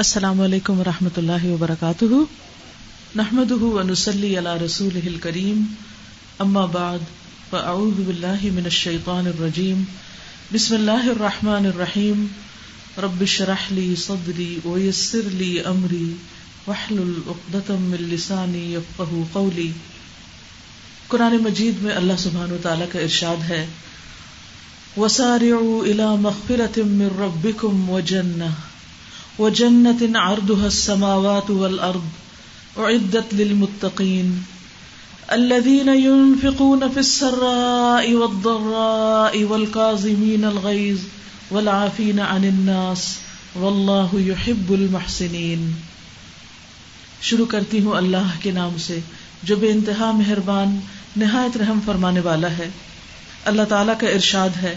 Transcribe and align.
السلام 0.00 0.40
علیکم 0.40 0.80
و 0.80 0.84
رحمۃ 0.84 1.08
اللہ 1.16 1.44
وبرکاتہ۔ 1.44 2.04
نحمد 3.16 3.50
ونسلی 3.50 4.38
علی 4.38 4.64
رسول 4.64 5.16
کریم 5.20 5.64
اما 6.38 6.64
بعد، 6.64 6.98
فاعوذ 7.50 8.00
باللہ 8.06 8.42
من 8.42 8.64
الشیطان 8.64 9.26
الرجیم۔ 9.26 9.82
بسم 10.52 10.74
اللہ 10.74 10.90
الرحمن 10.90 11.66
الرحیم۔ 11.66 12.26
رب 12.98 13.24
شرح 13.24 13.54
لی 13.70 13.94
صدری 13.96 14.58
ویسر 14.64 15.20
لی 15.24 15.60
امری۔ 15.60 16.12
وحلل 16.66 17.12
اقدتم 17.26 17.82
من 17.82 18.02
لسانی 18.02 18.74
یفقہ 18.74 19.14
قولی۔ 19.32 19.70
قرآن 21.08 21.36
مجید 21.40 21.82
میں 21.82 21.94
اللہ 21.94 22.12
سبحانہ 22.18 22.52
وتعالی 22.52 22.84
کا 22.92 22.98
ارشاد 22.98 23.50
ہے۔ 23.50 23.66
وسارعوا 24.96 25.84
الى 25.84 26.20
مغفرة 26.20 26.82
من 26.86 27.08
ربکم 27.18 27.90
وجنہ۔ 27.90 28.69
وجنت 29.40 30.16
عرضها 30.16 30.64
السماوات 30.64 31.50
والأرض 31.50 32.04
أعدت 32.78 33.34
للمتقين 33.34 34.40
الذين 35.28 35.88
ينفقون 35.88 36.80
في 36.94 37.00
السراء 37.00 38.12
والضراء 38.12 39.44
والكاظمين 39.44 40.44
الغيظ 40.44 40.96
والعافين 41.50 42.20
عن 42.20 42.44
الناس 42.44 43.16
والله 43.56 44.20
يحب 44.20 44.70
المحسنين 44.70 45.72
شروع 47.22 47.46
کرتی 47.46 47.80
ہوں 47.80 47.92
اللہ 47.92 48.30
کے 48.40 48.50
نام 48.50 48.78
سے، 48.78 48.98
جو 49.42 49.56
بے 49.56 49.70
انتہا 49.70 50.10
مہربان، 50.10 50.80
نہایت 51.16 51.56
رحم 51.56 51.78
فرمانے 51.86 52.20
والا 52.20 52.50
ہے۔ 52.50 52.68
اللہ 53.44 53.62
تعالی 53.62 53.92
کا 54.00 54.06
ارشاد 54.06 54.48
ہے۔ 54.62 54.76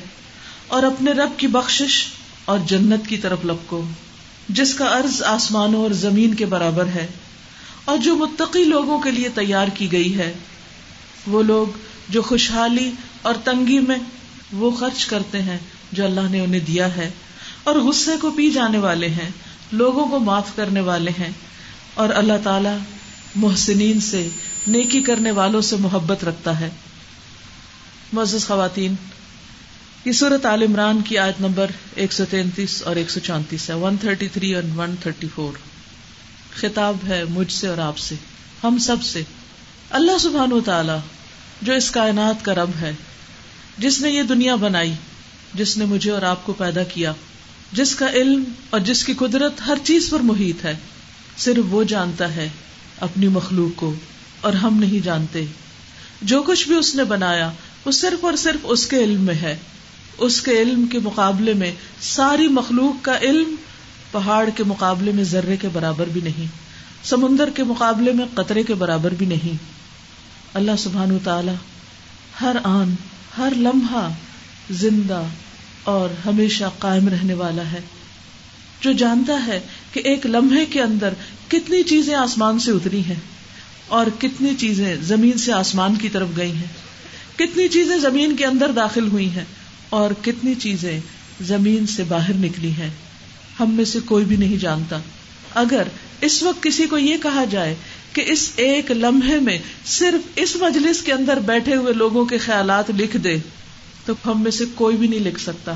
اور 0.68 0.84
اپنے 0.84 1.12
رب 1.12 1.30
کی 1.38 1.48
بخشش 1.48 2.06
اور 2.46 2.60
جنت 2.68 3.08
کی 3.08 3.18
طرف 3.18 3.40
لپکو۔ 3.46 3.86
جس 4.50 4.74
کا 4.74 4.88
عرض 5.00 5.22
آسمانوں 5.24 5.82
اور 5.82 5.92
زمین 5.98 6.34
کے 6.34 6.46
برابر 6.46 6.88
ہے، 6.96 7.06
اور 7.86 7.98
جو 7.98 8.16
متقی 8.16 8.64
لوگوں 8.64 9.00
کے 9.00 9.12
لیے 9.12 9.30
تیار 9.36 9.68
کی 9.74 9.92
گئی 9.92 10.18
ہے، 10.18 10.32
وہ 11.28 11.44
لوگ 11.44 11.78
جو 12.10 12.22
خوشحالی 12.22 12.90
اور 13.22 13.36
تنگی 13.44 13.80
میں 13.80 13.98
وہ 14.54 14.72
خرچ 14.72 15.06
کرتے 15.06 15.42
ہیں 15.42 15.58
جو 15.92 16.06
اللہ 16.06 16.30
نے 16.30 16.40
انہیں 16.40 16.66
دیا 16.68 16.96
ہے، 16.96 17.10
اور 17.64 17.76
غصے 17.76 18.18
کو 18.22 18.32
پی 18.32 18.50
جانے 18.52 18.78
والے 18.78 19.08
ہیں، 19.10 19.30
لوگوں 19.72 20.06
کو 20.06 20.20
معاف 20.20 20.56
کرنے 20.56 20.82
والے 20.82 21.12
ہیں، 21.20 21.32
اور 21.94 22.10
اللہ 22.10 22.44
تعالی 22.44 22.76
محسنین 23.36 24.00
سے، 24.02 24.28
نیکی 24.68 25.02
کرنے 25.02 25.32
والوں 25.32 25.62
سے 25.62 25.76
محبت 25.76 26.24
رکھتا 26.24 26.60
ہے۔ 26.60 26.70
معزز 28.14 28.46
خواتین 28.48 28.96
یہ 30.06 30.12
صورت 30.12 30.46
عال 30.46 30.62
عمران 30.62 31.02
کی 31.02 31.18
آیت 31.18 31.42
نمبر 31.42 31.72
ایک 31.96 32.14
سو 32.14 32.26
تینتیس 32.30 32.84
اور 32.84 32.96
ایک 32.96 33.10
سو 33.10 33.20
چونتیس 33.20 33.70
ہے۔ 33.70 33.76
ون 33.76 33.98
تھرٹی 33.98 34.28
تھری 34.28 34.56
اور 34.56 34.64
ون 34.76 34.96
تھرٹی 35.02 35.28
فور۔ 35.36 35.54
خطاب 36.56 36.98
ہے 37.08 37.24
مجھ 37.30 37.52
سے 37.52 37.68
اور 37.68 37.78
آپ 37.78 37.98
سے، 37.98 38.16
ہم 38.64 38.78
سب 38.78 39.04
سے۔ 39.04 39.22
اللہ 39.90 40.18
سبحان 40.18 40.52
و 40.52 40.62
تعالی 40.62 40.94
جو 41.62 41.74
اس 41.74 41.92
کائنات 41.92 42.46
کا 42.46 42.56
رب 42.56 42.70
ہے، 42.82 42.92
جس 43.78 44.02
نے 44.02 44.12
یہ 44.12 44.24
دنیا 44.24 44.56
بنائی، 44.56 44.94
جس 45.54 45.78
نے 45.78 45.86
مجھے 45.86 46.12
اور 46.12 46.22
آپ 46.22 46.46
کو 46.46 46.54
پیدا 46.54 46.84
کیا، 46.84 47.14
جس 47.72 47.96
کا 47.96 48.10
علم 48.10 48.44
اور 48.70 48.80
جس 48.80 49.06
کی 49.06 49.14
قدرت 49.14 49.54
ہر 49.68 49.78
چیز 49.84 50.10
پر 50.10 50.20
محیط 50.20 50.66
ہے، 50.66 50.76
صرف 51.38 51.64
وہ 51.70 51.84
جانتا 51.84 52.36
ہے 52.36 52.50
اپنی 53.00 53.28
مخلوق 53.28 53.80
کو 53.80 53.94
اور 54.42 54.54
ہم 54.54 54.80
نہیں 54.80 55.06
جانتے۔ 55.06 55.46
جو 56.22 56.44
کچھ 56.44 56.68
بھی 56.68 56.76
اس 56.76 56.96
نے 56.96 57.04
بنایا، 57.04 57.52
وہ 57.86 57.92
صرف 57.92 58.26
اور 58.26 58.36
صرف 58.36 58.60
اس 58.64 58.88
کے 58.88 58.98
علم 58.98 59.22
میں 59.22 59.36
ہے۔ 59.36 59.58
اس 60.18 60.42
کے 60.42 60.52
علم 60.52 60.86
کے 60.86 61.00
مقابلے 61.00 61.54
میں 61.54 61.72
ساری 62.02 62.48
مخلوق 62.48 63.06
کا 63.06 63.18
علم 63.18 63.56
پہاڑ 64.12 64.50
کے 64.50 64.64
مقابلے 64.64 65.12
میں 65.12 65.24
ذرے 65.24 65.58
کے 65.58 65.68
برابر 65.74 66.08
بھی 66.14 66.22
نہیں، 66.22 66.46
سمندر 67.04 67.50
کے 67.50 67.64
مقابلے 67.64 68.12
میں 68.12 68.26
قطرے 68.34 68.64
کے 68.64 68.74
برابر 68.74 69.14
بھی 69.14 69.26
نہیں۔ 69.26 69.58
اللہ 70.54 70.72
سبحان 70.78 71.18
تعالی 71.24 71.52
ہر 72.42 72.56
آن، 72.64 72.96
ہر 73.38 73.54
لمحہ 73.56 74.10
زندہ 74.72 75.24
اور 75.84 76.10
ہمیشہ 76.26 76.64
قائم 76.80 77.08
رہنے 77.08 77.34
والا 77.34 77.72
ہے، 77.72 77.82
جو 78.82 78.92
جانتا 78.92 79.46
ہے 79.48 79.60
کہ 79.94 80.00
ایک 80.00 80.26
لمحے 80.26 80.66
کے 80.66 80.82
اندر 80.82 81.14
کتنی 81.48 81.84
چیزیں 81.84 82.16
آسمان 82.16 82.60
سے 82.60 82.72
اتری 82.72 83.00
ہیں 83.00 83.20
اور 83.88 84.06
کتنی 84.20 84.56
چیزیں 84.56 84.96
زمین 84.96 85.38
سے 85.38 85.54
آسمان 85.54 85.96
کی 85.96 86.10
طرف 86.10 86.28
گئی 86.38 86.52
ہیں۔ 86.52 86.72
کتنی 87.36 87.68
چیزیں 87.68 87.98
زمین 87.98 88.36
کے 88.36 88.46
اندر 88.46 88.72
داخل 88.72 89.08
ہوئی 89.08 89.30
ہیں۔ 89.30 89.46
اور 89.94 90.12
کتنی 90.22 90.56
چیزیں 90.56 91.00
زمین 91.42 91.88
سے 91.88 92.04
باہر 92.04 92.34
نکلی 92.34 92.72
ہیں۔ 92.72 92.90
ہم 93.60 93.72
میں 93.72 93.86
سے 93.86 94.00
کوئی 94.06 94.26
بھی 94.26 94.36
نہیں 94.36 94.58
جانتا۔ 94.58 95.00
اگر 95.54 95.84
اس 96.22 96.44
وقت 96.44 96.64
کسی 96.64 96.86
کو 96.86 96.98
یہ 96.98 97.18
کہا 97.18 97.44
جائے 97.50 97.76
کہ 98.14 98.24
اس 98.28 98.52
ایک 98.56 98.92
لمحے 98.92 99.40
میں 99.40 99.58
صرف 99.86 100.28
اس 100.36 100.56
مجلس 100.56 101.02
کے 101.02 101.14
اندر 101.14 101.40
بیٹھے 101.40 101.76
ہوئے 101.76 101.94
لوگوں 101.94 102.26
کے 102.26 102.38
خیالات 102.38 102.92
لکھ 102.92 103.18
دے، 103.18 103.38
تو 104.06 104.14
ہم 104.26 104.44
میں 104.44 104.52
سے 104.52 104.64
کوئی 104.76 104.98
بھی 104.98 105.08
نہیں 105.08 105.20
لکھ 105.20 105.42
سکتا۔ 105.42 105.74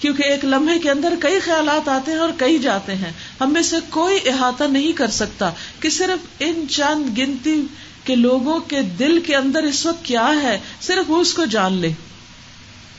کیونکہ 0.00 0.22
ایک 0.22 0.44
لمحے 0.44 0.78
کے 0.78 0.90
اندر 0.90 1.14
کئی 1.20 1.40
خیالات 1.40 1.88
آتے 1.88 2.10
ہیں 2.10 2.18
اور 2.18 2.30
کئی 2.36 2.58
جاتے 2.58 2.94
ہیں۔ 2.94 3.12
ہم 3.40 3.52
میں 3.52 3.62
سے 3.62 3.76
کوئی 3.90 4.18
احاطہ 4.26 4.64
نہیں 4.64 4.92
کر 4.92 5.10
سکتا 5.10 5.50
کہ 5.80 5.90
صرف 5.90 6.26
ان 6.40 6.66
چند 6.70 7.18
گنتی 7.18 7.62
کے 8.04 8.14
لوگوں 8.14 8.60
کے 8.60 8.82
دل 8.82 9.20
کے 9.20 9.36
اندر 9.36 9.62
اس 9.62 9.86
وقت 9.86 10.04
کیا 10.04 10.28
ہے۔ 10.42 10.58
صرف 10.80 11.10
وہ 11.10 11.20
اس 11.20 11.34
کو 11.34 11.44
جان 11.44 11.72
لے۔ 11.72 11.92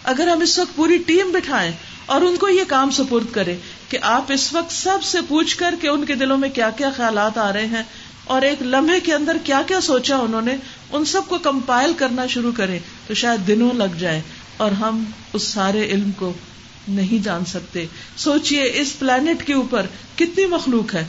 اگر 0.09 0.27
ہم 0.27 0.39
اس 0.39 0.59
وقت 0.59 0.75
پوری 0.75 0.97
ٹیم 0.97 1.31
بٹھائیں 1.31 1.71
اور 2.05 2.21
ان 2.21 2.35
کو 2.35 2.49
یہ 2.49 2.63
کام 2.67 2.91
سپرد 2.91 3.25
کرے 3.31 3.55
کہ 3.89 3.97
آپ 4.01 4.31
اس 4.31 4.53
وقت 4.53 4.71
سب 4.71 5.03
سے 5.03 5.17
پوچھ 5.27 5.57
کر 5.57 5.75
کے 5.81 5.89
ان 5.89 6.05
کے 6.05 6.15
دلوں 6.15 6.37
میں 6.37 6.49
کیا 6.49 6.69
کیا 6.69 6.89
خیالات 6.95 7.37
آ 7.37 7.53
رہے 7.53 7.65
ہیں 7.65 7.83
اور 8.23 8.41
ایک 8.41 8.61
لمحے 8.61 8.99
کے 8.99 9.13
اندر 9.13 9.37
کیا 9.43 9.61
کیا 9.67 9.81
سوچا 9.81 10.17
انہوں 10.17 10.41
نے، 10.41 10.55
ان 10.91 11.05
سب 11.05 11.21
کو 11.27 11.37
کمپائل 11.37 11.93
کرنا 11.97 12.27
شروع 12.27 12.51
کریں 12.51 12.79
تو 13.07 13.13
شاید 13.13 13.47
دنوں 13.47 13.69
لگ 13.73 13.95
جائے 13.99 14.21
اور 14.57 14.71
ہم 14.71 15.03
اس 15.33 15.43
سارے 15.43 15.85
علم 15.85 16.11
کو 16.11 16.33
نہیں 16.87 17.23
جان 17.23 17.45
سکتے۔ 17.45 17.85
سوچئے 18.17 18.71
اس 18.75 18.99
پلانٹ 18.99 19.43
کے 19.43 19.53
اوپر 19.53 19.85
کتنی 20.15 20.45
مخلوق 20.45 20.95
ہے۔ 20.95 21.05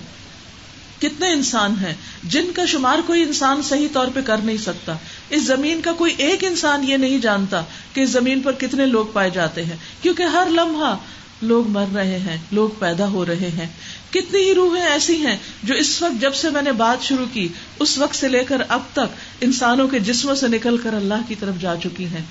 کتنے 1.00 1.32
انسان 1.32 1.74
ہیں 1.82 1.94
جن 2.24 2.44
کا 2.54 2.64
شمار 2.64 2.98
کوئی 3.06 3.22
انسان 3.22 3.62
صحیح 3.62 3.88
طور 3.92 4.06
پہ 4.14 4.20
کر 4.20 4.36
نہیں 4.36 4.56
سکتا 4.56 4.96
اس 5.30 5.42
زمین 5.42 5.80
کا 5.80 5.92
کوئی 5.92 6.14
ایک 6.16 6.44
انسان 6.44 6.88
یہ 6.88 6.96
نہیں 6.96 7.18
جانتا 7.18 7.62
کہ 7.92 8.00
اس 8.00 8.10
زمین 8.10 8.40
پر 8.40 8.52
کتنے 8.52 8.86
لوگ 8.86 9.06
پائے 9.12 9.30
جاتے 9.30 9.64
ہیں 9.64 9.76
کیونکہ 10.02 10.22
ہر 10.22 10.48
لمحہ 10.50 10.96
لوگ 11.42 11.68
مر 11.68 11.84
رہے 11.94 12.18
ہیں، 12.18 12.36
لوگ 12.52 12.68
پیدا 12.78 13.08
ہو 13.08 13.26
رہے 13.26 13.50
ہیں۔ 13.58 13.66
کتنی 14.10 14.40
ہی 14.40 14.54
روحیں 14.54 14.82
ایسی 14.82 15.16
ہیں 15.16 15.36
جو 15.62 15.74
اس 15.74 16.02
وقت 16.02 16.20
جب 16.20 16.34
سے 16.34 16.50
میں 16.50 16.62
نے 16.62 16.72
بات 16.72 17.02
شروع 17.02 17.26
کی، 17.32 17.48
اس 17.78 17.98
وقت 17.98 18.14
سے 18.14 18.28
لے 18.28 18.44
کر 18.44 18.62
اب 18.68 18.80
تک 18.92 19.16
انسانوں 19.40 19.88
کے 19.88 19.98
جسموں 19.98 20.34
سے 20.34 20.48
نکل 20.48 20.78
کر 20.78 20.94
اللہ 20.94 21.14
کی 21.28 21.34
طرف 21.34 21.54
جا 21.60 21.74
چکی 21.84 22.04
ہیں۔ 22.04 22.22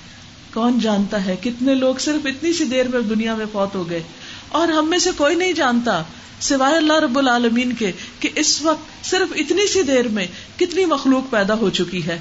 کون 0.53 0.79
جانتا 0.79 1.25
ہے 1.25 1.35
کتنے 1.43 1.75
لوگ 1.75 1.95
صرف 1.95 2.25
اتنی 2.25 2.53
سی 2.53 2.63
دیر 2.63 2.87
میں 2.87 3.01
دنیا 3.01 3.35
میں 3.35 3.45
فوت 3.51 3.75
ہو 3.75 3.89
گئے؟ 3.89 4.03
اور 4.49 4.67
ہم 4.67 4.89
میں 4.89 4.99
سے 4.99 5.09
کوئی 5.17 5.35
نہیں 5.35 5.53
جانتا 5.53 6.03
سوائے 6.41 6.77
اللہ 6.77 6.93
رب 6.93 7.17
العالمین 7.17 7.73
کے 7.73 7.91
کہ 8.19 8.29
اس 8.35 8.61
وقت 8.61 9.05
صرف 9.05 9.33
اتنی 9.35 9.67
سی 9.67 9.81
دیر 9.81 10.07
میں 10.07 10.27
کتنی 10.57 10.85
مخلوق 10.85 11.31
پیدا 11.31 11.53
ہو 11.53 11.69
چکی 11.69 12.05
ہے۔ 12.05 12.19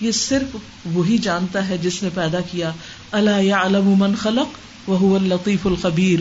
یہ 0.00 0.12
صرف 0.12 0.56
وہی 0.84 1.18
جانتا 1.18 1.68
ہے 1.68 1.78
جس 1.78 2.02
نے 2.02 2.08
پیدا 2.14 2.40
کیا۔ 2.40 2.72
اللہ 3.12 3.42
یا 3.42 3.62
علم 3.62 3.94
من 3.96 4.14
خلق 4.14 4.48
وہ 4.88 5.16
الطیف 5.16 5.66
الخبیر۔ 5.66 6.20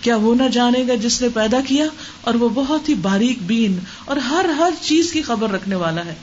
کیا 0.00 0.16
وہ 0.16 0.34
نہ 0.34 0.48
جانے 0.52 0.84
گا 0.88 0.94
جس 0.94 1.22
نے 1.22 1.28
پیدا 1.34 1.60
کیا؟ 1.66 1.86
اور 2.20 2.34
وہ 2.34 2.48
بہت 2.48 2.88
ہی 2.88 2.94
باریک 2.94 3.38
بین 3.42 3.78
اور 4.04 4.16
ہر 4.16 4.44
ہر 4.44 4.70
چیز 4.80 5.12
کی 5.12 5.22
خبر 5.22 5.50
رکھنے 5.50 5.74
والا 5.74 6.04
ہے۔ 6.04 6.14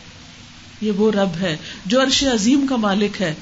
یہ 0.81 0.91
وہ 0.91 1.11
رب 1.11 1.35
ہے 1.39 1.57
جو 1.85 2.01
عرش 2.01 2.23
عظیم 2.23 2.67
کا 2.69 2.75
مالک 2.75 3.21
ہے۔ 3.21 3.33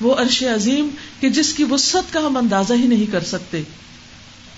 وہ 0.00 0.14
عرش 0.14 0.42
عظیم 0.42 0.88
کہ 1.20 1.28
جس 1.28 1.54
کی 1.54 1.64
وسط 1.64 2.12
کا 2.12 2.20
ہم 2.20 2.36
اندازہ 2.36 2.72
ہی 2.72 2.86
نہیں 2.86 3.12
کر 3.12 3.20
سکتے۔ 3.20 3.62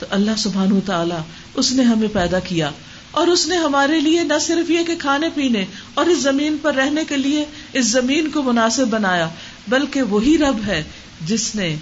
تو 0.01 0.07
اللہ 0.11 0.37
سبحان 0.39 0.79
تعالی 0.87 1.15
اس 1.55 1.73
نے 1.73 1.83
ہمیں 1.83 2.09
پیدا 2.13 2.39
کیا 2.41 2.71
اور 3.11 3.27
اس 3.27 3.47
نے 3.49 3.57
ہمارے 3.57 4.01
لیے 4.01 4.23
نہ 4.23 4.39
صرف 4.41 4.71
یہ 4.71 4.85
کہ 4.87 4.95
کھانے 4.99 5.29
پینے 5.35 5.65
اور 5.95 6.07
اس 6.07 6.19
زمین 6.19 6.57
پر 6.63 6.75
رہنے 6.75 7.05
کے 7.09 7.17
لیے 7.17 7.45
اس 7.73 7.87
زمین 7.87 8.31
کو 8.31 8.43
مناسب 8.43 8.89
بنایا، 8.89 9.29
بلکہ 9.69 10.03
وہی 10.11 10.37
رب 10.39 10.61
ہے 10.67 10.83
جس 11.27 11.55
نے 11.55 11.75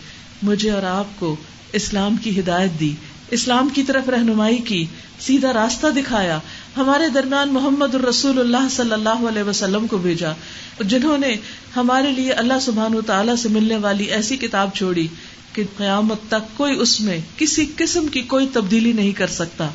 مجھے 0.42 0.70
اور 0.70 0.82
آپ 0.82 1.18
کو 1.18 1.34
اسلام 1.72 2.16
کی 2.16 2.38
ہدایت 2.40 2.78
دی، 2.80 2.92
اسلام 3.30 3.68
کی 3.68 3.82
طرف 3.82 4.08
رہنمائی 4.08 4.58
کی، 4.58 4.84
سیدھا 5.20 5.52
راستہ 5.52 5.86
دکھایا، 5.96 6.38
ہمارے 6.76 7.08
درمیان 7.08 7.52
محمد 7.52 7.94
الرسول 7.94 8.38
اللہ 8.38 8.68
صلی 8.70 8.92
اللہ 8.92 9.26
علیہ 9.28 9.42
وسلم 9.42 9.86
کو 9.86 9.98
بھیجا، 9.98 10.32
جنہوں 10.80 11.18
نے 11.18 11.34
ہمارے 11.76 12.12
لیے 12.12 12.32
اللہ 12.32 12.58
سبحان 12.60 12.94
و 12.94 13.00
تعالیٰ 13.00 13.36
سے 13.36 13.48
ملنے 13.48 13.76
والی 13.76 14.04
ایسی 14.18 14.36
کتاب 14.36 14.74
چھوڑی 14.74 15.06
کہ 15.52 15.64
قیامت 15.76 16.18
تک 16.28 16.56
کوئی 16.56 16.76
اس 16.78 17.00
میں 17.00 17.18
کسی 17.36 17.66
قسم 17.76 18.06
کی 18.06 18.22
کوئی 18.22 18.48
تبدیلی 18.52 18.92
نہیں 18.92 19.12
کر 19.12 19.26
سکتا، 19.26 19.68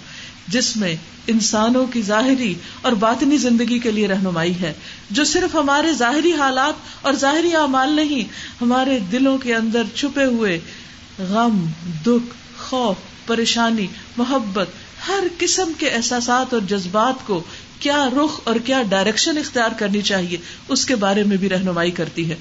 جس 0.48 0.78
میں 0.78 0.96
انسانوں 1.28 1.86
کی 1.86 2.02
ظاہری 2.02 2.54
اور 2.82 2.92
باطنی 2.92 3.38
زندگی 3.38 3.80
کے 3.80 3.92
لیے 3.92 4.08
رہنمائی 4.08 4.54
ہے، 4.62 4.74
جو 5.12 5.24
صرف 5.24 5.56
ہمارے 5.56 5.94
ظاہری 5.94 6.34
حالات 6.34 6.74
اور 7.02 7.14
ظاہری 7.14 7.56
اعمال 7.56 7.94
نہیں، 7.94 8.24
ہمارے 8.62 9.00
دلوں 9.12 9.38
کے 9.38 9.56
اندر 9.56 9.84
چھپے 9.96 10.26
ہوئے 10.26 10.60
غم، 11.20 11.66
دکھ، 12.06 12.34
خوف، 12.58 12.96
پریشانی، 13.28 13.88
محبت، 14.18 14.68
ہر 15.08 15.28
قسم 15.38 15.72
کے 15.78 15.90
احساسات 15.90 16.54
اور 16.54 16.62
جذبات 16.62 17.28
کو 17.28 17.44
کیا 17.80 18.10
رخ 18.18 18.40
اور 18.44 18.56
کیا 18.56 18.82
ڈائریکشن 18.90 19.38
اختیار 19.38 19.70
کرنی 19.78 20.02
چاہیے، 20.02 20.38
اس 20.68 20.86
کے 20.86 20.96
بارے 20.96 21.24
میں 21.24 21.38
بھی 21.38 21.50
رہنمائی 21.50 21.92
کرتی 21.92 22.30
ہے۔ 22.30 22.36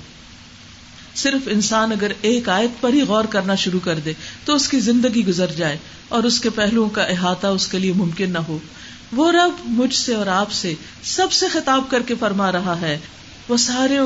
صرف 1.14 1.48
انسان 1.50 1.92
اگر 1.92 2.12
ایک 2.20 2.48
آیت 2.48 2.80
پر 2.80 2.92
ہی 2.92 3.02
غور 3.02 3.24
کرنا 3.24 3.54
شروع 3.54 3.80
کر 3.84 3.98
دے 3.98 4.12
تو 4.44 4.54
اس 4.54 4.68
کی 4.68 4.80
زندگی 4.80 5.26
گزر 5.26 5.46
جائے 5.46 5.78
اور 6.08 6.22
اس 6.22 6.40
کے 6.40 6.50
پہلوؤں 6.50 6.90
کا 6.90 7.02
احاطہ 7.02 7.46
اس 7.46 7.66
کے 7.66 7.78
لیے 7.78 7.92
ممکن 7.92 8.30
نہ 8.30 8.38
ہو۔ 8.38 8.58
وہ 9.12 9.32
رب 9.32 9.52
مجھ 9.64 9.94
سے 9.94 10.14
اور 10.14 10.26
آپ 10.26 10.52
سے 10.52 10.74
سب 11.02 11.32
سے 11.32 11.48
خطاب 11.48 11.84
کر 11.88 12.02
کے 12.02 12.14
فرما 12.20 12.52
رہا 12.52 12.80
ہے۔ 12.80 12.98
وہ 13.48 13.56
سارے 13.56 13.96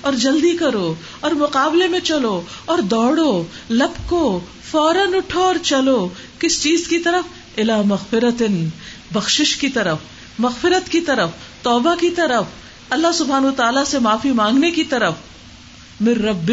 اور 0.00 0.12
جلدی 0.12 0.56
کرو 0.56 0.94
اور 1.20 1.30
مقابلے 1.30 1.88
میں 1.88 2.00
چلو 2.00 2.42
اور 2.64 2.78
دوڑو، 2.78 3.44
لپکو، 3.70 4.40
فوراً 4.70 5.14
اٹھو 5.14 5.42
اور 5.42 5.54
چلو۔ 5.62 6.08
کس 6.38 6.62
چیز 6.62 6.88
کی 6.88 6.98
طرف؟ 6.98 7.24
الا 7.58 7.82
مغفرت 7.82 8.42
بخش 9.12 9.56
کی 9.56 9.68
طرف، 9.68 9.98
مغفرت 10.38 10.88
کی 10.88 11.00
طرف، 11.00 11.28
توبہ 11.62 11.94
کی 11.94 12.10
طرف، 12.10 12.44
اللہ 12.90 13.12
سبحان 13.14 13.44
و 13.44 13.50
تعالیٰ 13.50 13.84
سے 13.84 13.98
معافی 13.98 14.30
مانگنے 14.30 14.70
کی 14.70 14.84
طرف۔ 14.84 15.14
مر 16.00 16.18
رب 16.18 16.52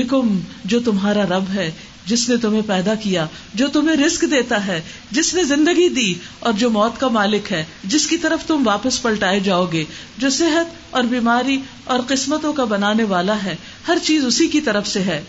جو 0.65 0.80
تمہارا 0.80 1.24
رب 1.24 1.44
ہے، 1.53 1.71
جس 2.06 2.30
نے 2.30 2.38
تمہیں 2.38 2.62
پیدا 2.68 2.95
کیا، 2.95 3.25
جو 3.53 3.68
تمہیں 3.68 3.97
رسک 3.97 4.21
دیتا 4.21 4.68
ہے، 4.68 4.81
جس 5.12 5.33
نے 5.33 5.44
زندگی 5.44 5.89
دی، 5.89 6.13
اور 6.39 6.53
جو 6.53 6.69
موت 6.69 7.00
کا 7.00 7.07
مالک 7.07 7.51
ہے، 7.51 7.65
جس 7.83 8.07
کی 8.07 8.18
طرف 8.18 8.47
تم 8.47 8.68
واپس 8.68 9.01
پلٹائے 9.01 9.39
جاؤ 9.39 9.65
گے، 9.65 9.83
جو 10.18 10.30
صحت 10.30 10.65
اور 10.89 11.03
بیماری 11.03 11.59
اور 11.83 12.00
قسمتوں 12.07 12.53
کا 12.53 12.63
بنانے 12.63 13.03
والا 13.03 13.44
ہے، 13.44 13.56
ہر 13.88 13.97
چیز 14.03 14.25
اسی 14.25 14.47
کی 14.47 14.62
طرف 14.62 14.88
سے 14.88 15.00
ہے۔ 15.00 15.21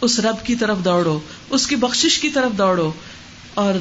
اس 0.00 0.20
رب 0.20 0.46
کی 0.46 0.54
طرف 0.54 0.78
دوڑو، 0.84 1.18
اس 1.50 1.66
کی 1.66 1.76
بخش 1.76 2.18
کی 2.18 2.28
طرف 2.28 2.58
دوڑو، 2.58 2.92
اور 3.54 3.74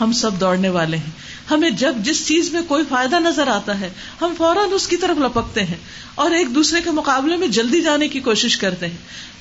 ہم 0.00 0.12
سب 0.12 0.40
دوڑنے 0.40 0.68
والے 0.68 0.96
ہیں۔ 0.96 1.10
ہمیں 1.50 1.70
جب 1.70 1.94
جس 1.98 2.26
چیز 2.26 2.52
میں 2.52 2.62
کوئی 2.68 2.84
فائدہ 2.88 3.16
نظر 3.16 3.46
آتا 3.46 3.80
ہے، 3.80 3.90
ہم 4.20 4.34
فوراً 4.38 4.68
اس 4.72 4.88
کی 4.88 4.96
طرف 4.96 5.18
لپکتے 5.18 5.64
ہیں 5.64 5.76
اور 6.14 6.30
ایک 6.30 6.54
دوسرے 6.54 6.80
کے 6.80 6.90
مقابلے 6.90 7.36
میں 7.36 7.48
جلدی 7.48 7.80
جانے 7.80 8.08
کی 8.08 8.20
کوشش 8.20 8.56
کرتے 8.56 8.86
ہیں۔ 8.86 8.96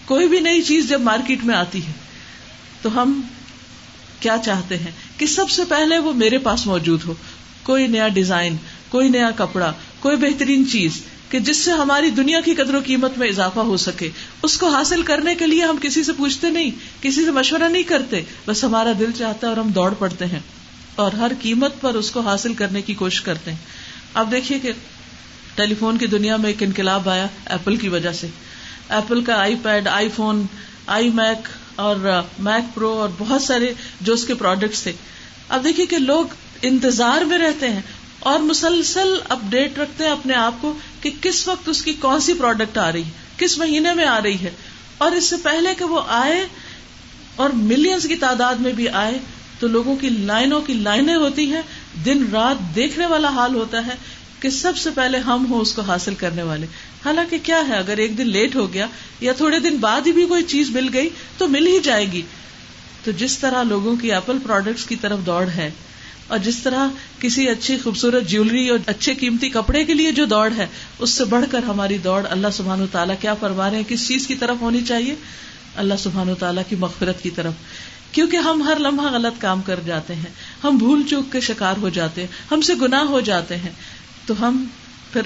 کوئی 0.05 0.27
بھی 0.27 0.39
نئی 0.39 0.61
چیز 0.61 0.89
جب 0.89 1.01
مارکیٹ 1.01 1.43
میں 1.43 1.55
آتی 1.55 1.87
ہے، 1.87 1.91
تو 2.81 3.01
ہم 3.01 3.21
کیا 4.19 4.37
چاہتے 4.45 4.77
ہیں؟ 4.77 4.91
کہ 5.17 5.25
سب 5.25 5.49
سے 5.49 5.61
پہلے 5.69 5.97
وہ 5.97 6.13
میرے 6.13 6.37
پاس 6.37 6.67
موجود 6.67 6.99
ہو۔ 7.05 7.13
کوئی 7.63 7.87
نیا 7.87 8.07
ڈیزائن، 8.07 8.55
کوئی 8.89 9.09
نیا 9.09 9.29
کپڑا، 9.35 9.73
کوئی 9.99 10.17
بہترین 10.17 10.67
چیز۔ 10.67 10.91
کہ 11.29 11.39
جس 11.39 11.57
سے 11.57 11.71
ہماری 11.71 12.09
دنیا 12.09 12.41
کی 12.41 12.53
قدر 12.53 12.75
و 12.75 12.79
قیمت 12.85 13.17
میں 13.17 13.27
اضافہ 13.27 13.59
ہو 13.59 13.77
سکے۔ 13.77 14.09
اس 14.43 14.57
کو 14.57 14.69
حاصل 14.69 15.01
کرنے 15.01 15.35
کے 15.35 15.47
لیے 15.47 15.63
ہم 15.63 15.77
کسی 15.81 16.03
سے 16.03 16.13
پوچھتے 16.13 16.49
نہیں، 16.49 16.71
کسی 17.01 17.25
سے 17.25 17.31
مشورہ 17.31 17.63
نہیں 17.63 17.83
کرتے۔ 17.83 18.21
بس 18.45 18.63
ہمارا 18.63 18.91
دل 18.99 19.11
چاہتا 19.11 19.47
ہے 19.47 19.53
اور 19.53 19.57
ہم 19.57 19.71
دوڑ 19.71 19.93
پڑتے 19.93 20.25
ہیں 20.25 20.39
اور 20.95 21.11
ہر 21.11 21.31
قیمت 21.41 21.81
پر 21.81 21.93
اس 21.93 22.11
کو 22.11 22.19
حاصل 22.19 22.53
کرنے 22.53 22.81
کی 22.81 22.93
کوشش 22.93 23.21
کرتے 23.21 23.51
ہیں۔ 23.51 23.57
اب 24.13 24.31
دیکھیے 24.31 24.59
کہ 24.59 24.71
ٹیلی 25.55 25.75
فون 25.75 25.97
کی 25.97 26.07
دنیا 26.07 26.35
میں 26.35 26.47
ایک 26.47 26.63
انقلاب 26.63 27.09
آیا 27.09 27.27
ایپل 27.45 27.75
کی 27.75 27.89
وجہ 27.89 28.11
سے۔ 28.11 28.27
ایپل 28.89 29.23
کا 29.23 29.33
آئی 29.33 29.55
paid, 29.63 29.87
I 29.87 30.09
phone, 30.15 30.45
I 30.87 31.09
make 31.09 31.47
اور 31.75 31.95
میک 32.39 32.75
پرو 32.75 32.89
اور 32.89 33.09
بہت 33.17 33.41
سارے 33.41 33.73
جو 34.01 34.13
اس 34.13 34.25
کے 34.25 34.33
پروڈکٹس 34.33 34.83
تھے۔ 34.83 34.91
اب 35.49 35.63
دیکھیے 35.63 35.85
کہ 35.85 35.97
لوگ 35.97 36.25
انتظار 36.61 37.21
میں 37.21 37.37
رہتے 37.37 37.69
ہیں۔ 37.69 37.81
اور 38.19 38.39
مسلسل 38.39 39.15
اپ 39.29 39.39
ڈیٹ 39.49 39.77
رکھتے 39.77 40.03
ہیں 40.03 40.11
اپنے 40.11 40.33
آپ 40.33 40.53
کو 40.61 40.73
کہ 41.01 41.09
کس 41.21 41.47
وقت 41.47 41.69
اس 41.69 41.83
کی 41.83 41.93
کون 41.93 42.19
سی 42.19 42.33
پروڈکٹ 42.33 42.77
آ 42.77 42.91
رہی 42.91 43.03
ہے، 43.03 43.09
کس 43.37 43.57
مہینے 43.57 43.93
میں 43.93 44.05
آ 44.05 44.21
رہی 44.23 44.37
ہے۔ 44.41 44.51
اور 44.97 45.11
اس 45.11 45.23
سے 45.23 45.35
پہلے 45.43 45.69
کہ 45.77 45.85
وہ 45.85 46.01
آئے 46.07 46.45
اور 47.35 47.49
ملینس 47.49 48.07
کی 48.07 48.15
تعداد 48.15 48.55
میں 48.55 48.71
بھی 48.71 48.89
آئے، 48.89 49.17
تو 49.59 49.67
لوگوں 49.67 49.95
کی 49.95 50.09
لائنوں 50.09 50.61
کی 50.61 50.73
لائنیں 50.73 51.15
ہوتی 51.15 51.53
ہیں۔ 51.53 51.61
دن 52.05 52.25
رات 52.31 52.75
دیکھنے 52.75 53.05
والا 53.05 53.27
حال 53.27 53.55
ہوتا 53.55 53.87
ہے 53.87 53.95
کہ 54.39 54.49
سب 54.49 54.77
سے 54.77 54.89
پہلے 54.95 55.17
ہم 55.17 55.45
ہو 55.49 55.61
اس 55.61 55.73
کو 55.73 55.81
حاصل 55.81 56.15
کرنے 56.15 56.43
والے۔ 56.43 56.67
حالانکہ 57.05 57.37
کیا 57.43 57.67
ہے، 57.67 57.77
اگر 57.77 57.97
ایک 57.97 58.17
دن 58.17 58.29
لیٹ 58.29 58.55
ہو 58.55 58.73
گیا 58.73 58.85
یا 59.19 59.33
تھوڑے 59.33 59.59
دن 59.59 59.77
بعد 59.77 60.07
ہی 60.07 60.11
بھی 60.11 60.25
کوئی 60.25 60.43
چیز 60.43 60.69
مل 60.69 60.89
گئی 60.93 61.09
تو 61.37 61.47
مل 61.47 61.67
ہی 61.67 61.79
جائے 61.79 62.11
گی۔ 62.11 62.21
تو 63.03 63.11
جس 63.11 63.37
طرح 63.37 63.63
لوگوں 63.63 63.95
کی 63.95 64.13
ایپل 64.13 64.37
پروڈکٹس 64.43 64.85
کی 64.85 64.95
طرف 64.95 65.19
دوڑ 65.25 65.47
ہے 65.47 65.71
اور 66.29 66.39
جس 66.39 66.57
طرح 66.57 66.87
کسی 67.19 67.49
اچھی 67.49 67.77
خوبصورت 67.83 68.27
جیولری 68.27 68.69
اور 68.69 68.79
اچھے 68.85 69.13
قیمتی 69.13 69.49
کپڑے 69.49 69.85
کے 69.85 69.93
لیے 69.93 70.11
جو 70.11 70.25
دوڑ 70.25 70.49
ہے، 70.57 70.67
اس 70.99 71.09
سے 71.09 71.25
بڑھ 71.25 71.45
کر 71.51 71.63
ہماری 71.63 71.97
دوڑ 71.97 72.25
اللہ 72.29 72.47
سبحان 72.53 72.81
و 72.81 72.85
تعالیٰ 72.91 73.15
کیا 73.21 73.33
فرما 73.33 73.69
رہے 73.69 73.77
ہیں؟ 73.77 73.83
کس 73.87 74.07
چیز 74.07 74.27
کی 74.27 74.35
طرف 74.35 74.57
ہونی 74.61 74.81
چاہیے؟ 74.81 75.15
اللہ 75.75 75.93
سبحان 75.99 76.29
و 76.29 76.35
تعالیٰ 76.35 76.63
کی 76.69 76.75
مغفرت 76.75 77.23
کی 77.23 77.29
طرف۔ 77.29 77.53
کیونکہ 78.11 78.37
ہم 78.37 78.63
ہر 78.63 78.79
لمحہ 78.79 79.05
غلط 79.05 79.41
کام 79.41 79.61
کر 79.61 79.79
جاتے 79.85 80.15
ہیں، 80.15 80.31
ہم 80.63 80.77
بھول 80.77 81.01
چوک 81.09 81.31
کے 81.31 81.39
شکار 81.39 81.73
ہو 81.81 81.89
جاتے 81.89 82.21
ہیں، 82.21 82.27
ہم 82.51 82.61
سے 82.61 82.73
گناہ 82.81 83.03
ہو 83.03 83.19
جاتے 83.19 83.57
ہیں، 83.57 83.71
تو 84.25 84.33
ہم 84.39 84.65
پھر 85.13 85.21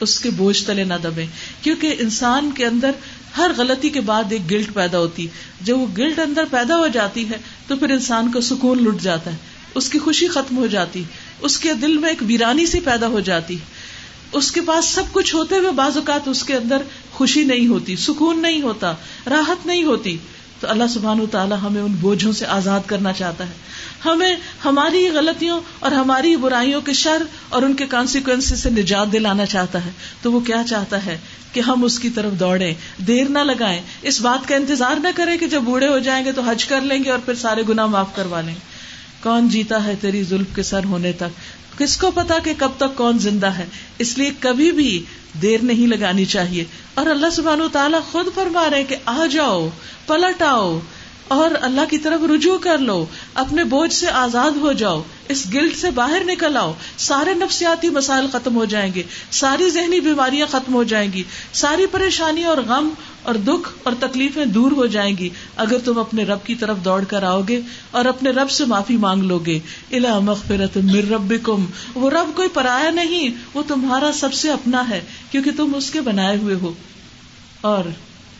اس 0.00 0.20
کے 0.20 0.30
بوجھ 0.30 0.64
تلے 0.64 0.84
نہ 0.84 0.94
دبے 1.04 1.26
کیونکہ 1.62 1.94
انسان 1.98 2.50
کے 2.50 2.66
اندر 2.66 2.90
ہر 3.36 3.50
غلطی 3.56 3.88
کے 3.88 4.00
بعد 4.00 4.24
ایک 4.30 4.50
گلٹ 4.50 4.74
پیدا 4.74 4.98
ہوتی 4.98 5.26
جب 5.60 5.78
وہ 5.78 5.86
گلٹ 5.98 6.18
اندر 6.18 6.44
پیدا 6.50 6.76
ہو 6.76 6.86
جاتی 6.86 7.28
ہے، 7.28 7.36
تو 7.66 7.76
پھر 7.76 7.90
انسان 7.90 8.32
کو 8.32 8.40
سکون 8.40 8.84
لٹ 8.84 9.00
جاتا 9.00 9.32
ہے۔ 9.32 9.53
اس 9.74 9.88
کی 9.88 9.98
خوشی 9.98 10.28
ختم 10.28 10.56
ہو 10.56 10.66
جاتی، 10.66 11.02
اس 11.40 11.58
کے 11.58 11.72
دل 11.72 11.98
میں 11.98 12.08
ایک 12.08 12.22
ویرانی 12.22 12.66
سی 12.66 12.80
پیدا 12.80 13.06
ہو 13.06 13.20
جاتی۔ 13.20 13.56
اس 14.32 14.52
کے 14.52 14.60
پاس 14.60 14.84
سب 14.84 15.02
کچھ 15.12 15.34
ہوتے 15.34 15.56
ہوئے 15.56 15.70
بعض 15.70 15.96
اوقات 15.96 16.28
اس 16.28 16.44
کے 16.44 16.54
اندر 16.54 16.76
خوشی 17.12 17.44
نہیں 17.44 17.66
ہوتی، 17.66 17.96
سکون 17.96 18.42
نہیں 18.42 18.62
ہوتا، 18.62 18.94
راحت 19.30 19.66
نہیں 19.66 19.84
ہوتی۔ 19.84 20.16
تو 20.60 20.70
اللہ 20.70 20.84
سبحان 20.90 21.20
و 21.20 21.26
تعالیٰ 21.26 21.56
ہمیں 21.62 21.82
ان 21.82 21.92
بوجھوں 21.92 22.32
سے 22.32 22.46
آزاد 22.46 22.80
کرنا 22.86 23.12
چاہتا 23.12 23.46
ہے۔ 23.46 23.52
ہمیں 24.04 24.36
ہماری 24.64 25.08
غلطیوں 25.08 25.60
اور 25.78 25.92
ہماری 25.92 26.36
برائیوں 26.36 26.80
کے 26.80 26.92
شر 26.92 27.22
اور 27.48 27.62
ان 27.62 27.74
کے 27.74 27.86
کانسیکوینس 27.86 28.60
سے 28.60 28.70
نجات 28.70 29.12
دلانا 29.12 29.46
چاہتا 29.46 29.84
ہے۔ 29.84 29.90
تو 30.22 30.32
وہ 30.32 30.40
کیا 30.40 30.62
چاہتا 30.68 31.06
ہے؟ 31.06 31.18
کہ 31.52 31.60
ہم 31.60 31.84
اس 31.84 31.98
کی 31.98 32.10
طرف 32.10 32.32
دوڑے 32.32 32.74
دیر 33.06 33.24
نہ 33.28 33.38
لگائیں۔ 33.38 33.82
اس 34.02 34.20
بات 34.20 34.48
کا 34.48 34.56
انتظار 34.56 34.96
نہ 34.96 35.08
کریں 35.14 35.38
کہ 35.38 35.46
جب 35.46 35.60
بوڑھے 35.60 35.88
ہو 35.88 35.98
جائیں 35.98 36.24
گے 36.24 36.32
تو 36.32 36.42
حج 36.42 36.64
کر 36.64 36.80
لیں 36.80 37.04
گے 37.04 37.10
اور 37.10 37.18
پھر 37.18 37.34
سارے 37.34 37.62
گنا 37.68 37.86
معاف 37.86 38.16
کروا 38.16 38.40
لیں۔ 38.40 38.54
گے 38.54 38.73
کون 39.24 39.48
جیتا 39.48 39.84
ہے 39.84 39.94
تیری 40.00 40.22
زلف 40.22 40.54
کے 40.54 40.62
سر 40.62 40.84
ہونے 40.84 41.12
تک؟ 41.12 41.24
کس 41.78 41.96
کو 41.96 42.10
پتا 42.10 42.38
کہ 42.38 42.52
کب 42.58 42.70
تک 42.76 42.96
کون 42.96 43.18
زندہ 43.18 43.46
ہے؟ 43.46 43.66
اس 43.98 44.18
لیے 44.18 44.30
کبھی 44.40 44.72
بھی 44.72 45.04
دیر 45.42 45.58
نہیں 45.62 45.86
لگانی 45.86 46.24
چاہیے۔ 46.24 46.64
اور 46.94 47.06
اللہ 47.06 47.30
سبحانہ 47.32 47.62
و 47.62 47.68
تعالیٰ 47.68 48.00
خود 48.10 48.26
فرما 48.34 48.70
رہے 48.70 48.84
کہ 48.84 48.96
آ 49.04 49.26
جاؤ، 49.30 49.68
پلٹ 50.06 50.42
آؤ 50.42 50.78
اور 51.28 51.50
اللہ 51.60 51.80
کی 51.90 51.98
طرف 51.98 52.30
رجوع 52.30 52.58
کر 52.58 52.78
لو، 52.78 53.06
اپنے 53.34 53.64
بوجھ 53.64 53.92
سے 53.92 54.10
آزاد 54.10 54.50
ہو 54.50 54.72
جاؤ، 54.72 55.02
اس 55.28 55.46
گلٹ 55.54 55.76
سے 55.76 55.90
باہر 55.90 56.22
نکل 56.24 56.56
آؤ، 56.56 56.72
سارے 56.96 57.34
نفسیاتی 57.34 57.90
مسائل 57.90 58.26
ختم 58.32 58.56
ہو 58.56 58.64
جائیں 58.64 58.94
گے، 58.94 59.02
ساری 59.30 59.70
ذہنی 59.70 60.00
بیماریاں 60.00 60.46
ختم 60.46 60.74
ہو 60.74 60.84
جائیں 60.84 61.12
گی، 61.12 61.22
ساری 61.52 61.86
پریشانی 61.86 62.44
اور 62.44 62.56
غم 62.56 62.88
اور 63.22 63.34
دکھ 63.34 63.72
اور 63.82 63.92
تکلیفیں 64.00 64.44
دور 64.44 64.72
ہو 64.72 64.86
جائیں 64.86 65.16
گی۔ 65.18 65.28
اگر 65.56 65.78
تم 65.78 65.98
اپنے 65.98 66.24
رب 66.24 66.38
کی 66.44 66.54
طرف 66.54 66.76
دوڑ 66.84 67.04
کر 67.04 67.22
آؤ 67.22 67.42
گے 67.48 67.60
اور 67.90 68.04
اپنے 68.04 68.30
رب 68.30 68.50
سے 68.50 68.64
معافی 68.64 68.96
مانگ 68.96 69.22
لو 69.22 69.38
گے۔ 69.38 69.60
الا 69.90 70.18
مغفرت 70.18 70.76
مر 70.76 71.10
رب 71.10 71.50
وہ 71.94 72.10
رب 72.10 72.36
کوئی 72.36 72.48
پرایا 72.48 72.90
نہیں، 72.90 73.28
وہ 73.54 73.62
تمہارا 73.68 74.10
سب 74.14 74.34
سے 74.34 74.50
اپنا 74.50 74.88
ہے، 74.88 75.00
کیونکہ 75.30 75.50
تم 75.56 75.72
اس 75.74 75.90
کے 75.90 76.00
بنائے 76.00 76.36
ہوئے 76.36 76.54
ہو۔ 76.54 76.72
اور 77.60 77.84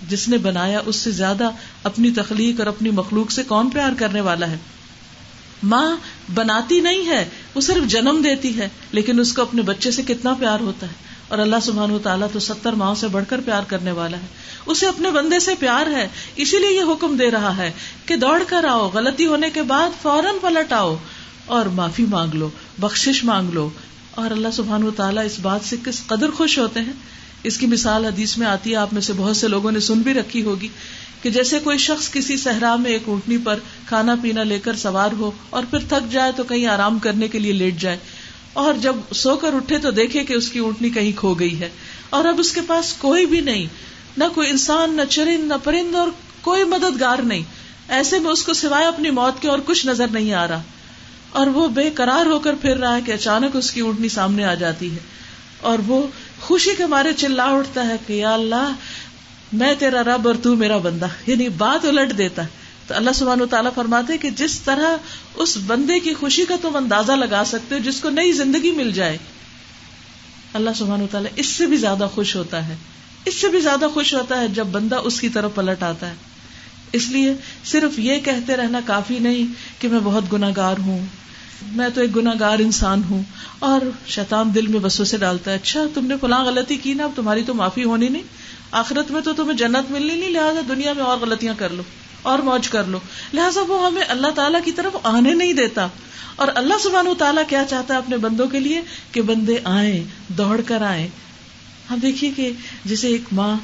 جس 0.09 0.29
نے 0.29 0.39
بنایا، 0.39 0.81
اس 0.87 0.97
سے 0.97 1.11
زیادہ 1.11 1.51
اپنی 1.83 2.11
تخلیق 2.11 2.61
اور 2.61 2.67
اپنی 2.67 2.91
مخلوق 2.91 3.31
سے 3.31 3.43
کون 3.43 3.71
پیار 3.71 3.93
کرنے 3.99 4.21
والا 4.21 4.51
ہے؟ 4.51 4.57
ماں 5.63 5.97
بناتی 6.35 6.81
نہیں 6.81 7.07
ہے، 7.07 7.29
وہ 7.55 7.61
صرف 7.61 7.89
جنم 7.89 8.21
دیتی 8.25 8.59
ہے، 8.59 8.69
لیکن 8.93 9.21
اس 9.21 9.33
کو 9.33 9.43
اپنے 9.43 9.63
بچے 9.63 9.91
سے 9.91 10.03
کتنا 10.03 10.35
پیار 10.35 10.61
ہوتا 10.61 10.87
ہے؟ 10.87 10.93
اور 11.29 11.39
اللہ 11.39 11.57
سبحان 11.63 11.91
و 11.91 11.99
تعالیٰ 11.99 12.29
تو 12.33 12.39
ستر 12.39 12.73
ماؤں 12.73 12.95
سے 12.95 13.09
بڑھ 13.09 13.25
کر 13.29 13.41
پیار 13.45 13.63
کرنے 13.63 13.93
والا 13.93 14.17
ہے۔ 14.17 14.27
اسے 14.67 14.87
اپنے 14.87 15.11
بندے 15.11 15.39
سے 15.39 15.55
پیار 15.59 15.87
ہے، 15.87 16.09
اسی 16.37 16.59
لیے 16.59 16.71
یہ 16.71 16.83
حکم 16.83 17.17
دے 17.17 17.31
رہا 17.31 17.57
ہے 17.57 17.73
کہ 18.07 18.17
دوڑ 18.17 18.43
کر 18.49 18.65
آؤ، 18.65 18.91
غلطی 18.95 19.27
ہونے 19.27 19.51
کے 19.51 19.63
بعد 19.63 20.03
فوراً 20.03 20.35
پلٹ 20.43 20.73
آؤ۔ 20.73 20.97
اور 21.47 21.67
معافی 21.67 22.07
مانگ 22.07 22.35
لو 22.35 22.51
بخش 22.79 23.25
مانگ 23.25 23.51
لو۔ 23.51 23.71
اور 24.11 24.31
اللہ 24.31 24.49
سبحان 24.53 24.83
و 24.83 24.91
تعالیٰ 24.91 25.25
اس 25.25 25.39
بات 25.39 25.61
سے 25.65 25.77
کس 25.85 26.07
قدر 26.07 26.31
خوش 26.31 26.59
ہوتے 26.59 26.81
ہیں؟ 26.81 26.93
اس 27.45 27.59
کی 27.59 27.67
مثال 27.67 28.05
حدیث 28.05 28.39
میں 28.39 28.47
آتی 28.47 28.71
ہے، 28.71 28.77
آپ 28.77 28.93
میں 28.93 29.01
سے 29.01 29.13
بہت 29.17 29.37
سے 29.37 29.49
لوگوں 29.49 29.73
نے 29.73 29.81
سن 29.81 29.99
بھی 29.99 30.15
رکھی 30.15 30.43
ہوگی 30.43 30.69
کہ 31.23 31.31
جیسے 31.31 31.59
کوئی 31.59 31.79
شخص 31.79 32.13
کسی 32.13 32.37
صحرا 32.37 32.77
میں 32.77 32.91
ایک 32.91 33.03
اونٹنی 33.07 33.39
پر 33.39 33.59
کھانا 33.89 34.15
پینا 34.23 34.43
لے 34.43 34.59
کر 34.59 34.77
سوار 34.77 35.11
ہو 35.13 35.31
اور 35.51 35.63
پھر 35.71 35.79
تھک 35.79 36.13
جائے 36.13 36.33
تو 36.37 36.45
کہیں 36.45 36.67
آرام 36.67 36.99
کرنے 36.99 37.29
کے 37.29 37.39
لیے 37.39 37.53
لیٹ 37.53 37.79
جائے 37.79 37.97
اور 38.53 38.75
جب 38.75 38.97
سو 39.15 39.37
کر 39.37 39.55
اٹھے 39.55 39.79
تو 39.79 39.91
دیکھے 39.91 40.25
کہ 40.25 40.33
اس 40.33 40.49
کی 40.49 40.59
اونٹنی 40.59 40.91
کہیں 40.91 41.13
کھو 41.17 41.35
گئی 41.35 41.61
ہے 41.61 41.69
اور 42.11 42.25
اب 42.25 42.41
اس 42.41 42.53
کے 42.53 42.61
پاس 42.67 42.93
کوئی 42.93 43.27
بھی 43.27 43.41
نہیں، 43.41 43.67
نہ 44.17 44.25
کوئی 44.35 44.51
انسان، 44.51 44.97
نہ 44.97 45.03
چرند، 45.11 45.49
نہ 45.49 45.55
پرند 45.65 45.95
اور 45.95 46.09
کوئی 46.41 46.65
مددگار 46.65 47.19
نہیں۔ 47.19 47.43
ایسے 47.89 48.19
میں 48.19 48.31
اس 48.31 48.43
کو 48.43 48.53
سوائے 48.53 48.87
اپنی 48.87 49.11
موت 49.11 49.43
کے 49.43 49.49
اور 49.49 49.59
کچھ 49.67 49.87
نظر 49.87 50.07
نہیں 50.09 50.33
آ 50.33 50.49
رہا۔ 50.49 50.63
اور 51.31 51.47
وہ 51.47 51.69
بے 51.69 51.91
قرار 51.91 52.27
ہو 52.27 52.39
کر 52.39 52.55
پھر 52.55 52.77
رہا 52.77 52.97
ہے 52.97 53.01
کہ 53.07 53.13
اچانک 53.13 53.57
اس 53.57 53.71
کی 53.71 53.81
اونٹنی 53.81 54.09
سامنے 54.09 54.45
آ 54.45 54.55
جاتی 54.55 54.93
ہے 54.93 54.99
اور 55.61 55.79
وہ 55.87 56.07
خوشی 56.45 56.71
کے 56.77 56.87
مارے 56.87 57.13
چلا 57.13 57.45
اٹھتا 57.45 57.87
ہے 57.87 57.97
کہ 58.07 58.13
یا 58.13 58.35
اللہ، 58.35 58.73
میں 59.53 59.75
تیرا 59.79 60.03
رب 60.03 60.27
اور 60.27 60.37
تو 60.43 60.57
میرا 60.57 60.77
بندہ۔ 60.77 61.07
یعنی 61.27 61.49
بات 61.49 61.85
الٹ 61.85 62.19
دیتا 62.19 62.43
تو 62.87 62.95
اللہ 62.95 63.11
سبحان 63.15 63.41
و 63.41 63.47
تعالیٰ 63.47 63.71
فرماتے 63.75 64.19
کہ 64.19 64.31
جس 64.31 64.61
طرح 64.61 64.97
اس 65.35 65.59
بندے 65.67 66.01
کی 66.01 66.15
خوشی 66.15 66.45
کا 66.45 66.55
تم 66.63 66.77
اندازہ 66.77 67.13
لگا 67.13 67.43
سکتے 67.47 67.75
ہو، 67.75 67.81
جس 67.81 68.01
کو 68.01 68.11
نئی 68.11 68.33
زندگی 68.33 68.71
مل 68.71 68.93
جائے، 68.93 69.19
اللہ 70.53 70.71
سبحان 70.77 71.03
و 71.03 71.07
تعالیٰ 71.11 71.31
اس 71.37 71.47
سے 71.47 71.67
بھی 71.67 71.77
زیادہ 71.77 72.09
خوش 72.15 72.37
ہوتا 72.37 72.69
ہے۔ 72.69 72.77
اس 73.25 73.35
سے 73.35 73.49
بھی 73.49 73.61
زیادہ 73.61 73.85
خوش 73.95 74.15
ہوتا 74.15 74.41
ہے 74.41 74.49
جب 74.49 74.67
بندہ 74.67 74.97
اس 74.97 75.21
کی 75.21 75.29
طرف 75.29 75.51
پلٹ 75.55 75.83
آتا 75.83 76.09
ہے۔ 76.09 76.15
اس 76.93 77.09
لیے 77.09 77.35
صرف 77.65 77.99
یہ 77.99 78.21
کہتے 78.21 78.57
رہنا 78.57 78.81
کافی 78.87 79.19
نہیں 79.19 79.47
کہ 79.83 79.89
میں 79.89 80.01
بہت 80.05 80.25
گناگار 80.33 80.75
ہوں۔ 80.79 81.07
میں 81.73 81.89
تو 81.95 82.01
ایک 82.01 82.17
گناگار 82.17 82.59
انسان 82.59 83.03
ہوں 83.11 83.23
اور 83.59 83.81
شیطان 84.07 84.55
دل 84.55 84.67
میں 84.67 84.81
بسوں 84.81 85.05
سے 85.05 85.17
ڈالتا 85.17 85.51
ہے 85.51 85.57
اچھا 85.57 85.85
تم 85.95 86.07
نے 86.07 86.15
فلاں 86.21 86.45
غلطی 86.45 86.77
کی 86.77 86.95
نا، 86.95 87.05
اب 87.05 87.11
تمہاری 87.15 87.43
تو 87.47 87.55
معافی 87.55 87.85
ہونی 87.85 88.09
نہیں۔ 88.09 88.23
آخرت 88.71 89.11
میں 89.11 89.21
تو 89.21 89.33
تمہیں 89.33 89.57
جنت 89.57 89.91
ملنی 89.91 90.15
نہیں، 90.15 90.31
لہٰذا 90.31 90.61
دنیا 90.69 90.93
میں 90.93 91.05
اور 91.05 91.19
غلطیاں 91.19 91.55
کر 91.59 91.71
لو، 91.71 91.83
اور 92.23 92.39
موج 92.39 92.69
کر 92.69 92.85
لو۔ 92.85 92.99
لہٰذا 93.35 93.61
وہ 93.69 93.87
ہمیں 93.87 94.03
اللہ 94.09 94.27
تعالیٰ 94.27 94.61
کی 94.65 94.73
طرف 94.73 94.97
آنے 95.03 95.35
نہیں 95.35 95.53
دیتا۔ 95.53 95.89
اور 96.37 96.49
اللہ 96.55 96.75
سبحانہ 96.83 97.09
تعالیٰ 97.19 97.43
کیا 97.49 97.65
چاہتا 97.69 97.95
ہے 97.95 97.99
اپنے 97.99 98.17
بندوں 98.17 98.47
کے 98.47 98.61
لیے؟ 98.61 98.81
کہ 99.13 99.23
بندے 99.23 99.57
آئیں، 99.65 100.05
دوڑ 100.29 100.61
کر 100.61 100.83
آئیں۔ 100.83 101.09
ہم 101.91 101.99
دیکھیے 102.03 102.31
کہ 102.37 102.53
جیسے 102.85 103.09
ایک 103.09 103.23
ماں 103.33 103.57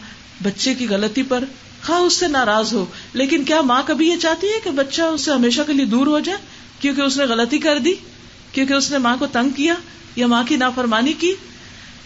بچے 0.42 0.75
کی 0.75 0.88
غلطی 0.88 1.23
پر 1.23 1.45
خواہ 1.87 2.00
اس 2.00 2.12
سے 2.12 2.28
ناراض 2.28 2.75
ہو، 2.75 2.85
لیکن 3.12 3.45
کیا 3.45 3.61
ماں 3.61 3.83
کبھی 3.87 4.09
یہ 4.09 4.16
چاہتی 4.16 4.47
ہے 4.47 4.61
کہ 4.64 4.71
بچہ 4.71 5.02
اس 5.02 5.21
سے 5.21 5.30
ہمیشہ 5.30 5.61
کے 5.66 5.73
لیے 5.73 5.85
دور 5.85 6.07
ہو 6.07 6.21
جائے؟ 6.21 6.38
کیونکہ 6.81 7.01
اس 7.01 7.17
نے 7.17 7.25
غلطی 7.25 7.59
کر 7.59 7.79
دی، 7.79 7.95
کیونکہ 8.53 8.75
اس 8.75 8.91
نے 8.91 8.99
ماں 8.99 9.17
کو 9.17 9.27
تنگ 9.27 9.51
کیا 9.51 9.75
یا 10.17 10.27
ماں 10.27 10.45
کی 10.45 10.57
نافرمانی 10.57 11.13
کی۔ 11.13 11.35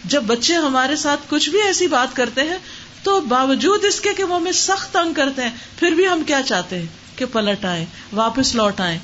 جب 0.05 0.23
بچے 0.23 0.53
ہمارے 0.53 0.95
ساتھ 0.95 1.19
کچھ 1.29 1.49
بھی 1.49 1.61
ایسی 1.61 1.87
بات 1.87 2.15
کرتے 2.15 2.41
ہیں، 2.41 2.57
تو 3.03 3.21
باوجود 3.21 3.85
اس 3.85 4.01
کے 4.01 4.13
کہ 4.17 4.23
وہ 4.23 4.35
ہمیں 4.35 4.51
سخت 4.51 4.93
تنگ 4.93 5.13
کرتے 5.13 5.41
ہیں، 5.41 5.49
پھر 5.79 5.91
بھی 5.91 6.07
ہم 6.07 6.23
کیا 6.27 6.41
چاہتے 6.45 6.79
ہیں؟ 6.79 6.85
کہ 7.15 7.25
پلٹ 7.25 7.65
آئے 7.65 7.85
واپس 8.13 8.55
لوٹ 8.55 8.79
آئے 8.79 8.99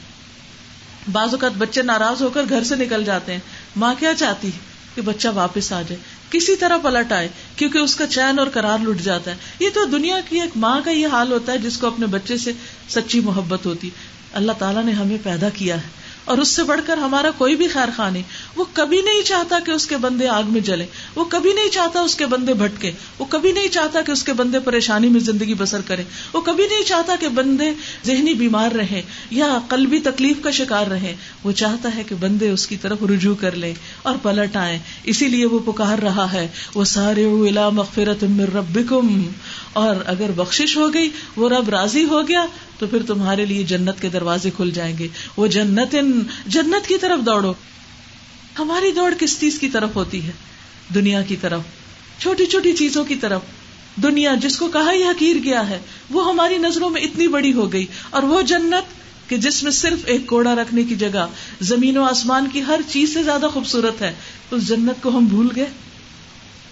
بعض 1.11 1.29
اوقات 1.31 1.51
بچے 1.57 1.81
ناراض 1.81 2.21
ہو 2.21 2.29
کر 2.29 2.41
گھر 2.49 2.63
سے 2.63 2.75
نکل 2.75 3.03
جاتے 3.03 3.31
ہیں۔ 3.31 3.39
ماں 3.75 3.93
کیا 3.99 4.13
چاہتی 4.13 4.51
کہ 4.95 5.01
بچہ 5.01 5.27
واپس 5.27 5.73
آ 5.73 5.81
جائے؟ 5.81 5.97
کسی 6.29 6.55
طرح 6.55 6.77
پلٹ 6.77 7.11
آئے، 7.11 7.27
کیونکہ 7.55 7.77
اس 7.77 7.95
کا 7.95 8.07
چین 8.07 8.39
اور 8.39 8.47
کرار 8.47 8.77
لٹ 8.87 9.01
جاتا 9.01 9.31
ہے۔ 9.31 9.35
یہ 9.59 9.69
تو 9.73 9.85
دنیا 9.85 10.19
کی 10.29 10.41
ایک 10.41 10.49
ماں 10.55 10.81
کا 10.81 10.91
یہ 10.91 11.07
حال 11.07 11.31
ہوتا 11.31 11.51
ہے، 11.51 11.57
جس 11.57 11.77
کو 11.77 11.87
اپنے 11.87 12.05
بچے 12.05 12.37
سے 12.37 12.51
سچی 12.89 13.19
محبت 13.19 13.65
ہوتی۔ 13.65 13.89
اللہ 14.33 14.51
تعالیٰ 14.59 14.83
نے 14.83 14.91
ہمیں 14.91 15.17
پیدا 15.23 15.49
کیا 15.49 15.75
ہے 15.75 15.99
اور 16.25 16.37
اس 16.37 16.47
سے 16.47 16.63
بڑھ 16.63 16.81
کر 16.85 16.97
ہمارا 16.97 17.29
کوئی 17.37 17.55
بھی 17.55 17.67
خیر 17.67 17.89
خواہ 17.95 18.09
نہیں۔ 18.09 18.23
وہ 18.55 18.65
کبھی 18.73 19.01
نہیں 19.01 19.21
چاہتا 19.21 19.59
کہ 19.65 19.71
اس 19.71 19.85
کے 19.87 19.97
بندے 19.97 20.27
آگ 20.27 20.43
میں 20.47 20.61
جلے 20.61 20.85
وہ 21.15 21.23
کبھی 21.23 21.53
نہیں 21.53 21.69
چاہتا 21.69 21.99
اس 21.99 22.15
کے 22.15 22.25
بندے 22.25 22.53
بھٹکے 22.53 22.91
وہ 23.19 23.25
کبھی 23.29 23.51
نہیں 23.51 23.67
چاہتا 23.67 24.01
کہ 24.01 24.11
اس 24.11 24.23
کے 24.23 24.33
بندے 24.33 24.59
پریشانی 24.59 25.09
میں 25.09 25.19
زندگی 25.19 25.53
بسر 25.53 25.81
کرے 25.81 26.03
وہ 26.33 26.41
کبھی 26.41 26.67
نہیں 26.67 26.83
چاہتا 26.83 27.15
کہ 27.19 27.27
بندے 27.27 27.71
ذہنی 28.05 28.33
بیمار 28.33 28.71
رہے 28.71 29.01
یا 29.31 29.59
قلبی 29.67 29.99
تکلیف 29.99 30.37
کا 30.43 30.51
شکار 30.51 30.87
رہے 30.87 31.15
وہ 31.43 31.51
چاہتا 31.51 31.89
ہے 31.95 32.03
کہ 32.03 32.15
بندے 32.19 32.49
اس 32.49 32.67
کی 32.67 32.77
طرف 32.77 32.97
رجوع 33.09 33.35
کر 33.39 33.55
لیں 33.55 33.73
اور 34.01 34.15
پلٹ 34.21 34.55
آئے 34.55 34.79
اسی 35.03 35.27
لیے 35.27 35.45
وہ 35.45 35.59
پکار 35.59 35.97
رہا 35.97 36.33
ہے۔ 36.33 36.47
وہ 36.75 36.83
سارے 36.83 37.25
مغفرت 37.73 38.23
ربکم 38.53 39.27
اور 39.73 39.95
اگر 40.05 40.31
بخش 40.35 40.77
ہو 40.77 40.93
گئی، 40.93 41.09
وہ 41.35 41.49
رب 41.49 41.69
راضی 41.69 42.03
ہو 42.03 42.27
گیا۔ 42.27 42.45
تو 42.81 42.87
پھر 42.87 43.03
تمہارے 43.07 43.45
لیے 43.45 43.63
جنت 43.63 44.01
کے 44.01 44.09
دروازے 44.09 44.49
کھل 44.49 44.71
جائیں 44.71 44.97
گے۔ 44.97 45.07
وہ 45.37 45.47
جنت 45.47 45.95
جنت 46.47 46.87
کی 46.87 46.97
طرف 46.97 47.25
دوڑو۔ 47.25 47.53
ہماری 48.59 48.91
دوڑ 48.91 49.13
کس 49.19 49.39
چیز 49.39 49.59
کی 49.59 49.69
طرف 49.69 49.89
ہوتی 49.95 50.25
ہے؟ 50.25 50.31
دنیا 50.95 51.21
کی 51.21 51.35
طرف۔ 51.41 51.61
چھوٹی 52.19 52.45
چھوٹی 52.45 52.73
چیزوں 52.73 53.05
کی 53.05 53.15
طرف۔ 53.15 53.41
دنیا 54.03 54.35
جس 54.41 54.57
کو 54.57 54.67
کہا 54.67 54.91
ہی 54.93 55.03
حقیر 55.03 55.35
گیا 55.43 55.69
ہے، 55.69 55.79
وہ 56.09 56.29
ہماری 56.29 56.57
نظروں 56.57 56.89
میں 56.89 57.01
اتنی 57.01 57.27
بڑی 57.27 57.53
ہو 57.53 57.73
گئی۔ 57.73 57.85
اور 58.09 58.23
وہ 58.23 58.41
جنت 58.41 58.83
کہ 59.29 59.37
جس 59.37 59.63
میں 59.63 59.71
صرف 59.71 59.99
ایک 60.05 60.25
کوڑا 60.25 60.55
رکھنے 60.55 60.83
کی 60.83 60.95
جگہ، 60.95 61.27
زمین 61.61 61.97
و 61.97 62.03
آسمان 62.03 62.47
کی 62.53 62.61
ہر 62.67 62.79
چیز 62.89 63.13
سے 63.13 63.23
زیادہ 63.23 63.45
خوبصورت 63.53 64.01
ہے۔ 64.01 64.13
اس 64.51 64.67
جنت 64.67 65.03
کو 65.03 65.09
ہم 65.09 65.25
بھول 65.25 65.47
گئے۔ 65.55 65.65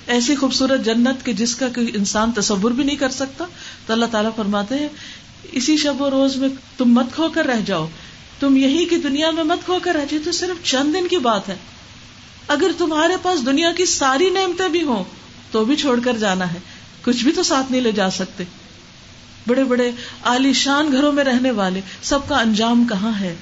ایسی 0.08 0.36
خوبصورت 0.36 0.86
جنت 0.86 1.26
کے 1.26 1.34
جس 1.34 1.56
کا 1.56 1.68
کوئی 1.76 1.92
انسان 1.94 2.32
تصور 2.32 2.72
بھی 2.72 2.84
نہیں 2.84 2.96
کر 2.96 3.10
سکتا۔ 3.10 3.46
تو 3.86 3.94
اللہ 3.94 4.06
تعالیٰ 4.12 4.32
فرماتے 4.36 4.76
ہیں 4.76 4.88
اسی 5.44 5.78
شب 5.78 6.02
و 6.02 6.10
روز 6.10 6.36
میں 6.36 6.50
تم 6.78 6.94
مت 6.94 7.16
کھو 7.16 7.30
کر 7.30 7.46
رہ 7.46 7.62
جاؤ۔ 7.66 7.88
تم 8.40 8.58
یہی 8.58 8.86
کی 8.86 8.96
دنیا 8.96 9.32
میں 9.32 9.44
مت 9.44 9.66
کھو 9.66 9.80
کر 9.84 9.94
رہ 9.96 10.06
جاؤ 10.10 10.20
تو 10.26 10.32
صرف 10.32 10.66
چند 10.66 10.94
دن 10.94 11.08
کی 11.08 11.18
بات 11.18 11.50
ہے۔ 11.50 11.56
اگر 12.48 12.72
تمہارے 12.78 13.14
پاس 13.22 13.46
دنیا 13.46 13.72
کی 13.72 13.86
ساری 13.86 14.30
نعمتیں 14.30 14.70
بھی 14.70 14.84
ہوں، 14.84 15.04
تو 15.52 15.66
بھی 15.66 15.76
چھوڑ 15.76 16.00
کر 16.00 16.18
جانا 16.18 16.54
ہے۔ 16.54 16.60
کچھ 17.04 17.24
بھی 17.24 17.32
تو 17.32 17.44
ساتھ 17.44 17.72
نہیں 17.72 17.82
لے 17.82 17.92
جا 17.92 18.10
سکتے۔ 18.10 18.44
بڑے 19.48 19.64
بڑے 19.64 19.92
عالی 20.24 20.54
شان 20.54 20.92
گھروں 20.92 21.12
میں 21.12 21.24
رہنے 21.24 21.52
والے، 21.52 21.82
سب 22.04 22.20
کا 22.28 22.38
انجام 22.38 22.86
کہاں 22.90 23.20
ہے؟ 23.20 23.36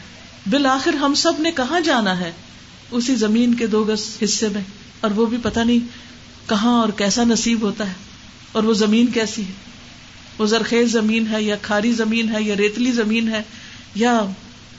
بالآخر 0.49 0.93
ہم 0.93 1.13
سب 1.13 1.33
نے 1.39 1.51
کہاں 1.51 1.79
جانا 1.79 2.19
ہے؟ 2.19 2.31
اسی 2.91 3.15
زمین 3.15 3.53
کے 3.53 3.67
دو 3.67 3.83
گز 3.83 4.17
حصے 4.23 4.49
میں، 4.49 4.61
اور 5.01 5.11
وہ 5.11 5.25
بھی 5.25 5.37
پتہ 5.43 5.59
نہیں 5.59 5.79
کہاں 6.49 6.81
اور 6.81 6.89
کیسا 6.89 7.23
نصیب 7.23 7.61
ہوتا 7.61 7.87
ہے، 7.87 7.93
اور 8.51 8.63
وہ 8.63 8.73
زمین 8.73 9.07
کیسی 9.07 9.41
ہے؟ 9.41 9.66
وہ 10.37 10.45
زرخیز 10.45 10.91
زمین 10.91 11.27
ہے 11.31 11.41
یا 11.41 11.55
کھاری 11.61 11.91
زمین 11.93 12.35
ہے 12.35 12.41
یا 12.43 12.55
ریتلی 12.57 12.91
زمین 12.91 13.27
ہے 13.27 13.41
یا 13.95 14.21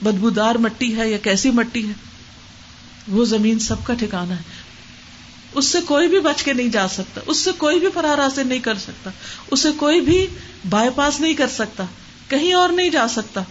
بدبودار 0.01 0.55
مٹی 0.55 0.95
ہے 0.95 1.09
یا 1.09 1.17
کیسی 1.17 1.51
مٹی 1.51 1.87
ہے، 1.87 1.93
وہ 3.07 3.25
زمین 3.25 3.59
سب 3.59 3.83
کا 3.83 3.93
ٹھکانا 3.93 4.35
ہے۔ 4.35 4.43
اس 5.53 5.65
سے 5.65 5.77
کوئی 5.85 6.07
بھی 6.07 6.19
بچ 6.19 6.43
کے 6.43 6.53
نہیں 6.53 6.67
جا 6.67 6.87
سکتا، 6.87 7.21
اس 7.25 7.37
سے 7.37 7.51
کوئی 7.57 7.79
بھی 7.79 7.87
فرار 7.93 8.17
حاصل 8.17 8.47
نہیں 8.47 8.59
کر 8.59 8.77
سکتا 8.77 9.09
اسے 9.51 9.69
کوئی 9.77 10.01
بھی 10.01 10.27
بائی 10.69 10.89
پاس 10.95 11.21
نہیں 11.21 11.33
کر 11.33 11.47
سکتا، 11.47 11.85
کہیں 12.27 12.53
اور 12.53 12.69
نہیں 12.69 12.89
جا 12.89 13.07
سکتا۔ 13.07 13.41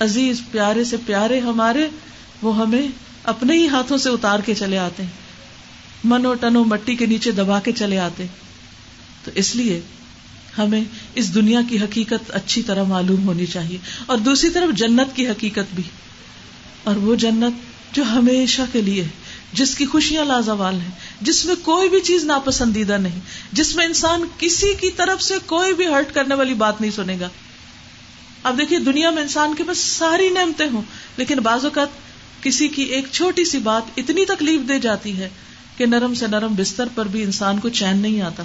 عزیز، 0.00 0.40
پیارے 0.50 0.84
سے 0.84 0.96
پیارے 1.06 1.40
ہمارے، 1.40 1.88
وہ 2.42 2.58
ہمیں 2.58 2.86
اپنے 3.24 3.54
ہی 3.54 3.68
ہاتھوں 3.68 3.98
سے 3.98 4.08
اتار 4.08 4.38
کے 4.38 4.54
چلے 4.54 4.78
آتے 4.78 5.02
ہیں۔ 5.02 5.10
منو 6.04 6.34
ٹنو 6.34 6.64
مٹی 6.64 6.96
کے 6.96 7.06
نیچے 7.06 7.30
دبا 7.30 7.60
کے 7.60 7.72
چلے 7.72 7.98
آتے 7.98 8.26
تو 9.24 9.30
اس 9.34 9.56
لیے 9.56 9.80
ہمیں 10.58 10.84
اس 11.14 11.34
دنیا 11.34 11.60
کی 11.68 11.78
حقیقت 11.78 12.30
اچھی 12.30 12.62
طرح 12.62 12.82
معلوم 12.82 13.26
ہونی 13.28 13.46
چاہیے 13.46 13.78
اور 14.06 14.18
دوسری 14.18 14.50
طرف 14.50 14.76
جنت 14.76 15.16
کی 15.16 15.28
حقیقت 15.28 15.74
بھی 15.74 15.82
اور 16.84 16.96
وہ 16.96 17.16
جنت 17.16 17.96
جو 17.96 18.02
ہمیشہ 18.02 18.62
کے 18.72 18.82
لیے 18.82 19.04
جس 19.52 19.74
کی 19.74 19.86
خوشیاں 19.86 20.24
لازوال 20.24 20.74
ہیں، 20.74 20.90
جس 21.20 21.44
میں 21.44 21.54
کوئی 21.62 21.88
بھی 21.88 22.00
چیز 22.00 22.24
ناپسندیدہ 22.24 22.96
نہیں، 22.96 23.20
جس 23.52 23.76
میں 23.76 23.86
انسان 23.86 24.24
کسی 24.38 24.74
کی 24.80 24.90
طرف 24.90 25.22
سے 25.22 25.34
کوئی 25.46 25.74
بھی 25.74 25.86
ہرٹ 25.86 26.14
کرنے 26.14 26.34
والی 26.34 26.54
بات 26.54 26.80
نہیں 26.80 26.90
سنے 26.90 27.16
گا۔ 27.20 27.28
اب 28.42 28.58
دیکھیے، 28.58 28.78
دنیا 28.78 29.10
میں 29.10 29.22
انسان 29.22 29.54
کے 29.54 29.64
پاس 29.66 29.78
ساری 29.78 30.28
نعمتیں 30.28 30.66
ہوں، 30.72 30.82
لیکن 31.16 31.36
بعض 31.36 31.64
اوقات 31.64 31.88
کسی 32.42 32.68
کی 32.68 32.82
ایک 32.82 33.06
چھوٹی 33.12 33.44
سی 33.44 33.58
بات 33.58 33.82
اتنی 33.96 34.24
تکلیف 34.24 34.68
دے 34.68 34.78
جاتی 34.78 35.16
ہے 35.16 35.28
کہ 35.76 35.86
نرم 35.86 36.14
سے 36.14 36.26
نرم 36.26 36.54
بستر 36.56 36.88
پر 36.94 37.08
بھی 37.08 37.22
انسان 37.22 37.58
کو 37.58 37.68
چین 37.68 37.98
نہیں 37.98 38.20
آتا۔ 38.20 38.42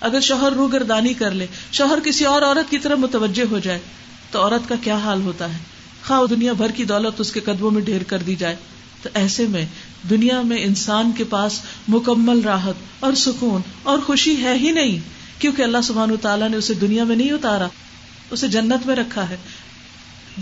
اگر 0.00 0.20
شوہر 0.20 0.52
رو 0.52 0.66
گردانی 0.66 1.14
کر 1.14 1.30
لے، 1.30 1.46
شوہر 1.72 1.98
کسی 2.04 2.24
اور 2.24 2.42
عورت 2.42 2.70
کی 2.70 2.78
طرف 2.78 2.98
متوجہ 2.98 3.44
ہو 3.50 3.58
جائے، 3.58 3.78
تو 4.30 4.42
عورت 4.42 4.68
کا 4.68 4.74
کیا 4.82 4.96
حال 4.96 5.22
ہوتا 5.22 5.52
ہے؟ 5.52 5.58
خواہ 6.06 6.26
دنیا 6.26 6.52
بھر 6.52 6.70
کی 6.70 6.84
دولت 6.84 7.20
اس 7.20 7.32
کے 7.32 7.40
قدموں 7.40 7.70
میں 7.70 7.82
ڈھیر 7.82 8.02
کر 8.02 8.18
دی 8.18 8.34
جائے۔ 8.34 8.56
تو 9.02 9.08
ایسے 9.14 9.46
میں 9.46 9.66
دنیا 10.10 10.40
میں 10.40 10.64
انسان 10.64 11.12
کے 11.12 11.24
پاس 11.24 11.60
مکمل 11.88 12.40
راحت 12.40 12.74
اور 13.00 13.12
سکون 13.12 13.60
اور 13.82 13.98
خوشی 13.98 14.42
ہے 14.42 14.58
ہی 14.58 14.70
نہیں، 14.70 14.98
کیونکہ 15.40 15.62
اللہ 15.62 15.78
سبحان 15.84 16.16
تعالیٰ 16.20 16.48
نے 16.48 16.56
اسے 16.56 16.74
دنیا 16.74 17.04
میں 17.04 17.16
نہیں 17.16 17.30
اتارا، 17.30 17.66
اسے 18.30 18.48
جنت 18.48 18.86
میں 18.86 18.96
رکھا 18.96 19.28
ہے۔ 19.28 19.36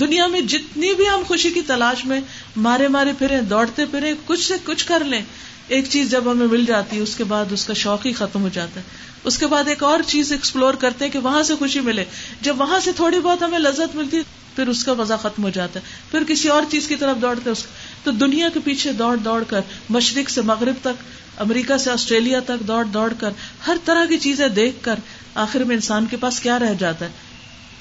دنیا 0.01 0.27
میں 0.27 0.41
جتنی 0.41 0.95
بھی 0.95 1.09
ہم 1.09 1.23
خوشی 1.29 1.51
کی 1.51 1.61
تلاش 1.61 2.05
میں 2.05 2.21
مارے 2.57 2.89
مارے 2.89 3.13
پھرے 3.19 3.41
دوڑتے 3.41 3.85
پھرے 3.85 4.15
کچھ 4.27 4.49
سے 4.49 4.55
کچھ 4.65 4.87
کر 4.87 5.05
لیں 5.05 5.23
ایک 5.69 5.85
چیز 5.91 6.11
جب 6.11 6.33
ہمیں 6.33 6.47
مل 6.47 6.65
جاتی 6.67 6.97
ہے، 6.97 7.01
اس 7.01 7.17
کے 7.17 7.25
بعد 7.25 7.45
اس 7.51 7.65
کا 7.65 7.75
شوق 7.75 8.07
ہی 8.07 8.13
ختم 8.13 8.43
ہو 8.43 8.49
جاتا 8.53 8.81
ہے۔ 8.81 8.85
اس 9.25 9.39
کے 9.39 9.47
بعد 9.47 9.65
ایک 9.69 9.83
اور 9.83 10.01
چیز 10.07 10.33
ایکسپلور 10.33 10.75
کرتے 10.75 11.05
ہیں 11.05 11.13
کہ 11.13 11.19
وہاں 11.19 11.43
سے 11.43 11.55
خوشی 11.55 11.81
ملے۔ 11.81 12.05
جب 12.41 12.61
وہاں 12.61 12.81
سے 12.81 12.93
تھوڑی 12.93 13.21
بہت 13.21 13.43
ہمیں 13.43 13.59
لذت 13.59 13.97
ملتی 13.97 14.21
پھر 14.57 14.69
اس 14.69 14.85
کا 14.85 14.95
مزہ 14.95 15.15
ختم 15.23 15.43
ہو 15.43 15.51
جاتا 15.51 15.81
ہے۔ 15.81 15.85
پھر 16.11 16.25
کسی 16.25 16.49
اور 16.49 16.63
چیز 16.71 16.89
کی 16.89 16.97
طرف 16.97 17.23
دوڑتے 17.23 17.51
تو 18.05 18.11
دنیا 18.11 18.49
کے 18.55 18.61
پیچھے 18.65 18.93
دوڑ 18.93 19.17
دوڑ 19.17 19.45
کر، 19.49 19.61
مشرق 19.91 20.31
سے 20.31 20.43
مغرب 20.43 20.75
تک، 20.81 21.03
امریکہ 21.41 21.77
سے 21.77 21.91
آسٹریلیا 21.91 22.41
تک 22.41 22.69
دوڑ 22.69 22.85
دوڑ 22.85 23.13
کر، 23.21 23.31
ہر 23.67 23.77
طرح 23.85 24.05
کی 24.05 24.19
چیزیں 24.19 24.49
دیکھ 24.49 24.77
کر، 24.83 24.95
آخر 25.35 25.65
میں 25.65 25.75
انسان 25.75 26.07
کے 26.07 26.17
پاس 26.17 26.41
کیا 26.41 26.59
رہ 26.59 26.75
جاتا 26.79 27.05
ہے؟ 27.05 27.11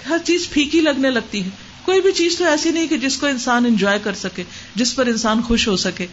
ہر 0.09 0.17
چیز 0.23 0.49
پھیکی 0.49 0.81
لگنے 0.81 1.09
لگتی 1.09 1.43
ہے۔ 1.43 1.49
کوئی 1.85 2.01
بھی 2.01 2.11
چیز 2.11 2.37
تو 2.37 2.45
ایسی 2.45 2.69
نہیں 2.69 2.87
کہ 2.87 2.97
جس 2.97 3.17
کو 3.17 3.27
انسان 3.27 3.65
انجوائے 3.65 3.99
کر 4.03 4.13
سکے، 4.13 4.43
جس 4.75 4.95
پر 4.95 5.05
انسان 5.05 5.41
خوش 5.41 5.67
ہو 5.67 5.77
سکے۔ 5.77 6.05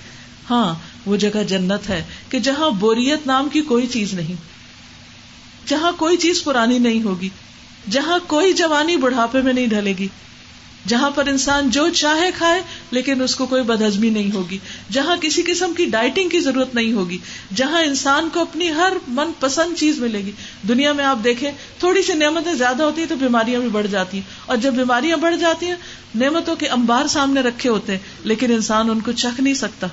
ہاں 0.51 0.75
وہ 1.07 1.17
جگہ 1.17 1.43
جنت 1.49 1.89
ہے 1.91 2.05
کہ 2.29 2.39
جہاں 2.39 2.71
بوریت 2.71 3.27
نام 3.27 3.49
کی 3.49 3.61
کوئی 3.61 3.87
چیز 3.87 4.15
نہیں، 4.15 4.35
جہاں 5.69 5.93
کوئی 5.97 6.17
چیز 6.17 6.45
پرانی 6.45 6.79
نہیں 6.79 7.03
ہوگی، 7.03 7.29
جہاں 7.91 8.19
کوئی 8.27 8.53
جوانی 8.53 8.97
بڑھاپے 8.97 9.41
میں 9.41 9.53
نہیں 9.53 9.67
ڈھلے 9.67 9.95
گی، 9.99 10.09
جہاں 10.89 11.11
پر 11.11 11.27
انسان 11.27 11.71
جو 11.71 11.89
چاہے 11.89 12.31
کھائے 12.39 12.63
لیکن 12.91 13.23
اس 13.23 13.35
کو 13.37 13.47
کوئی 13.47 13.63
بدہضمی 13.63 14.11
نہیں 14.11 14.35
ہوگی، 14.35 14.59
جہاں 14.91 15.17
کسی 15.17 15.43
قسم 15.47 15.73
کی 15.77 15.85
ڈائٹنگ 15.85 16.29
کی 16.29 16.41
ضرورت 16.41 16.75
نہیں 16.75 16.93
ہوگی، 16.93 17.19
جہاں 17.55 17.83
انسان 17.83 18.29
کو 18.33 18.41
اپنی 18.41 18.71
ہر 18.71 18.93
من 19.09 19.31
پسند 19.41 19.79
چیز 19.79 19.99
ملے 19.99 20.19
گی۔ 20.19 20.31
دنیا 20.69 20.93
میں 20.93 21.05
آپ 21.05 21.25
دیکھیں، 21.25 21.51
تھوڑی 21.79 22.03
سی 22.03 22.13
نعمتیں 22.13 22.55
زیادہ 22.55 22.83
ہوتی 22.83 23.01
ہیں 23.01 23.09
تو 23.09 23.17
بیماریاں 23.17 23.61
بھی 23.61 23.69
بڑھ 23.69 23.87
جاتی 23.87 24.17
ہیں۔ 24.17 24.31
اور 24.47 24.57
جب 24.57 24.73
بیماریاں 24.73 25.17
بڑھ 25.17 25.37
جاتی 25.37 25.67
ہیں، 25.67 25.77
نعمتوں 26.15 26.57
کے 26.57 26.67
امبار 26.67 27.07
سامنے 27.07 27.41
رکھے 27.41 27.71
ہوتے 27.71 27.93
ہیں، 27.93 27.99
لیکن 28.25 28.53
انسان 28.53 28.91
ان 28.91 29.01
کو 29.01 29.13
چکھ 29.13 29.41
نہیں 29.41 29.55
سکتا۔ 29.55 29.87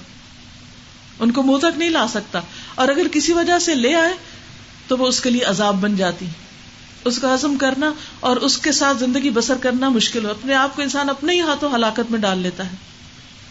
ان 1.21 1.31
کو 1.31 1.43
منہ 1.43 1.57
تک 1.57 1.77
نہیں 1.77 1.89
لا 1.89 2.07
سکتا۔ 2.07 2.41
اور 2.75 2.87
اگر 2.87 3.07
کسی 3.11 3.33
وجہ 3.33 3.59
سے 3.59 3.75
لے 3.75 3.95
آئے، 3.95 4.13
تو 4.87 4.97
وہ 4.97 5.07
اس 5.07 5.21
کے 5.21 5.29
لیے 5.29 5.43
عذاب 5.43 5.81
بن 5.81 5.95
جاتی۔ 5.95 6.25
اس 7.05 7.19
کا 7.19 7.33
ہزم 7.33 7.57
کرنا 7.57 7.93
اور 8.19 8.37
اس 8.37 8.57
کے 8.57 8.71
ساتھ 8.71 8.97
زندگی 8.97 9.29
بسر 9.29 9.53
کرنا 9.61 9.89
مشکل 9.89 10.25
ہو 10.25 10.29
اپنے 10.29 10.53
آپ 10.53 10.75
کو 10.75 10.81
انسان 10.81 11.09
اپنے 11.09 11.33
ہی 11.33 11.41
ہاتھوں 11.41 11.75
ہلاکت 11.75 12.11
میں 12.11 12.19
ڈال 12.19 12.39
لیتا 12.39 12.65
ہے۔ 12.65 12.75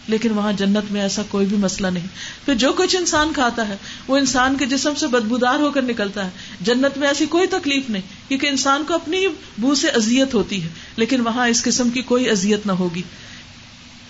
لیکن 0.07 0.31
وہاں 0.31 0.53
جنت 0.53 0.91
میں 0.91 1.01
ایسا 1.01 1.21
کوئی 1.29 1.45
بھی 1.45 1.57
مسئلہ 1.57 1.87
نہیں۔ 1.87 2.07
پھر 2.45 2.55
جو 2.55 2.73
کچھ 2.73 2.95
انسان 2.95 3.33
کھاتا 3.33 3.67
ہے، 3.67 3.77
وہ 4.07 4.17
انسان 4.17 4.57
کے 4.57 4.65
جسم 4.65 4.95
سے 4.95 5.07
بدبودار 5.07 5.59
ہو 5.59 5.71
کر 5.71 5.81
نکلتا 5.81 6.25
ہے۔ 6.25 6.29
جنت 6.61 6.97
میں 6.97 7.07
ایسی 7.07 7.25
کوئی 7.25 7.47
تکلیف 7.47 7.89
نہیں، 7.89 8.01
کیونکہ 8.27 8.47
انسان 8.47 8.83
کو 8.87 8.93
اپنی 8.93 9.27
بو 9.57 9.75
سے 9.75 9.89
ازیت 9.89 10.33
ہوتی 10.33 10.63
ہے۔ 10.63 10.69
لیکن 10.95 11.21
وہاں 11.21 11.47
اس 11.47 11.63
قسم 11.63 11.89
کی 11.89 12.01
کوئی 12.01 12.29
ازیت 12.29 12.65
نہ 12.65 12.71
ہوگی۔ 12.71 13.01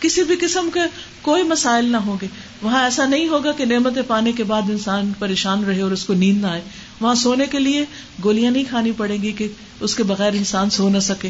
کسی 0.01 0.23
بھی 0.23 0.35
قسم 0.41 0.69
کے 0.73 0.79
کوئی 1.21 1.43
مسائل 1.43 1.85
نہ 1.85 1.97
ہوں 1.97 2.17
گے۔ 2.21 2.27
وہاں 2.61 2.83
ایسا 2.83 3.05
نہیں 3.05 3.27
ہوگا 3.27 3.51
کہ 3.51 3.65
نعمتیں 3.65 4.01
پانے 4.07 4.31
کے 4.31 4.43
بعد 4.43 4.61
انسان 4.61 5.11
پریشان 5.19 5.63
رہے 5.63 5.81
اور 5.81 5.91
اس 5.91 6.05
کو 6.05 6.13
نیند 6.13 6.41
نہ 6.41 6.47
آئے۔ 6.47 6.61
وہاں 6.99 7.15
سونے 7.15 7.45
کے 7.45 7.59
لیے 7.59 7.85
گولیاں 8.23 8.51
نہیں 8.51 8.63
کھانی 8.69 8.91
پڑیں 8.97 9.21
گی 9.23 9.31
کہ 9.31 9.47
اس 9.79 9.95
کے 9.95 10.03
بغیر 10.03 10.33
انسان 10.33 10.69
سو 10.69 10.89
نہ 10.89 10.99
سکے۔ 10.99 11.29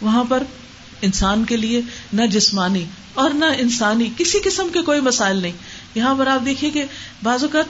وہاں 0.00 0.24
پر 0.24 0.42
انسان 1.02 1.44
کے 1.44 1.56
لیے 1.56 1.80
نہ 2.12 2.26
جسمانی 2.26 2.84
اور 3.14 3.30
نہ 3.30 3.44
انسانی 3.58 4.10
کسی 4.18 4.38
قسم 4.44 4.68
کے 4.72 4.82
کوئی 4.82 5.00
مسائل 5.00 5.36
نہیں۔ 5.36 5.52
یہاں 5.94 6.14
پر 6.14 6.26
آپ 6.26 6.46
دیکھیے 6.46 6.70
کہ 6.70 6.84
بعض 7.22 7.42
اوقات 7.42 7.64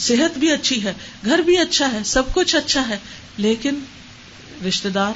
صحت 0.00 0.38
بھی 0.38 0.50
اچھی 0.50 0.82
ہے، 0.82 0.92
گھر 1.24 1.38
بھی 1.38 1.58
اچھا 1.58 1.92
ہے، 1.92 1.98
سب 2.04 2.22
کچھ 2.34 2.56
اچھا 2.56 2.88
ہے، 2.88 2.98
لیکن 3.38 3.74
رشتے 4.68 4.88
دار، 4.88 5.12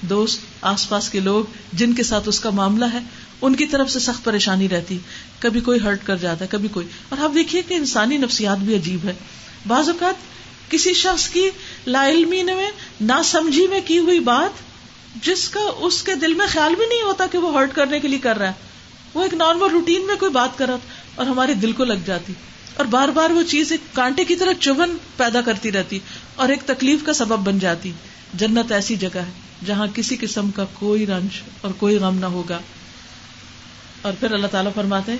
دوست، 0.00 0.38
آس 0.60 0.88
پاس 0.88 1.10
کے 1.10 1.20
لوگ، 1.20 1.44
جن 1.72 1.92
کے 1.92 2.02
ساتھ 2.02 2.28
اس 2.28 2.40
کا 2.40 2.50
معاملہ 2.50 2.84
ہے 2.92 2.98
ان 3.42 3.56
کی 3.56 3.66
طرف 3.66 3.90
سے 3.90 3.98
سخت 3.98 4.24
پریشانی 4.24 4.68
رہتی، 4.68 4.98
کبھی 5.38 5.60
کوئی 5.60 5.80
ہرٹ 5.82 6.04
کر 6.04 6.16
جاتا 6.16 6.40
ہے 6.44 6.48
کبھی 6.50 6.68
کوئی۔ 6.68 6.86
اور 7.08 7.18
آپ 7.24 7.30
دیکھیے 7.34 7.62
کہ 7.62 7.74
انسانی 7.74 8.16
نفسیات 8.16 8.58
بھی 8.58 8.76
عجیب 8.76 9.04
ہے 9.04 9.12
بعض 9.66 9.88
اوقات 9.88 10.14
کسی 10.70 10.92
شخص 10.92 11.28
کی 11.28 11.50
لا 11.86 12.08
علمی 12.08 12.42
میں 12.42 12.70
نہ 13.00 13.12
سمجھی 13.24 13.66
میں 13.66 13.80
کی 13.84 13.98
ہوئی 13.98 14.20
بات، 14.20 14.50
جس 15.24 15.48
کا 15.48 15.60
اس 15.78 16.02
کے 16.02 16.14
دل 16.14 16.34
میں 16.34 16.46
خیال 16.48 16.74
بھی 16.74 16.86
نہیں 16.86 17.02
ہوتا 17.02 17.26
کہ 17.26 17.38
وہ 17.38 17.52
ہرٹ 17.52 17.74
کرنے 17.74 18.00
کے 18.00 18.08
لیے 18.08 18.18
کر 18.18 18.38
رہا 18.38 18.46
ہے۔ 18.46 18.52
وہ 19.14 19.22
ایک 19.22 19.34
نارمل 19.34 19.66
روٹین 19.66 20.06
میں 20.06 20.16
کوئی 20.16 20.30
بات 20.30 20.58
کر 20.58 20.66
رہا 20.68 20.76
اور 21.14 21.26
ہمارے 21.26 21.54
دل 21.54 21.72
کو 21.72 21.84
لگ 21.84 22.04
جاتی۔ 22.06 22.32
اور 22.74 22.86
بار 22.86 23.08
بار 23.08 23.30
وہ 23.30 23.42
چیز 23.42 23.72
ایک 23.72 23.94
کانٹے 23.94 24.24
کی 24.24 24.36
طرح 24.36 24.52
چبن 24.60 24.96
پیدا 25.16 25.40
کرتی 25.40 25.72
رہتی 25.72 25.98
اور 26.34 26.48
ایک 26.48 26.62
تکلیف 26.66 27.04
کا 27.04 27.12
سبب 27.12 27.38
بن 27.38 27.58
جاتی۔ 27.58 27.92
جنت 28.34 28.72
ایسی 28.72 28.96
جگہ 28.96 29.18
ہے 29.18 29.30
جہاں 29.66 29.86
کسی 29.94 30.16
قسم 30.20 30.50
کا 30.50 30.64
کوئی 30.72 31.06
رنج 31.06 31.42
اور 31.60 31.70
کوئی 31.70 31.96
غم 31.96 32.18
نہ 32.18 32.26
ہوگا۔ 32.26 32.60
اور 34.02 34.12
پھر 34.20 34.32
اللہ 34.32 34.46
تعالیٰ 34.46 34.72
فرماتے 34.74 35.12
ہیں 35.12 35.18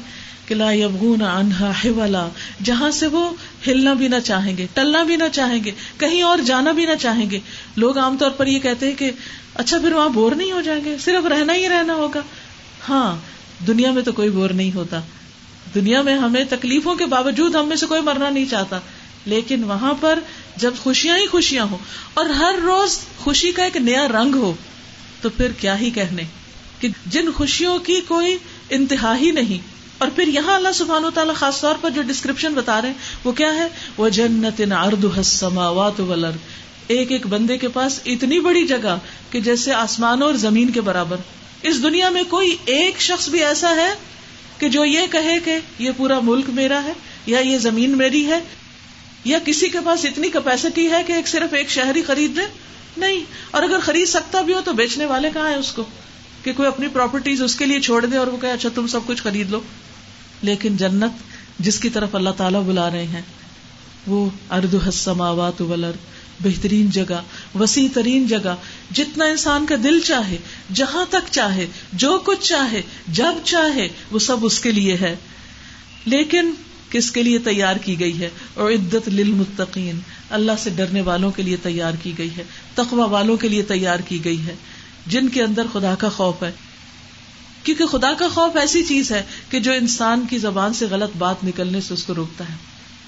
کہ 0.48 0.54
لا 0.54 0.72
یبغون 0.72 1.22
عنہا 1.22 1.70
حولا، 1.70 2.28
جہاں 2.64 2.90
سے 2.90 3.06
وہ 3.06 3.30
ہلنا 3.66 3.92
بھی 3.92 4.08
نہ 4.08 4.16
چاہیں 4.24 4.56
گے 4.56 4.66
ٹلنا 4.74 5.02
بھی 5.02 5.16
نہ 5.16 5.24
چاہیں 5.32 5.64
گے، 5.64 5.70
کہیں 5.98 6.22
اور 6.22 6.38
جانا 6.38 6.72
بھی 6.72 6.86
نہ 6.86 6.94
چاہیں 7.00 7.30
گے۔ 7.30 7.40
لوگ 7.76 7.98
عام 7.98 8.16
طور 8.16 8.30
پر 8.30 8.46
یہ 8.46 8.58
کہتے 8.58 8.86
ہیں 8.86 8.94
کہ 8.94 9.10
اچھا 9.54 9.78
پھر 9.78 9.92
وہاں 9.92 10.08
بور 10.08 10.32
نہیں 10.32 10.52
ہو 10.52 10.60
جائیں 10.60 10.84
گے، 10.84 10.96
صرف 11.04 11.26
رہنا 11.26 11.54
ہی 11.54 11.68
رہنا 11.68 11.94
ہوگا۔ 11.94 12.20
ہاں 12.88 13.16
دنیا 13.66 13.90
میں 13.90 14.02
تو 14.02 14.12
کوئی 14.12 14.30
بور 14.30 14.50
نہیں 14.50 14.74
ہوتا۔ 14.74 15.00
دنیا 15.74 16.02
میں 16.02 16.18
ہمیں 16.18 16.44
تکلیفوں 16.50 16.94
کے 16.94 17.06
باوجود 17.06 17.54
ہم 17.54 17.68
میں 17.68 17.76
سے 17.76 17.86
کوئی 17.86 18.00
مرنا 18.00 18.30
نہیں 18.30 18.46
چاہتا۔ 18.50 18.78
لیکن 19.26 19.64
وہاں 19.64 19.94
پر 20.00 20.18
جب 20.56 20.74
خوشیاں 20.82 21.18
ہی 21.18 21.26
خوشیاں 21.26 21.64
ہوں 21.64 21.78
اور 22.14 22.26
ہر 22.26 22.54
روز 22.62 22.98
خوشی 23.16 23.52
کا 23.52 23.64
ایک 23.64 23.76
نیا 23.76 24.08
رنگ 24.08 24.34
ہو، 24.34 24.54
تو 25.20 25.28
پھر 25.28 25.52
کیا 25.52 25.80
ہی 25.80 25.90
کہنے؟ 25.90 26.22
کہ 26.80 26.88
جن 27.06 27.32
خوشیوں 27.32 27.78
کی 27.78 28.00
کوئی 28.08 28.36
انتہا 28.70 29.18
ہی 29.18 29.30
نہیں۔ 29.30 29.78
اور 29.98 30.08
پھر 30.16 30.28
یہاں 30.28 30.56
اللہ 30.56 30.68
سبحان 30.74 31.04
و 31.04 31.10
تعالیٰ 31.10 31.34
خاص 31.34 31.60
طور 31.60 31.74
پر 31.80 31.90
جو 31.90 32.02
ڈسکرپشن 32.02 32.54
بتا 32.54 32.82
رہے 32.82 32.88
ہیں، 32.88 32.94
وہ 33.24 33.32
کیا 33.32 33.54
ہے؟ 33.54 33.68
وہ 33.96 34.08
جنت 34.08 34.60
ارد 34.72 35.04
السماوات 35.16 36.00
والارض 36.00 36.34
ایک 36.86 37.12
ایک 37.12 37.26
بندے 37.26 37.58
کے 37.58 37.68
پاس 37.68 38.00
اتنی 38.06 38.40
بڑی 38.40 38.66
جگہ 38.66 38.98
کہ 39.30 39.40
جیسے 39.40 39.72
آسمان 39.72 40.22
اور 40.22 40.34
زمین 40.34 40.70
کے 40.70 40.80
برابر۔ 40.80 41.16
اس 41.62 41.82
دنیا 41.82 42.08
میں 42.08 42.22
کوئی 42.28 42.56
ایک 42.64 43.00
شخص 43.00 43.28
بھی 43.28 43.44
ایسا 43.44 43.76
ہے 43.76 43.94
کہ 44.58 44.68
جو 44.68 44.84
یہ 44.84 45.00
کہے 45.10 45.38
کہ 45.44 45.58
یہ 45.78 45.90
پورا 45.96 46.20
ملک 46.22 46.44
میرا 46.48 46.82
ہے، 46.82 46.92
یا 47.26 47.38
یہ 47.38 47.58
زمین 47.58 47.98
میری 47.98 48.26
ہے، 48.26 48.40
یا 49.24 49.38
کسی 49.44 49.68
کے 49.68 49.78
پاس 49.84 50.04
اتنی 50.04 50.28
کیپیسٹی 50.28 50.90
ہے 50.90 51.02
کہ 51.06 51.12
ایک 51.12 51.28
صرف 51.28 51.54
ایک 51.54 51.70
شہری 51.70 52.02
خرید 52.02 52.36
لے 52.36 52.44
نہیں۔ 52.96 53.24
اور 53.50 53.62
اگر 53.62 53.78
خرید 53.82 54.08
سکتا 54.08 54.40
بھی 54.40 54.54
ہو 54.54 54.60
تو 54.64 54.72
بیچنے 54.72 55.04
والے 55.04 55.30
کہاں 55.34 55.50
ہے 55.50 55.54
اس 55.54 55.72
کو؟ 55.72 55.84
کہ 56.42 56.52
کوئی 56.52 56.68
اپنی 56.68 56.88
پراپرٹیز 56.88 57.42
اس 57.42 57.56
کے 57.56 57.66
لیے 57.66 57.80
چھوڑ 57.80 58.06
دے 58.06 58.16
اور 58.16 58.26
وہ 58.26 58.36
کہ 58.36 58.46
اچھا 58.46 58.68
تم 58.74 58.86
سب 58.86 59.00
کچھ 59.06 59.22
خرید 59.22 59.50
لو۔ 59.50 59.60
لیکن 60.42 60.76
جنت 60.76 61.12
جس 61.58 61.80
کی 61.80 61.88
طرف 61.88 62.14
اللہ 62.14 62.30
تعالیٰ 62.30 62.62
بلا 62.64 62.90
رہے 62.90 63.04
ہیں، 63.04 63.22
وہ 64.06 64.30
ارد 64.50 64.74
حسماوات 64.88 65.62
ولر 65.62 65.90
بہترین 66.40 66.90
جگہ، 66.90 67.22
وسیع 67.58 67.88
ترین 67.94 68.26
جگہ۔ 68.26 68.54
جتنا 68.90 69.24
انسان 69.24 69.66
کا 69.66 69.74
دل 69.82 70.00
چاہے، 70.00 70.36
جہاں 70.74 71.04
تک 71.08 71.28
چاہے، 71.30 71.66
جو 71.92 72.18
کچھ 72.24 72.48
چاہے، 72.48 72.82
جب 73.08 73.32
چاہے، 73.44 73.88
وہ 74.10 74.18
سب 74.18 74.36
اس 74.42 74.60
کے 74.60 74.72
لیے 74.72 74.96
ہے۔ 75.00 75.16
لیکن 76.04 76.50
کس 76.90 77.10
کے 77.10 77.22
لیے 77.22 77.38
تیار 77.38 77.76
کی 77.76 78.00
گئی 78.00 78.20
ہے؟ 78.20 78.30
اور 78.54 78.70
عدت 78.70 79.08
للمتقین 79.08 79.98
اللہ 80.30 80.52
سے 80.58 80.70
ڈرنے 80.70 81.00
والوں 81.00 81.30
کے 81.30 81.42
لیے 81.42 81.56
تیار 81.62 81.92
کی 82.02 82.12
گئی 82.18 82.30
ہے 82.36 82.44
تقوا 82.74 83.06
والوں 83.06 83.36
کے 83.36 83.48
لیے 83.48 83.62
تیار 83.62 83.98
کی 83.98 84.24
گئی 84.24 84.46
ہے۔ 84.46 84.54
جن 85.08 85.28
کے 85.28 85.42
اندر 85.42 85.66
خدا 85.72 85.94
کا 85.94 86.08
خوف 86.08 86.42
ہے۔ 86.42 86.52
کیونکہ 87.62 87.86
خدا 87.86 88.12
کا 88.14 88.28
خوف 88.28 88.56
ایسی 88.56 88.82
چیز 88.82 89.12
ہے 89.12 89.22
کہ 89.50 89.60
جو 89.60 89.72
انسان 89.72 90.24
کی 90.30 90.38
زبان 90.38 90.72
سے 90.72 90.86
غلط 90.86 91.10
بات 91.18 91.44
نکلنے 91.44 91.80
سے 91.80 91.94
اس 91.94 92.04
کو 92.04 92.14
روکتا 92.14 92.44
ہے۔ 92.48 92.54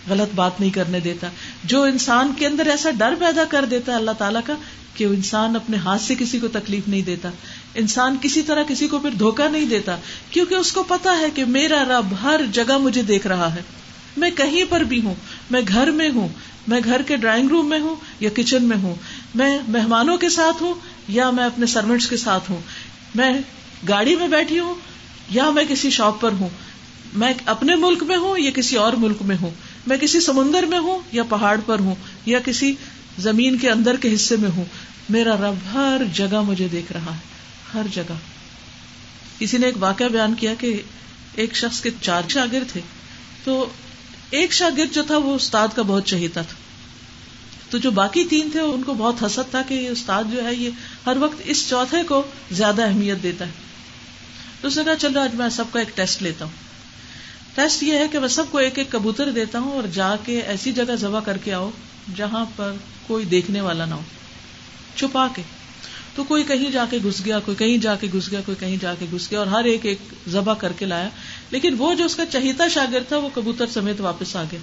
غلط 0.09 0.35
بات 0.35 0.61
نہیں 0.61 0.71
کرنے 0.71 1.01
دیتا۔ 1.01 1.29
جو 1.65 1.83
انسان 1.83 2.33
کے 2.37 2.47
اندر 2.47 2.67
ایسا 2.67 2.91
ڈر 2.91 3.15
پیدا 3.19 3.45
کر 3.45 3.65
دیتا 3.65 3.93
ہے 3.93 3.97
اللہ 3.97 4.11
تعالیٰ 4.11 4.41
کا 4.47 4.55
کہ 4.95 5.07
وہ 5.07 5.15
انسان 5.15 5.57
اپنے 5.57 5.77
ہاتھ 5.77 6.03
سے 6.03 6.15
کسی 6.19 6.39
کو 6.39 6.49
تکلیف 6.49 6.89
نہیں 6.89 7.03
دیتا۔ 7.03 7.31
انسان 7.75 8.17
کسی 8.23 8.43
طرح 8.43 8.63
کسی 8.63 8.89
کو 8.89 8.99
پھر 8.99 9.11
دھوکا 9.11 9.49
نہیں 9.49 9.67
دیتا۔ 9.67 9.97
کیونکہ 10.31 10.55
اس 10.55 10.73
کو 10.73 10.83
پتا 10.83 11.19
ہے 11.19 11.31
کہ 11.35 11.45
میرا 11.45 11.85
رب 11.85 12.07
ہر 12.23 12.41
جگہ 12.53 12.79
مجھے 12.79 13.03
دیکھ 13.03 13.27
رہا 13.27 13.55
ہے۔ 13.55 13.63
میں 14.17 14.31
کہیں 14.31 14.65
پر 14.69 14.81
بھی 14.81 15.01
ہوں۔ 15.05 15.15
میں 15.51 15.61
گھر 15.69 15.91
میں 15.91 16.11
ہوں۔ 16.15 16.29
میں 16.69 16.81
گھر 16.85 17.03
کے 17.03 17.17
ڈرائنگ 17.17 17.49
روم 17.49 17.69
میں 17.69 17.81
ہوں 17.81 17.95
یا 18.21 18.31
کچن 18.35 18.65
میں 18.65 18.77
ہوں۔ 18.77 18.95
میں 19.35 19.59
مہمانوں 19.69 20.17
کے 20.17 20.29
ساتھ 20.29 20.63
ہوں۔ 20.63 20.75
یا 21.09 21.31
میں 21.31 21.45
اپنے 21.45 21.67
سروینٹس 21.67 22.09
کے 22.09 22.17
ساتھ 22.17 22.51
ہوں، 22.51 22.61
میں 23.15 23.33
گاڑی 23.89 24.17
میں 24.17 24.29
بیٹھی 24.29 24.59
ہوں 24.59 24.75
یا 25.31 25.51
میں 25.51 25.65
کسی 25.69 25.91
شاپ 25.91 26.21
پر 26.21 26.33
ہوں، 26.33 26.49
میں 27.17 27.35
اپنے 27.47 27.75
ملک 27.75 28.03
میں 28.03 28.17
ہوں 28.17 28.39
یا 28.39 28.51
کسی 28.51 28.77
اور 28.77 28.93
ملک 28.93 29.23
میں 29.23 29.37
ہوں؟ 29.41 29.51
میں 29.87 29.97
کسی 29.97 30.21
سمندر 30.21 30.63
میں 30.63 30.79
ہوں 30.79 30.99
یا 31.13 31.23
پہاڑ 31.23 31.61
پر 31.67 31.79
ہوں 31.79 31.95
یا 32.27 32.39
کسی 32.39 32.75
زمین 33.19 33.59
کے 33.59 33.71
اندر 33.71 33.97
کے 33.97 34.15
حصے 34.15 34.37
میں 34.37 34.51
ہوں؟ 34.57 34.65
میرا 35.09 35.37
رب 35.37 35.55
ہر 35.73 36.03
جگہ 36.15 36.41
مجھے 36.41 36.69
دیکھ 36.73 36.93
رہا 36.93 37.15
ہے، 37.15 37.19
ہر 37.75 37.83
جگہ۔ 37.93 38.15
کسی 39.39 39.59
نے 39.59 39.67
ایک 39.67 39.75
واقعہ 39.81 40.07
بیان 40.07 40.35
کیا 40.35 40.55
کہ 40.55 40.83
ایک 41.35 41.57
شخص 41.57 41.81
کے 41.81 41.91
چار 42.03 42.23
شاگرد 42.29 42.73
تھے۔ 42.73 42.81
تو 43.45 43.69
ایک 44.31 44.53
شاگرد 44.53 44.95
جو 44.95 45.03
تھا 45.03 45.17
وہ 45.17 45.35
استاد 45.35 45.69
کا 45.75 45.83
بہت 45.83 46.07
چہیتا 46.07 46.43
تھا۔ 46.43 46.55
تو 47.71 47.79
جو 47.79 47.91
باقی 47.91 48.25
تین 48.25 48.49
تھے، 48.53 48.61
ان 48.61 48.83
کو 48.83 48.95
بہت 48.95 49.15
حسد 49.23 49.51
تھا 49.51 49.63
کہ 49.63 49.75
یہ 49.75 49.89
استاد 49.89 50.25
جو 50.33 50.45
ہے، 50.45 50.55
یہ 50.55 50.71
ہر 51.07 51.17
وقت 51.17 51.43
اس 51.45 51.69
چوتھے 51.69 52.03
کو 52.03 52.23
زیادہ 52.51 52.83
اہمیت 52.83 53.23
دیتا 53.23 53.47
ہے۔ 53.47 53.51
تو 54.61 54.69
اس 54.69 54.79
نے 54.79 54.85
کہا، 54.85 54.97
چلو، 54.97 55.21
آج 55.21 55.35
میں 55.35 55.49
سب 55.49 55.65
کا 55.73 55.79
ایک 55.79 55.97
ٹیسٹ 55.97 56.23
لیتا 56.23 56.45
ہوں۔ 56.45 56.71
ٹیسٹ 57.55 57.83
یہ 57.83 57.93
ہے 57.93 58.09
کہ 58.13 58.19
میں 58.19 58.29
سب 58.29 58.45
کو 58.51 58.59
ایک 58.59 58.79
ایک 58.79 58.91
کبوتر 58.91 59.31
دیتا 59.31 59.59
ہوں 59.59 59.73
اور 59.73 59.83
جا 59.93 60.17
کے 60.25 60.41
ایسی 60.41 60.73
جگہ 60.73 60.97
ذبح 61.01 61.21
کر 61.21 61.37
کے 61.37 61.53
آؤ 61.53 61.71
جہاں 62.17 62.45
پر 62.57 62.73
کوئی 63.07 63.25
دیکھنے 63.25 63.61
والا 63.61 63.85
نہ 63.85 63.95
ہو۔ 63.95 64.01
چھپا 64.97 65.27
کے۔ 65.37 65.43
تو 66.15 66.25
کوئی 66.25 66.43
کہیں 66.43 66.71
جا 66.71 66.85
کے 66.91 66.99
گھس 67.03 67.25
گیا، 67.25 67.39
کوئی 67.39 67.57
کہیں 67.57 67.79
جا 67.79 67.95
کے 67.95 68.07
گھس 68.13 68.31
گیا، 68.31 68.41
کوئی 68.47 68.57
کہیں 68.61 68.77
جا 68.81 68.95
کے 68.95 69.07
گھس 69.13 69.31
گیا 69.31 69.39
اور 69.39 69.47
ہر 69.47 69.65
ایک 69.65 69.87
ایک 69.87 69.99
ذبح 70.29 70.55
کر 70.55 70.73
کے 70.73 70.87
لایا۔ 70.87 71.09
لیکن 71.51 71.75
وہ 71.79 71.95
جو 71.95 72.05
اس 72.05 72.17
کا 72.17 72.27
چہیتا 72.27 72.69
شاگرد 72.69 73.09
تھا، 73.09 73.17
وہ 73.17 73.29
کبوتر 73.35 73.67
سمیت 73.67 74.01
واپس 74.01 74.37
آ 74.37 74.43
گیا۔ 74.43 74.59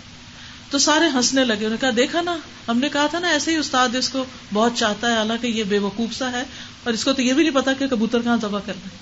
تو 0.70 0.78
سارے 0.78 1.06
ہنسنے 1.14 1.46
لگے، 1.46 1.58
انہوں 1.58 1.70
نے 1.70 1.78
کہا، 1.82 1.90
دیکھا 1.96 2.22
نا، 2.22 2.38
ہم 2.68 2.78
نے 2.78 2.90
کہا 2.90 3.08
تھا 3.08 3.20
نا، 3.20 3.28
ایسے 3.28 3.52
ہی 3.52 3.56
استاد 3.56 3.96
اس 3.96 4.10
کو 4.10 4.26
بہت 4.54 4.72
چاہتا 4.76 5.12
ہے، 5.12 5.18
حالانکہ 5.18 5.48
یہ 5.48 5.64
بے 5.64 5.78
وقوف 5.78 6.16
سا 6.16 6.32
ہے، 6.32 6.44
اور 6.84 6.94
اس 6.94 7.04
کو 7.04 7.14
تو 7.14 7.22
یہ 7.22 7.34
بھی 7.34 7.44
نہیں 7.44 7.56
پتا 7.56 7.74
کہ 7.74 7.88
کبوتر 7.88 8.22
کہاں 8.22 8.38
ذبح 8.42 8.60
کرنا 8.66 8.86
ہے۔ 8.86 8.98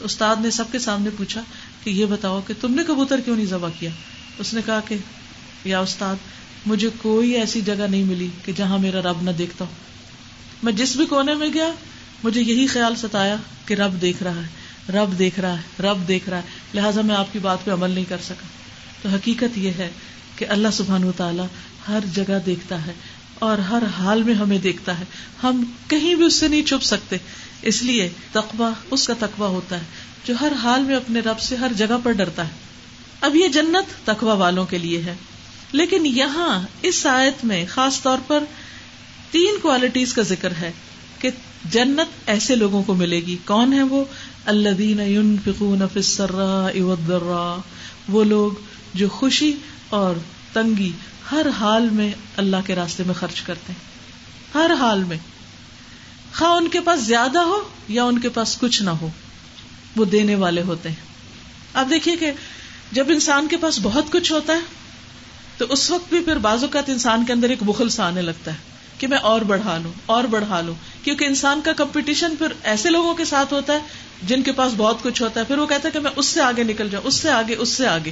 استاد 0.00 0.36
نے 0.40 0.50
سب 0.50 0.64
کے 0.72 0.78
سامنے 0.78 1.10
پوچھا 1.16 1.40
کہ 1.84 1.90
یہ 1.90 2.06
بتاؤ 2.06 2.40
کہ 2.46 2.54
تم 2.60 2.74
نے 2.74 2.82
کبوتر 2.86 3.20
کیوں 3.20 3.36
نہیں 3.36 3.46
ذبح 3.46 3.68
کیا؟ 3.78 3.90
اس 4.38 4.54
نے 4.54 4.60
کہا 4.66 4.80
کہ، 4.88 4.96
یا 5.64 5.80
استاد، 5.80 6.16
مجھے 6.66 6.88
کوئی 7.02 7.30
ایسی 7.30 7.60
جگہ 7.60 7.86
نہیں 7.90 8.04
ملی 8.04 8.28
کہ 8.44 8.52
جہاں 8.52 8.78
میرا 8.78 9.02
رب 9.02 9.22
نہ 9.22 9.30
دیکھتا 9.30 9.64
ہو۔ 9.64 9.70
میں 10.62 10.72
جس 10.72 10.96
بھی 10.96 11.06
کونے 11.06 11.34
میں 11.34 11.48
گیا، 11.54 11.72
مجھے 12.24 12.40
یہی 12.40 12.66
خیال 12.66 12.96
ستایا 12.96 13.36
کہ 13.66 13.74
رب 13.74 14.00
دیکھ 14.00 14.22
رہا 14.22 14.36
ہے، 14.36 14.92
رب 14.92 15.18
دیکھ 15.18 15.40
رہا 15.40 15.54
ہے، 15.54 15.82
رب 15.82 16.08
دیکھ 16.08 16.28
رہا 16.28 16.36
ہے، 16.36 16.42
لہٰذا 16.74 17.00
میں 17.00 17.14
آپ 17.14 17.32
کی 17.32 17.38
بات 17.38 17.64
پہ 17.64 17.70
عمل 17.70 17.90
نہیں 17.90 18.04
کر 18.08 18.16
سکا۔ 18.24 18.46
تو 19.02 19.08
حقیقت 19.08 19.58
یہ 19.58 19.70
ہے 19.78 19.90
کہ 20.38 20.46
اللہ 20.48 20.68
سبحان 20.72 21.04
و 21.04 21.12
تعالیٰ 21.12 21.46
ہر 21.88 21.98
جگہ 22.14 22.38
دیکھتا 22.46 22.86
ہے 22.86 22.92
اور 23.34 23.58
ہر 23.58 23.82
حال 23.98 24.22
میں 24.22 24.34
ہمیں 24.34 24.58
دیکھتا 24.58 24.98
ہے۔ 24.98 25.04
ہم 25.42 25.64
کہیں 25.88 26.14
بھی 26.14 26.24
اس 26.24 26.34
سے 26.34 26.48
نہیں 26.48 26.62
چھپ 26.62 26.82
سکتے۔ 26.82 27.16
اس 27.62 27.82
لیے 27.82 28.10
تقوا 28.32 28.70
اس 28.90 29.06
کا 29.06 29.14
تقوا 29.18 29.48
ہوتا 29.48 29.76
ہے 29.76 29.84
جو 30.24 30.34
ہر 30.40 30.52
حال 30.62 30.82
میں 30.82 30.96
اپنے 30.96 31.20
رب 31.20 31.40
سے 31.40 31.56
ہر 31.56 31.72
جگہ 31.76 31.98
پر 32.02 32.12
ڈرتا 32.12 32.44
ہے۔ 32.44 32.52
اب 33.20 33.36
یہ 33.36 33.48
جنت 33.48 34.06
تقوا 34.06 34.34
والوں 34.34 34.66
کے 34.66 34.78
لیے 34.78 35.02
ہے۔ 35.02 35.14
لیکن 35.72 36.06
یہاں 36.06 36.66
اس 36.82 37.06
آیت 37.06 37.44
میں 37.44 37.66
خاص 37.68 38.02
طور 38.02 38.18
پر 38.26 38.44
تین 39.30 39.58
کوالٹیز 39.62 40.12
کا 40.12 40.22
ذکر 40.22 40.52
ہے 40.60 40.72
کہ 41.18 41.30
جنت 41.70 42.28
ایسے 42.28 42.54
لوگوں 42.54 42.82
کو 42.82 42.94
ملے 42.94 43.16
گی۔ 43.16 43.36
کون 43.44 43.72
ہے 43.72 43.82
وہ؟ 43.82 44.04
اللہ 44.44 44.90
وہ 48.08 48.24
لوگ 48.24 48.52
جو 48.94 49.08
خوشی 49.08 49.52
اور 49.90 50.14
تنگی 50.52 50.92
ہر 51.32 51.46
حال 51.60 51.90
میں 51.90 52.12
اللہ 52.36 52.56
کے 52.66 52.74
راستے 52.74 53.02
میں 53.06 53.14
خرچ 53.14 53.40
کرتے 53.40 53.72
ہیں۔ 53.72 53.80
ہر 54.54 54.70
حال 54.78 55.04
میں۔ 55.04 55.16
خواہ 56.34 56.50
ان 56.50 56.68
کے 56.68 56.80
پاس 56.80 57.00
زیادہ 57.00 57.38
ہو 57.38 57.68
یا 57.88 58.04
ان 58.04 58.18
کے 58.18 58.28
پاس 58.28 58.56
کچھ 58.60 58.82
نہ 58.82 58.90
ہو، 58.90 59.08
وہ 59.96 60.04
دینے 60.04 60.34
والے 60.34 60.62
ہوتے 60.62 60.88
ہیں۔ 60.88 60.96
آپ 61.74 61.86
دیکھیے 61.90 62.16
کہ 62.16 62.32
جب 62.92 63.06
انسان 63.08 63.48
کے 63.48 63.56
پاس 63.56 63.80
بہت 63.82 64.04
کچھ 64.12 64.32
ہوتا 64.32 64.52
ہے، 64.52 64.60
تو 65.58 65.64
اس 65.68 65.90
وقت 65.90 66.08
بھی 66.08 66.20
پھر 66.20 66.36
بعض 66.36 66.62
اوقات 66.62 66.88
انسان 66.88 67.24
کے 67.24 67.32
اندر 67.32 67.48
ایک 67.48 67.62
بخل 67.62 67.88
سا 67.88 68.06
آنے 68.06 68.22
لگتا 68.22 68.50
ہے۔ 68.50 68.77
کہ 68.98 69.06
میں 69.06 69.18
اور 69.18 69.40
بڑھا 69.40 69.78
لوں، 69.78 69.92
اور 70.06 70.24
بڑھا 70.24 70.60
لوں۔ 70.60 70.74
کیونکہ 71.04 71.24
انسان 71.24 71.60
کا 71.60 71.72
کمپٹیشن 71.72 72.36
پھر 72.36 72.46
ایسے 72.62 72.90
لوگوں 72.90 73.14
کے 73.14 73.24
ساتھ 73.24 73.52
ہوتا 73.52 73.72
ہے 73.72 73.78
جن 74.22 74.42
کے 74.42 74.52
پاس 74.52 74.72
بہت 74.76 75.02
کچھ 75.02 75.22
ہوتا 75.22 75.40
ہے۔ 75.40 75.44
پھر 75.44 75.58
وہ 75.58 75.66
کہتا 75.66 75.88
ہے 75.88 75.92
کہ 75.92 76.00
میں 76.00 76.10
اس 76.16 76.26
سے 76.26 76.40
آگے 76.40 76.62
نکل 76.62 76.90
جاؤں، 76.90 77.06
اس 77.06 77.14
سے 77.14 77.30
آگے، 77.30 77.54
اس 77.54 77.68
سے 77.68 77.86
آگے۔ 77.86 78.10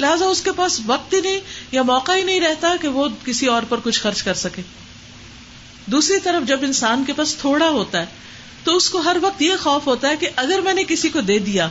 لہٰذا 0.00 0.24
اس 0.26 0.42
کے 0.42 0.52
پاس 0.52 0.80
وقت 0.86 1.14
ہی 1.14 1.20
نہیں 1.20 1.40
یا 1.72 1.82
موقع 1.82 2.12
ہی 2.12 2.22
نہیں 2.22 2.40
رہتا 2.40 2.74
کہ 2.80 2.88
وہ 2.88 3.08
کسی 3.24 3.46
اور 3.46 3.62
پر 3.68 3.78
کچھ 3.84 4.00
خرچ 4.00 4.22
کر 4.22 4.34
سکے۔ 4.34 4.62
دوسری 5.86 6.20
طرف 6.20 6.48
جب 6.48 6.58
انسان 6.62 7.04
کے 7.06 7.12
پاس 7.12 7.34
تھوڑا 7.34 7.68
ہوتا 7.68 8.00
ہے، 8.00 8.06
تو 8.64 8.76
اس 8.76 8.90
کو 8.90 8.98
ہر 8.98 9.16
وقت 9.22 9.42
یہ 9.42 9.52
خوف 9.62 9.86
ہوتا 9.86 10.08
ہے 10.08 10.16
کہ 10.16 10.28
اگر 10.36 10.60
میں 10.60 10.74
نے 10.74 10.84
کسی 10.84 11.08
کو 11.08 11.20
دے 11.20 11.38
دیا 11.38 11.68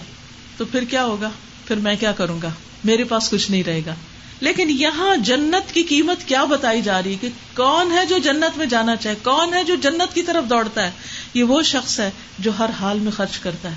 تو 0.57 0.65
پھر 0.65 0.83
کیا 0.83 1.03
ہوگا؟ 1.05 1.29
پھر 1.65 1.75
میں 1.75 1.95
کیا 1.99 2.11
کروں 2.11 2.41
گا؟ 2.41 2.49
میرے 2.83 3.03
پاس 3.03 3.29
کچھ 3.29 3.51
نہیں 3.51 3.63
رہے 3.63 3.81
گا۔ 3.85 3.95
لیکن 4.39 4.69
یہاں 4.69 5.15
جنت 5.15 5.73
کی 5.73 5.83
قیمت 5.83 6.23
کیا 6.25 6.43
بتائی 6.45 6.81
جا 6.81 7.03
رہی 7.03 7.15
کہ 7.21 7.29
کون 7.55 7.91
ہے 7.91 8.05
جو 8.05 8.17
جنت 8.17 8.57
میں 8.57 8.65
جانا 8.65 8.95
چاہے؟ 8.95 9.15
کون 9.23 9.53
ہے 9.53 9.63
جو 9.63 9.75
جنت 9.75 10.15
کی 10.15 10.21
طرف 10.21 10.49
دوڑتا 10.49 10.83
ہے؟ 10.83 10.91
یہ 11.33 11.43
وہ 11.43 11.61
شخص 11.61 11.99
ہے 11.99 12.09
جو 12.39 12.51
ہر 12.59 12.69
حال 12.69 12.99
میں 12.99 13.11
خرچ 13.11 13.39
کرتا 13.39 13.69
ہے۔ 13.69 13.75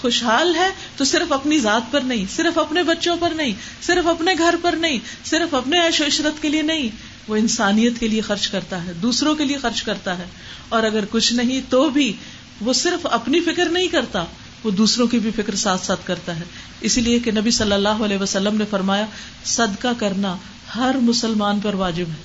خوشحال 0.00 0.54
ہے 0.54 0.70
تو 0.96 1.04
صرف 1.04 1.32
اپنی 1.32 1.58
ذات 1.58 1.82
پر 1.90 2.00
نہیں، 2.00 2.24
صرف 2.36 2.58
اپنے 2.58 2.82
بچوں 2.82 3.16
پر 3.20 3.30
نہیں، 3.30 3.52
صرف 3.82 4.06
اپنے 4.06 4.34
گھر 4.38 4.54
پر 4.62 4.72
نہیں، 4.72 4.98
صرف 5.24 5.54
اپنے 5.54 5.80
عیش 5.80 6.00
و 6.00 6.04
عشرت 6.06 6.42
کے 6.42 6.48
لیے 6.48 6.62
نہیں۔ 6.62 6.88
وہ 7.28 7.36
انسانیت 7.36 7.98
کے 8.00 8.08
لیے 8.08 8.20
خرچ 8.20 8.48
کرتا 8.48 8.84
ہے، 8.84 8.92
دوسروں 8.92 9.34
کے 9.34 9.44
لیے 9.44 9.56
خرچ 9.56 9.82
کرتا 9.82 10.18
ہے۔ 10.18 10.24
اور 10.68 10.82
اگر 10.82 11.04
کچھ 11.10 11.32
نہیں 11.32 11.60
تو 11.68 11.90
بھی 11.90 12.12
وہ 12.60 12.72
صرف 12.72 13.06
اپنی 13.10 13.40
فکر 13.40 13.64
نہیں 13.64 13.88
کرتا۔ 13.88 14.24
وہ 14.64 14.70
دوسروں 14.70 15.06
کی 15.06 15.18
بھی 15.18 15.30
فکر 15.36 15.54
ساتھ 15.54 15.86
ساتھ 15.86 16.00
کرتا 16.06 16.36
ہے۔ 16.36 16.44
اسی 16.80 17.00
لیے 17.00 17.18
کہ 17.18 17.30
نبی 17.30 17.50
صلی 17.50 17.72
اللہ 17.72 17.88
علیہ 17.88 18.18
وسلم 18.18 18.56
نے 18.56 18.64
فرمایا، 18.70 19.06
صدقہ 19.44 19.88
کرنا 19.98 20.36
ہر 20.76 20.96
مسلمان 21.02 21.60
پر 21.60 21.74
واجب 21.74 22.04
ہے۔ 22.08 22.22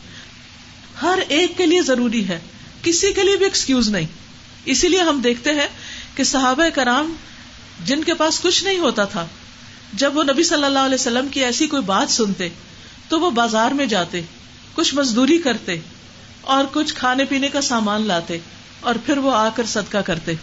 ہر 1.02 1.20
ایک 1.28 1.58
کے 1.58 1.66
لیے 1.66 1.82
ضروری 1.82 2.28
ہے۔ 2.28 2.40
کسی 2.84 3.14
کے 3.14 3.24
لیے 3.24 3.36
بھی 3.36 3.46
ایکسکیوز 3.46 3.90
نہیں۔ 3.90 4.06
اسی 4.66 4.88
لیے 4.88 5.00
ہم 5.00 5.22
دیکھتے 5.22 5.50
ہیں 5.50 5.68
کہ 6.16 6.24
صحابہ 6.24 6.64
کرام 6.76 7.16
جن 7.86 8.04
کے 8.04 8.14
پاس 8.14 8.40
کچھ 8.40 8.64
نہیں 8.64 8.80
ہوتا 8.80 9.06
تھا، 9.06 9.26
جب 9.94 10.18
وہ 10.18 10.24
نبی 10.24 10.44
صلی 10.44 10.64
اللہ 10.64 10.80
علیہ 10.80 10.96
وسلم 10.96 11.28
کی 11.28 11.44
ایسی 11.44 11.68
کوئی 11.68 11.82
بات 11.82 12.12
سنتے، 12.12 12.50
تو 13.08 13.20
وہ 13.20 13.32
بازار 13.32 13.72
میں 13.72 13.86
جاتے، 13.86 14.22
کچھ 14.74 14.96
مزدوری 14.96 15.38
کرتے 15.38 15.80
اور 16.42 16.64
کچھ 16.74 16.96
کھانے 16.96 17.26
پینے 17.26 17.48
کا 17.48 17.62
سامان 17.62 18.02
لاتے 18.08 18.38
اور 18.80 18.96
پھر 19.06 19.18
وہ 19.18 19.32
آ 19.32 19.50
کر 19.50 19.66
صدقہ 19.66 19.98
کرتے۔ 19.98 20.34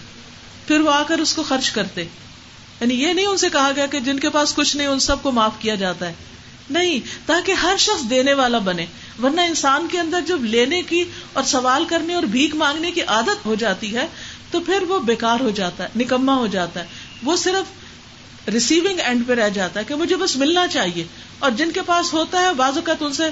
پھر 0.70 0.80
وہ 0.80 0.90
آ 0.90 1.02
کر 1.02 1.18
اس 1.18 1.34
کو 1.34 1.42
خرچ 1.42 1.70
کرتے۔ 1.70 2.02
یعنی 2.80 2.94
یہ 2.94 3.12
نہیں 3.12 3.26
ان 3.26 3.36
سے 3.36 3.48
کہا 3.48 3.70
گیا 3.76 3.86
کہ 3.86 4.00
جن 4.00 4.20
کے 4.20 4.30
پاس 4.30 4.54
کچھ 4.54 4.76
نہیں، 4.76 4.86
ان 4.86 4.98
سب 4.98 5.22
کو 5.22 5.32
معاف 5.32 5.52
کیا 5.58 5.74
جاتا 5.74 6.08
ہے۔ 6.08 6.12
نہیں، 6.70 7.00
تاکہ 7.26 7.52
ہر 7.52 7.74
شخص 7.78 8.10
دینے 8.10 8.34
والا 8.34 8.58
بنے۔ 8.58 8.86
ورنہ 9.22 9.40
انسان 9.40 9.86
کے 9.90 9.98
اندر 9.98 10.20
جب 10.20 10.44
لینے 10.44 10.82
کی 10.82 11.04
اور 11.32 11.44
سوال 11.44 11.84
کرنے 11.84 12.14
اور 12.14 12.22
بھیک 12.22 12.54
مانگنے 12.54 12.92
کی 12.92 13.02
عادت 13.02 13.46
ہو 13.46 13.54
جاتی 13.54 13.96
ہے، 13.96 14.06
تو 14.50 14.60
پھر 14.60 14.82
وہ 14.82 14.98
بیکار 14.98 15.40
ہو 15.40 15.50
جاتا 15.50 15.84
ہے 15.84 15.88
نکما 15.96 16.34
ہو 16.34 16.46
جاتا 16.46 16.80
ہے۔ 16.80 16.86
وہ 17.22 17.36
صرف 17.36 17.79
ریسیونگ 18.50 19.00
اینڈ 19.04 19.26
پہ 19.26 19.32
رہ 19.32 19.48
جاتا 19.48 19.80
ہے 19.80 19.84
کہ 19.84 19.94
مجھے 19.94 20.16
بس 20.16 20.36
ملنا 20.36 20.66
چاہیے 20.68 21.04
اور 21.38 21.50
جن 21.50 21.70
کے 21.70 21.82
پاس 21.86 22.12
ہوتا 22.12 22.42
ہے 22.42 22.52
بازو 22.56 22.80
کا 22.80 22.94
ان 23.00 23.12
سے 23.12 23.28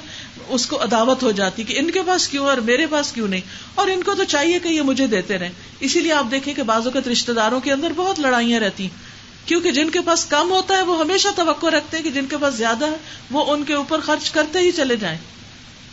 اس 0.48 0.66
کو 0.66 0.82
عداوت 0.82 1.22
ہو 1.22 1.30
جاتی 1.30 1.64
کہ 1.64 1.78
ان 1.78 1.90
کے 1.90 2.02
پاس 2.06 2.28
کیوں 2.28 2.46
اور 2.46 2.56
میرے 2.56 2.86
پاس 2.86 3.12
کیوں 3.12 3.28
نہیں 3.28 3.40
اور 3.74 3.88
ان 3.88 4.02
کو 4.02 4.14
تو 4.14 4.24
چاہیے 4.24 4.58
کہ 4.58 4.68
یہ 4.68 4.82
مجھے 4.82 5.06
دیتے 5.06 5.38
رہے 5.38 5.50
اسی 5.80 6.00
لیے 6.00 6.12
آپ 6.12 6.30
دیکھیں 6.30 6.54
کہ 6.54 6.62
بازو 6.62 6.90
کا 6.90 7.00
رشتے 7.12 7.32
داروں 7.32 7.60
کے 7.60 7.72
اندر 7.72 7.92
بہت 7.96 8.20
لڑائیاں 8.20 8.60
رہتی 8.60 8.82
ہیں 8.82 9.06
کیونکہ 9.46 9.72
جن 9.72 9.90
کے 9.90 10.00
پاس 10.00 10.24
کم 10.24 10.50
ہوتا 10.50 10.76
ہے 10.76 10.82
وہ 10.82 10.98
ہمیشہ 11.00 11.28
توقع 11.36 11.66
رکھتے 11.66 11.96
ہیں 11.96 12.04
کہ 12.04 12.10
جن 12.10 12.26
کے 12.26 12.36
پاس 12.36 12.54
زیادہ 12.54 12.86
ہے 12.86 12.96
وہ 13.30 13.44
ان 13.52 13.64
کے 13.64 13.74
اوپر 13.74 14.00
خرچ 14.00 14.30
کرتے 14.30 14.58
ہی 14.58 14.72
چلے 14.72 14.96
جائیں 14.96 15.18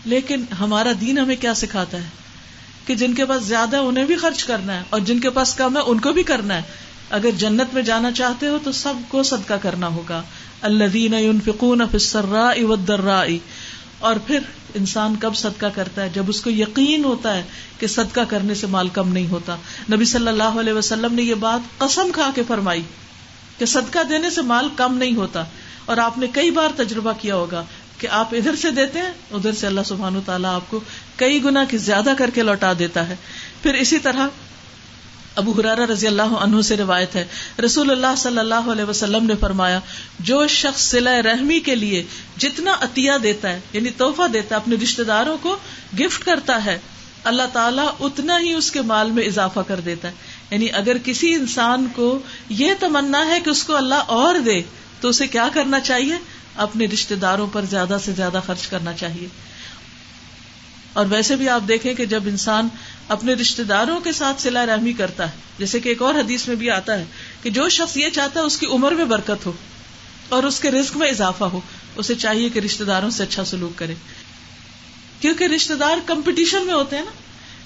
لیکن 0.05 0.43
ہمارا 0.59 0.91
دین 1.01 1.17
ہمیں 1.17 1.35
کیا 1.35 1.53
سکھاتا 1.53 1.97
ہے 1.97 2.09
کہ 2.85 2.95
جن 2.95 3.13
کے 3.13 3.25
پاس 3.25 3.43
زیادہ 3.43 3.75
ہے 3.75 3.81
انہیں 3.81 4.05
بھی 4.05 4.15
خرچ 4.15 4.43
کرنا 4.43 4.75
ہے 4.75 4.83
اور 4.89 4.99
جن 4.99 5.19
کے 5.19 5.29
پاس 5.29 5.53
کم 5.53 5.77
ہے 5.77 5.81
ان 5.81 5.99
کو 5.99 6.11
بھی 6.13 6.23
کرنا 6.23 6.57
ہے 6.57 6.83
اگر 7.09 7.29
جنت 7.37 7.73
میں 7.73 7.81
جانا 7.81 8.11
چاہتے 8.11 8.47
ہو 8.47 8.57
تو 8.63 8.71
سب 8.71 8.93
کو 9.07 9.23
صدقہ 9.23 9.53
کرنا 9.61 9.87
ہوگا۔ 9.87 10.21
اللہ 10.61 10.83
دین 10.83 11.39
فکون 11.45 11.81
اور 13.99 14.15
پھر 14.27 14.39
انسان 14.73 15.15
کب 15.19 15.35
صدقہ 15.35 15.65
کرتا 15.75 16.03
ہے؟ 16.03 16.09
جب 16.13 16.23
اس 16.27 16.41
کو 16.41 16.49
یقین 16.49 17.03
ہوتا 17.03 17.37
ہے 17.37 17.43
کہ 17.79 17.87
صدقہ 17.87 18.19
کرنے 18.27 18.53
سے 18.53 18.67
مال 18.67 18.87
کم 18.87 19.13
نہیں 19.13 19.27
ہوتا۔ 19.27 19.55
نبی 19.93 20.05
صلی 20.05 20.27
اللہ 20.27 20.43
علیہ 20.43 20.73
وسلم 20.73 21.13
نے 21.13 21.21
یہ 21.21 21.35
بات 21.35 21.79
قسم 21.79 22.11
کھا 22.13 22.31
کے 22.35 22.41
فرمائی 22.47 22.81
کہ 23.57 23.65
صدقہ 23.65 24.03
دینے 24.09 24.29
سے 24.29 24.41
مال 24.41 24.67
کم 24.75 24.97
نہیں 24.97 25.15
ہوتا۔ 25.15 25.43
اور 25.85 25.97
آپ 25.97 26.17
نے 26.17 26.27
کئی 26.33 26.51
بار 26.51 26.69
تجربہ 26.75 27.11
کیا 27.21 27.35
ہوگا 27.35 27.63
کہ 27.97 28.07
آپ 28.07 28.35
ادھر 28.35 28.55
سے 28.55 28.71
دیتے 28.71 28.99
ہیں، 28.99 29.11
ادھر 29.31 29.51
سے 29.51 29.67
اللہ 29.67 29.81
سبحان 29.85 30.19
تعالیٰ 30.25 30.55
آپ 30.55 30.69
کو 30.69 30.79
کئی 31.15 31.43
گنا 31.43 31.63
کی 31.63 31.77
زیادہ 31.77 32.09
کر 32.17 32.29
کے 32.29 32.43
لوٹا 32.43 32.73
دیتا 32.79 33.07
ہے۔ 33.07 33.15
پھر 33.63 33.73
اسی 33.73 33.99
طرح 33.99 34.27
ابو 35.35 35.51
حرارا 35.51 35.85
رضی 35.85 36.07
اللہ 36.07 36.21
عنہ 36.21 36.61
سے 36.61 36.77
روایت 36.77 37.15
ہے۔ 37.15 37.25
رسول 37.65 37.91
اللہ 37.91 38.15
صلی 38.17 38.39
اللہ 38.39 38.55
علیہ 38.55 38.83
وسلم 38.83 39.25
نے 39.25 39.33
فرمایا، 39.39 39.79
جو 40.19 40.47
شخص 40.47 40.91
سلا 40.91 41.21
رحمی 41.23 41.59
کے 41.59 41.75
لیے 41.75 42.03
جتنا 42.37 42.71
عطیہ 42.81 43.11
دیتا 43.23 43.49
ہے 43.49 43.59
یعنی 43.73 43.89
تحفہ 43.89 44.27
دیتا 44.27 44.55
ہے، 44.55 44.61
اپنے 44.61 44.75
رشتے 44.83 45.03
داروں 45.03 45.37
کو 45.41 45.57
گفٹ 45.99 46.23
کرتا 46.23 46.65
ہے، 46.65 46.79
اللہ 47.23 47.43
تعالیٰ 47.53 47.87
اتنا 47.99 48.39
ہی 48.39 48.53
اس 48.53 48.71
کے 48.71 48.81
مال 48.81 49.11
میں 49.11 49.23
اضافہ 49.23 49.59
کر 49.67 49.79
دیتا 49.79 50.07
ہے۔ 50.07 50.13
یعنی 50.51 50.67
اگر 50.73 50.97
کسی 51.03 51.33
انسان 51.33 51.87
کو 51.95 52.19
یہ 52.49 52.73
تمنا 52.79 53.25
ہے 53.27 53.39
کہ 53.39 53.49
اس 53.49 53.63
کو 53.63 53.75
اللہ 53.75 53.95
اور 53.95 54.35
دے، 54.35 54.61
تو 55.01 55.07
اسے 55.07 55.27
کیا 55.27 55.47
کرنا 55.53 55.79
چاہیے؟ 55.79 56.15
اپنے 56.55 56.85
رشتے 56.85 57.15
داروں 57.15 57.47
پر 57.47 57.65
زیادہ 57.69 57.97
سے 58.05 58.11
زیادہ 58.11 58.39
خرچ 58.45 58.67
کرنا 58.67 58.93
چاہیے۔ 58.93 59.27
اور 60.93 61.05
ویسے 61.09 61.35
بھی 61.35 61.49
آپ 61.49 61.61
دیکھیں 61.67 61.93
کہ 61.93 62.05
جب 62.05 62.23
انسان 62.25 62.67
اپنے 63.07 63.33
رشتے 63.33 63.63
داروں 63.63 63.99
کے 63.99 64.11
ساتھ 64.11 64.41
سلا 64.41 64.65
رحمی 64.65 64.93
کرتا 64.93 65.31
ہے۔ 65.31 65.37
جیسے 65.59 65.79
کہ 65.79 65.89
ایک 65.89 66.01
اور 66.01 66.15
حدیث 66.15 66.47
میں 66.47 66.55
بھی 66.55 66.69
آتا 66.69 66.99
ہے 66.99 67.05
کہ 67.43 67.49
جو 67.49 67.69
شخص 67.69 67.97
یہ 67.97 68.09
چاہتا 68.09 68.39
ہے 68.39 68.45
اس 68.45 68.57
کی 68.57 68.65
عمر 68.65 68.91
میں 68.91 69.05
برکت 69.05 69.45
ہو 69.45 69.51
اور 70.29 70.43
اس 70.43 70.59
کے 70.59 70.71
رزق 70.71 70.97
میں 70.97 71.09
اضافہ 71.09 71.43
ہو، 71.43 71.59
اسے 71.95 72.15
چاہیے 72.15 72.49
کہ 72.49 72.59
رشتے 72.59 72.83
داروں 72.83 73.09
سے 73.09 73.23
اچھا 73.23 73.45
سلوک 73.45 73.79
کرے۔ 73.79 73.93
کیونکہ 75.19 75.43
رشتے 75.43 75.75
دار 75.75 75.97
کمپٹیشن 76.05 76.65
میں 76.65 76.73
ہوتے 76.73 76.97
ہیں 76.97 77.05
نا، 77.05 77.11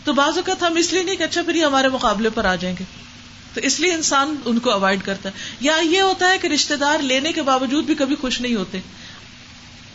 تو 0.04 0.14
بعض 0.14 0.38
اوقات 0.38 0.64
ہم 0.64 0.76
اس 0.76 0.94
لیے 0.94 1.04
نہیں 1.04 1.16
کہ 1.16 1.24
اچھا 1.24 1.42
پھر 1.42 1.64
ہمارے 1.64 1.88
مقابلے 1.88 2.30
پر 2.30 2.46
آ 2.46 2.56
جائیں 2.56 2.76
گے۔ 2.80 2.84
تو 3.54 3.62
اس 3.62 3.80
لیے 3.80 3.94
انسان 3.94 4.36
ان 4.46 4.60
کو 4.60 4.72
اوائڈ 4.72 5.00
کرتا 5.06 5.30
ہے۔ 5.30 5.34
یا 5.60 5.78
یہ 5.84 6.02
ہوتا 6.02 6.30
ہے 6.30 6.38
کہ 6.38 6.48
رشتے 6.48 6.76
دار 6.76 7.00
لینے 7.00 7.32
کے 7.32 7.42
باوجود 7.42 7.84
بھی 7.84 7.96
کبھی 7.96 8.16
خوش 8.16 8.42
نہیں 8.42 8.56
ہوتے۔ 8.56 8.80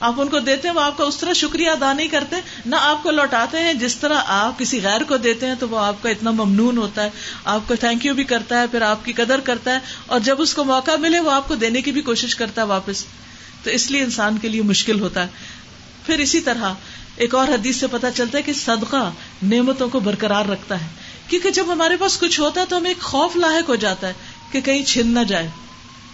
آپ 0.01 0.21
ان 0.21 0.29
کو 0.29 0.39
دیتے 0.39 0.69
ہیں، 0.69 0.75
وہ 0.75 0.81
آپ 0.81 0.99
کا 0.99 1.05
اس 1.05 1.17
طرح 1.17 1.33
شکریہ 1.33 1.71
ادا 1.71 1.93
نہیں 1.93 2.09
کرتے، 2.09 2.37
نہ 2.67 2.77
آپ 2.81 3.03
کو 3.03 3.11
لوٹاتے 3.11 3.61
ہیں، 3.61 3.75
جس 3.75 3.97
طرح 3.97 4.15
آپ 4.27 4.59
کسی 4.59 4.81
غیر 4.83 5.03
کو 5.03 5.17
دیتے 5.17 5.47
ہیں 5.47 5.55
تو 5.59 5.69
وہ 5.69 5.79
آپ 5.79 6.03
کا 6.03 6.09
اتنا 6.09 6.31
ممنون 6.31 6.79
ہوتا 6.79 7.05
ہے، 7.05 7.11
آپ 7.45 7.61
کو 7.67 7.77
تھینک 7.77 8.07
یو 8.07 8.15
بھی 8.15 8.25
کرتا 8.25 8.61
ہے، 8.61 8.67
پھر 8.67 8.83
آپ 8.83 9.05
کی 9.05 9.13
قدر 9.13 9.41
کرتا 9.41 9.73
ہے، 9.73 9.79
اور 10.07 10.21
جب 10.21 10.41
اس 10.41 10.55
کو 10.55 10.65
موقع 10.65 10.97
ملے 10.99 11.21
وہ 11.21 11.31
آپ 11.31 11.49
کو 11.49 11.55
دینے 11.55 11.83
کی 11.83 11.93
بھی 11.93 12.01
کوشش 12.01 12.37
کرتا 12.37 12.63
ہے 12.63 12.67
واپس۔ 12.67 13.05
تو 13.63 13.71
اس 13.71 13.91
لیے 13.91 14.03
انسان 14.03 14.39
کے 14.39 14.49
لیے 14.49 14.63
مشکل 14.63 15.01
ہوتا 15.01 15.23
ہے۔ 15.23 15.29
پھر 16.07 16.19
اسی 16.19 16.41
طرح 16.41 16.73
ایک 17.17 17.35
اور 17.35 17.49
حدیث 17.49 17.77
سے 17.77 17.87
پتا 17.87 18.11
چلتا 18.11 18.39
ہے 18.39 18.43
کہ 18.43 18.53
صدقہ 18.53 19.11
نعمتوں 19.43 19.89
کو 19.89 20.01
برقرار 20.01 20.47
رکھتا 20.47 20.81
ہے۔ 20.81 20.87
کیونکہ 21.29 21.51
جب 21.51 21.73
ہمارے 21.73 21.97
پاس 21.97 22.19
کچھ 22.19 22.41
ہوتا 22.41 22.61
ہے 22.61 22.67
تو 22.67 22.77
ہمیں 22.77 22.91
ایک 22.91 23.01
خوف 23.01 23.37
لاحق 23.37 23.69
ہو 23.69 23.75
جاتا 23.75 24.09
ہے 24.09 24.13
کہ 24.53 24.61
کہیں 24.61 24.83
چھن 24.83 25.07
نہ 25.07 25.21
جائے، 25.21 25.49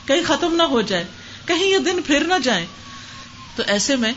کہیں 0.06 0.22
ختم 0.26 0.54
نہ 0.54 0.62
ہو 0.62 0.80
جائے، 0.80 1.04
کہیں 1.46 1.66
یہ 1.66 1.78
دن 1.78 2.02
پھر 2.06 2.24
نہ 2.24 2.34
جائے 2.42 2.66
تو 3.56 3.62
ایسے 3.66 3.96
میں 3.96 4.12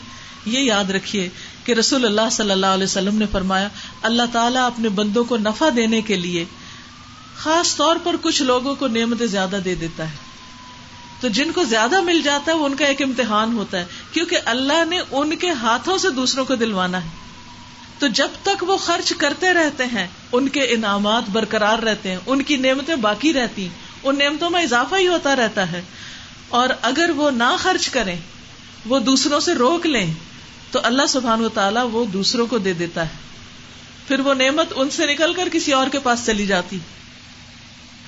یہ 0.45 0.59
یاد 0.59 0.89
رکھیے 0.89 1.29
کہ 1.63 1.71
رسول 1.71 2.05
اللہ 2.05 2.29
صلی 2.31 2.51
اللہ 2.51 2.65
علیہ 2.65 2.83
وسلم 2.83 3.17
نے 3.17 3.25
فرمایا، 3.31 3.67
اللہ 4.01 4.21
تعالیٰ 4.31 4.65
اپنے 4.65 4.89
بندوں 4.89 5.23
کو 5.23 5.37
نفع 5.37 5.69
دینے 5.75 6.01
کے 6.01 6.15
لیے 6.15 6.45
خاص 7.37 7.75
طور 7.75 7.95
پر 8.03 8.15
کچھ 8.21 8.41
لوگوں 8.41 8.75
کو 8.75 8.87
نعمتیں 8.87 9.25
زیادہ 9.25 9.59
دے 9.65 9.75
دیتا 9.75 10.11
ہے۔ 10.11 10.15
تو 11.21 11.27
جن 11.27 11.51
کو 11.51 11.63
زیادہ 11.63 12.01
مل 12.01 12.21
جاتا 12.21 12.51
ہے، 12.51 12.57
وہ 12.57 12.65
ان 12.65 12.75
کا 12.75 12.85
ایک 12.85 13.01
امتحان 13.01 13.53
ہوتا 13.53 13.79
ہے، 13.79 13.85
کیونکہ 14.11 14.37
اللہ 14.45 14.85
نے 14.89 14.99
ان 15.11 15.35
کے 15.35 15.49
ہاتھوں 15.49 15.97
سے 15.97 16.09
دوسروں 16.09 16.45
کو 16.45 16.55
دلوانا 16.55 17.03
ہے۔ 17.03 17.09
تو 17.99 18.07
جب 18.07 18.27
تک 18.43 18.63
وہ 18.63 18.77
خرچ 18.77 19.13
کرتے 19.17 19.53
رہتے 19.53 19.85
ہیں، 19.85 20.07
ان 20.31 20.49
کے 20.49 20.61
انعامات 20.61 21.23
برقرار 21.31 21.79
رہتے 21.79 22.11
ہیں، 22.11 22.17
ان 22.25 22.41
کی 22.41 22.57
نعمتیں 22.57 22.95
باقی 22.95 23.33
رہتی 23.33 23.67
ان 24.03 24.17
نعمتوں 24.17 24.49
میں 24.49 24.63
اضافہ 24.63 24.95
ہی 24.95 25.07
ہوتا 25.07 25.35
رہتا 25.35 25.71
ہے۔ 25.71 25.81
اور 26.49 26.69
اگر 26.81 27.11
وہ 27.15 27.31
نہ 27.31 27.55
خرچ 27.59 27.89
کریں 27.89 28.15
وہ 28.85 28.99
دوسروں 28.99 29.39
سے 29.39 29.53
روک 29.53 29.85
لیں، 29.85 30.13
تو 30.71 30.79
اللہ 30.83 31.05
سبحان 31.09 31.45
و 31.45 31.49
تعالیٰ 31.49 31.89
وہ 31.91 32.05
دوسروں 32.05 32.47
کو 32.47 32.57
دے 32.57 32.73
دیتا 32.73 33.03
ہے۔ 33.03 33.13
پھر 34.07 34.19
وہ 34.19 34.33
نعمت 34.33 34.67
ان 34.75 34.89
سے 34.89 35.05
نکل 35.05 35.33
کر 35.33 35.49
کسی 35.51 35.73
اور 35.73 35.87
کے 35.87 35.99
پاس 35.99 36.25
چلی 36.25 36.45
جاتی۔ 36.45 36.79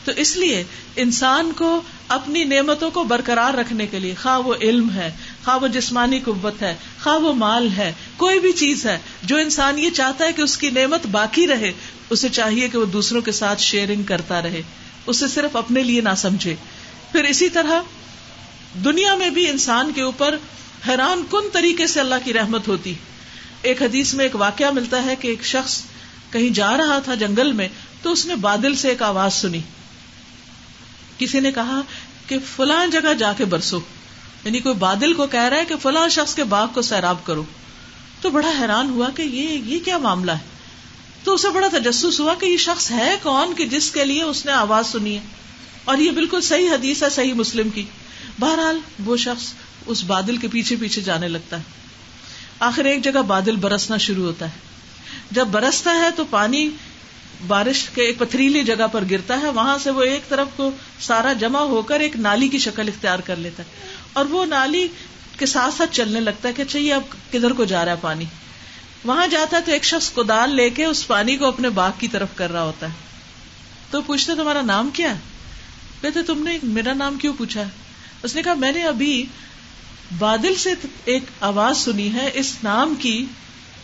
تو 0.05 0.11
اس 0.15 0.37
لیے 0.37 0.63
انسان 0.95 1.51
کو 1.57 1.81
اپنی 2.07 2.43
نعمتوں 2.43 2.91
کو 2.91 3.03
برقرار 3.03 3.53
رکھنے 3.53 3.87
کے 3.87 3.99
لیے 3.99 4.15
خواہ 4.21 4.39
وہ 4.39 4.53
علم 4.61 4.91
ہے، 4.91 5.11
خواہ 5.45 5.57
وہ 5.57 5.67
جسمانی 5.67 6.19
قوت 6.19 6.61
ہے، 6.61 6.75
خواہ 7.03 7.17
وہ 7.17 7.33
مال 7.33 7.69
ہے، 7.77 7.93
کوئی 8.17 8.39
بھی 8.39 8.51
چیز 8.51 8.85
ہے، 8.85 8.99
جو 9.23 9.37
انسان 9.37 9.79
یہ 9.79 9.89
چاہتا 9.89 10.25
ہے 10.25 10.33
کہ 10.33 10.41
اس 10.41 10.57
کی 10.57 10.69
نعمت 10.69 11.05
باقی 11.05 11.47
رہے، 11.47 11.71
اسے 12.09 12.29
چاہیے 12.29 12.67
کہ 12.67 12.77
وہ 12.77 12.85
دوسروں 12.85 13.21
کے 13.21 13.31
ساتھ 13.31 13.61
شیئرنگ 13.61 14.03
کرتا 14.03 14.41
رہے۔ 14.41 14.61
اسے 15.05 15.27
صرف 15.27 15.55
اپنے 15.55 15.83
لیے 15.83 16.01
نہ 16.01 16.09
سمجھے۔ 16.17 16.55
پھر 17.11 17.23
اسی 17.23 17.49
طرح 17.49 17.81
دنیا 18.83 19.15
میں 19.15 19.29
بھی 19.29 19.49
انسان 19.49 19.91
کے 19.95 20.01
اوپر 20.01 20.37
حیران 20.87 21.23
کن 21.31 21.49
طریقے 21.53 21.87
سے 21.87 21.99
اللہ 21.99 22.15
کی 22.23 22.33
رحمت 22.33 22.67
ہوتی۔ 22.67 22.93
ایک 23.61 23.81
حدیث 23.81 24.13
میں 24.13 24.25
ایک 24.25 24.35
واقعہ 24.35 24.71
ملتا 24.71 25.05
ہے 25.05 25.15
کہ 25.15 25.27
ایک 25.27 25.45
شخص 25.45 25.81
کہیں 26.31 26.49
جا 26.49 26.77
رہا 26.77 26.99
تھا 26.99 27.15
جنگل 27.15 27.51
میں 27.51 27.67
تو 28.01 28.11
اس 28.11 28.25
نے 28.25 28.35
بادل 28.35 28.75
سے 28.75 28.89
ایک 28.89 29.01
آواز 29.01 29.33
سنی۔ 29.33 29.61
کسی 31.17 31.39
نے 31.39 31.51
کہا 31.51 31.81
کہ 32.27 32.37
فلاں 32.55 32.87
جگہ 32.87 33.13
جا 33.13 33.33
کے 33.33 33.45
برسو۔ 33.45 33.79
یعنی 34.43 34.59
کوئی 34.59 34.75
بادل 34.75 35.13
کو 35.13 35.27
کہہ 35.27 35.39
رہا 35.39 35.57
ہے 35.57 35.65
کہ 35.65 35.75
فلاں 35.81 36.09
شخص 36.09 36.35
کے 36.35 36.43
باغ 36.43 36.67
کو 36.73 36.81
سیراب 36.81 37.25
کرو۔ 37.25 37.43
تو 38.21 38.29
بڑا 38.29 38.51
حیران 38.59 38.89
ہوا 38.89 39.09
کہ 39.09 39.21
یہ 39.21 39.49
یہ 39.49 39.79
کیا 39.85 39.97
معاملہ 39.97 40.31
ہے؟ 40.31 40.45
تو 41.23 41.33
اسے 41.33 41.49
بڑا 41.49 41.67
تجسس 41.67 42.19
ہوا 42.19 42.33
کہ 42.33 42.45
یہ 42.45 42.57
شخص 42.57 42.91
ہے 42.91 43.15
کون 43.23 43.53
کہ 43.57 43.65
جس 43.65 43.91
کے 43.91 44.05
لیے 44.05 44.23
اس 44.23 44.45
نے 44.45 44.51
آواز 44.51 44.87
سنی 44.87 45.15
ہے۔ 45.15 45.21
اور 45.85 45.97
یہ 45.97 46.11
بالکل 46.11 46.41
صحیح 46.41 46.69
حدیث 46.69 47.03
ہے، 47.03 47.09
صحیح 47.09 47.33
مسلم 47.33 47.69
کی۔ 47.69 47.83
بہرحال 48.39 48.79
وہ 49.05 49.17
شخص 49.17 49.53
اس 49.85 50.03
بادل 50.03 50.37
کے 50.37 50.47
پیچھے 50.47 50.75
پیچھے 50.75 51.01
جانے 51.01 51.27
لگتا 51.27 51.57
ہے۔ 51.57 51.61
آخر 52.59 52.85
ایک 52.85 53.03
جگہ 53.03 53.21
بادل 53.21 53.55
برسنا 53.55 53.97
شروع 53.97 54.25
ہوتا 54.25 54.45
ہے۔ 54.45 54.51
جب 55.31 55.47
برستا 55.47 55.91
ہے 55.91 56.11
تو 56.15 56.23
پانی 56.29 56.69
بارش 57.47 57.89
کے 57.95 58.01
ایک 58.01 58.19
پتھریلی 58.19 58.63
جگہ 58.63 58.87
پر 58.91 59.03
گرتا 59.11 59.41
ہے۔ 59.41 59.49
وہاں 59.49 59.77
سے 59.77 59.89
وہ 59.89 60.03
ایک 60.03 60.29
طرف 60.29 60.47
کو 60.55 60.71
سارا 60.99 61.33
جمع 61.33 61.59
ہو 61.59 61.81
کر 61.81 61.99
ایک 61.99 62.15
نالی 62.15 62.47
کی 62.47 62.57
شکل 62.57 62.87
اختیار 62.87 63.19
کر 63.19 63.35
لیتا 63.35 63.63
ہے۔ 63.63 63.87
اور 64.13 64.25
وہ 64.25 64.45
نالی 64.45 64.87
کے 65.37 65.45
ساتھ 65.45 65.73
ساتھ 65.73 65.95
چلنے 65.95 66.19
لگتا 66.19 66.49
ہے 66.49 66.53
کہ 66.53 66.61
اچھا، 66.61 66.71
چاہیے 66.71 66.93
اب 66.93 67.01
کدھر 67.31 67.53
کو 67.53 67.65
جا 67.65 67.85
رہا 67.85 67.91
ہے 67.91 67.97
پانی؟ 68.01 68.25
وہاں 69.03 69.27
جاتا 69.27 69.57
ہے 69.57 69.61
تو 69.61 69.71
ایک 69.71 69.83
شخص 69.83 70.09
کودال 70.11 70.55
لے 70.55 70.69
کے 70.69 70.85
اس 70.85 71.07
پانی 71.07 71.37
کو 71.37 71.45
اپنے 71.45 71.69
باغ 71.69 71.91
کی 71.99 72.07
طرف 72.07 72.27
کر 72.35 72.51
رہا 72.51 72.63
ہوتا 72.63 72.87
ہے۔ 72.87 72.93
تو 73.89 74.01
پوچھتے 74.01 74.35
تمہارا 74.35 74.61
نام 74.61 74.89
کیا 74.93 75.15
ہے؟ 75.15 75.19
کہتے، 76.01 76.23
تم 76.23 76.43
نے 76.43 76.57
میرا 76.63 76.93
نام 76.93 77.17
کیوں 77.17 77.33
پوچھا 77.37 77.61
ہے؟ 77.61 77.67
اس 78.23 78.35
نے 78.35 78.43
کہا، 78.43 78.53
میں 78.53 78.71
نے 78.71 78.83
ابھی 78.83 79.25
بادل 80.17 80.55
سے 80.55 80.73
ایک 81.05 81.23
آواز 81.41 81.77
سنی 81.77 82.13
ہے، 82.13 82.31
اس 82.33 82.55
نام 82.63 82.95
کی، 82.95 83.25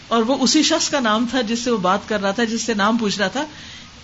اور 0.07 0.21
وہ 0.21 0.37
اسی 0.41 0.63
شخص 0.63 0.89
کا 0.89 0.99
نام 0.99 1.25
تھا 1.29 1.41
جس 1.41 1.59
سے 1.59 1.71
وہ 1.71 1.77
بات 1.77 1.99
کر 2.09 2.21
رہا 2.21 2.31
تھا، 2.31 2.43
جس 2.43 2.61
سے 2.61 2.73
نام 2.73 2.97
پوچھ 2.97 3.19
رہا 3.19 3.27
تھا 3.27 3.45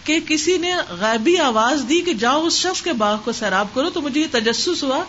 کہ 0.03 0.19
کسی 0.27 0.57
نے 0.57 0.71
غائبی 0.89 1.37
آواز 1.37 1.83
دی 1.89 2.01
کہ 2.01 2.13
جاؤ 2.13 2.45
اس 2.45 2.53
شخص 2.53 2.81
کے 2.81 2.93
باغ 2.93 3.17
کو 3.23 3.31
سیراب 3.31 3.67
کرو، 3.73 3.89
تو 3.89 4.01
مجھے 4.01 4.21
یہ 4.21 4.27
تجسس 4.31 4.83
ہوا 4.83 5.03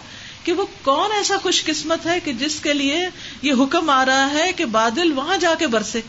کہ 0.45 0.53
وہ 0.53 0.67
کون 0.83 1.13
ایسا 1.13 1.37
خوش 1.43 1.65
قسمت 1.65 2.07
ہے 2.07 2.21
کہ 2.21 2.33
جس 2.33 2.61
کے 2.61 2.73
لیے 2.73 3.09
یہ 3.43 3.53
حکم 3.53 3.91
آ 3.91 4.07
رہا 4.07 4.31
ہے 4.31 4.53
کہ 4.53 4.65
بادل 4.65 5.13
وہاں 5.13 5.37
جا 5.37 5.55
کے 5.59 5.67
برسے۔ 5.67 6.01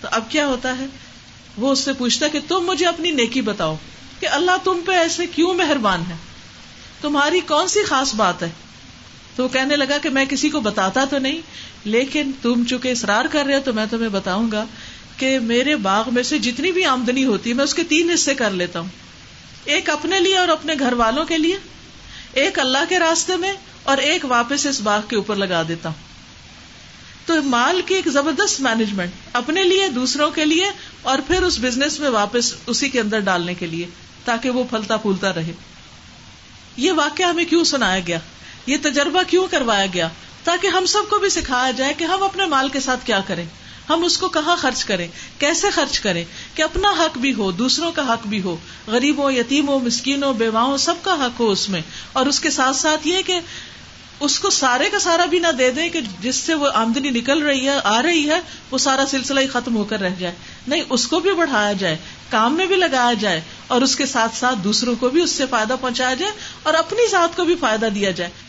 تو 0.00 0.08
اب 0.10 0.30
کیا 0.30 0.46
ہوتا 0.46 0.78
ہے؟ 0.78 0.86
وہ 1.56 1.72
اس 1.72 1.78
سے 1.78 1.92
پوچھتا 1.92 2.28
کہ 2.28 2.38
تم 2.48 2.60
مجھے 2.60 2.86
اپنی 2.86 3.10
نیکی 3.10 3.40
بتاؤ 3.40 3.76
کہ 4.20 4.28
اللہ 4.28 4.50
تم 4.64 4.80
پہ 4.86 4.92
ایسے 4.92 5.26
کیوں 5.26 5.54
مہربان 5.54 6.02
ہے؟ 6.10 6.14
تمہاری 7.00 7.40
کون 7.40 7.68
سی 7.68 7.84
خاص 7.84 8.14
بات 8.14 8.42
ہے؟ 8.42 8.50
تو 9.38 9.44
وہ 9.44 9.48
کہنے 9.48 9.76
لگا 9.76 9.98
کہ 9.98 10.10
میں 10.10 10.24
کسی 10.24 10.48
کو 10.48 10.60
بتاتا 10.60 11.04
تو 11.04 11.18
نہیں، 11.18 11.40
لیکن 11.84 12.30
تم 12.42 12.64
چونکہ 12.64 12.88
اصرار 12.88 13.24
کر 13.24 13.44
رہے 13.44 13.54
ہو 13.54 13.60
تو 13.64 13.72
میں 13.72 13.86
تمہیں 13.90 14.08
بتاؤں 14.08 14.52
گا 14.52 14.64
کہ 15.16 15.38
میرے 15.38 15.76
باغ 15.76 16.08
میں 16.12 16.22
سے 16.22 16.38
جتنی 16.38 16.72
بھی 16.72 16.84
آمدنی 16.84 17.24
ہوتی 17.24 17.50
ہے، 17.50 17.54
میں 17.54 17.64
اس 17.64 17.74
کے 17.74 17.84
تین 17.84 18.10
حصے 18.10 18.34
کر 18.34 18.50
لیتا 18.50 18.80
ہوں۔ 18.80 18.88
ایک 19.64 19.90
اپنے 19.90 20.20
لیے 20.20 20.36
اور 20.36 20.48
اپنے 20.48 20.74
گھر 20.78 20.92
والوں 20.92 21.24
کے 21.24 21.38
لیے، 21.38 21.58
ایک 22.32 22.58
اللہ 22.58 22.78
کے 22.88 22.98
راستے 22.98 23.36
میں 23.36 23.52
اور 23.82 23.98
ایک 23.98 24.24
واپس 24.24 24.66
اس 24.66 24.80
باغ 24.80 25.00
کے 25.08 25.16
اوپر 25.16 25.36
لگا 25.36 25.62
دیتا 25.68 25.88
ہوں۔ 25.88 25.96
تو 27.26 27.42
مال 27.42 27.80
کی 27.86 27.94
ایک 27.94 28.08
زبردست 28.08 28.60
مینجمنٹ 28.60 29.10
اپنے 29.32 29.62
لیے، 29.62 29.88
دوسروں 29.88 30.30
کے 30.30 30.44
لیے 30.44 30.66
اور 31.02 31.18
پھر 31.26 31.42
اس 31.42 31.58
بزنس 31.58 32.00
میں 32.00 32.08
واپس 32.08 32.54
اسی 32.66 32.88
کے 32.88 33.00
اندر 33.00 33.18
ڈالنے 33.18 33.54
کے 33.54 33.66
لیے، 33.66 33.86
تاکہ 34.24 34.50
وہ 34.50 34.64
پھلتا 34.64 34.96
پھولتا 34.96 35.34
رہے۔ 35.34 35.52
یہ 36.76 36.92
واقعہ 36.92 37.26
ہمیں 37.26 37.44
کیوں 37.44 37.64
سنایا 37.64 38.00
گیا؟ 38.06 38.18
یہ 38.68 38.76
تجربہ 38.82 39.22
کیوں 39.26 39.46
کروایا 39.50 39.86
گیا؟ 39.94 40.08
تاکہ 40.44 40.66
ہم 40.66 40.86
سب 40.86 41.10
کو 41.10 41.18
بھی 41.18 41.28
سکھایا 41.28 41.70
جائے 41.70 41.94
کہ 41.94 42.04
ہم 42.04 42.22
اپنے 42.22 42.46
مال 42.46 42.68
کے 42.68 42.80
ساتھ 42.80 43.06
کیا 43.06 43.20
کریں۔ 43.26 43.44
ہم 43.88 44.04
اس 44.04 44.18
کو 44.18 44.28
کہاں 44.28 44.56
خرچ 44.56 44.84
کریں؟ 44.84 45.08
کیسے 45.38 45.70
خرچ 45.70 46.00
کریں؟ 46.00 46.24
کہ 46.54 46.62
اپنا 46.62 46.90
حق 46.90 47.18
بھی 47.18 47.34
ہو، 47.34 47.50
دوسروں 47.50 47.92
کا 47.92 48.12
حق 48.12 48.26
بھی 48.26 48.42
ہو۔ 48.42 48.56
غریبوں، 48.86 49.32
یتیموں، 49.32 49.80
مسکینوں، 49.80 50.34
بیواؤں، 50.34 50.76
سب 50.76 50.94
کا 51.02 51.12
حق 51.12 51.40
ہو 51.40 51.50
اس 51.50 51.68
میں۔ 51.68 51.80
اور 52.12 52.26
اس 52.26 52.40
کے 52.40 52.50
ساتھ 52.50 52.76
ساتھ 52.76 53.08
یہ 53.08 53.22
کہ 53.26 53.40
اس 54.20 54.40
کو 54.40 54.50
سارے 54.50 54.90
کا 54.90 54.98
سارا 54.98 55.24
بھی 55.24 55.38
نہ 55.38 55.52
دے 55.58 55.70
دیں 55.70 55.88
کہ 55.88 56.00
جس 56.20 56.36
سے 56.36 56.54
وہ 56.54 56.68
آمدنی 56.74 57.10
نکل 57.10 57.42
رہی 57.42 57.68
ہے، 57.68 57.74
آ 57.84 58.02
رہی 58.02 58.30
ہے، 58.30 58.40
وہ 58.70 58.78
سارا 58.78 59.04
سلسلہ 59.08 59.40
ہی 59.40 59.46
ختم 59.46 59.76
ہو 59.76 59.84
کر 59.84 60.00
رہ 60.00 60.10
جائے۔ 60.18 60.34
نہیں، 60.66 60.82
اس 60.90 61.06
کو 61.06 61.20
بھی 61.20 61.32
بڑھایا 61.32 61.72
جائے، 61.72 61.96
کام 62.30 62.56
میں 62.56 62.66
بھی 62.66 62.76
لگایا 62.76 63.12
جائے 63.12 63.40
اور 63.66 63.80
اس 63.80 63.96
کے 63.96 64.06
ساتھ 64.06 64.36
ساتھ 64.36 64.58
دوسروں 64.64 64.94
کو 64.96 65.08
بھی 65.08 65.22
اس 65.22 65.30
سے 65.30 65.44
فائدہ 65.50 65.74
پہنچایا 65.80 66.14
جائے 66.14 66.32
اور 66.62 66.74
اپنی 66.74 67.10
ذات 67.10 67.36
کو 67.36 67.44
بھی 67.44 67.54
فائدہ 67.60 67.86
دیا 67.86 68.10
جائے۔ 68.10 68.47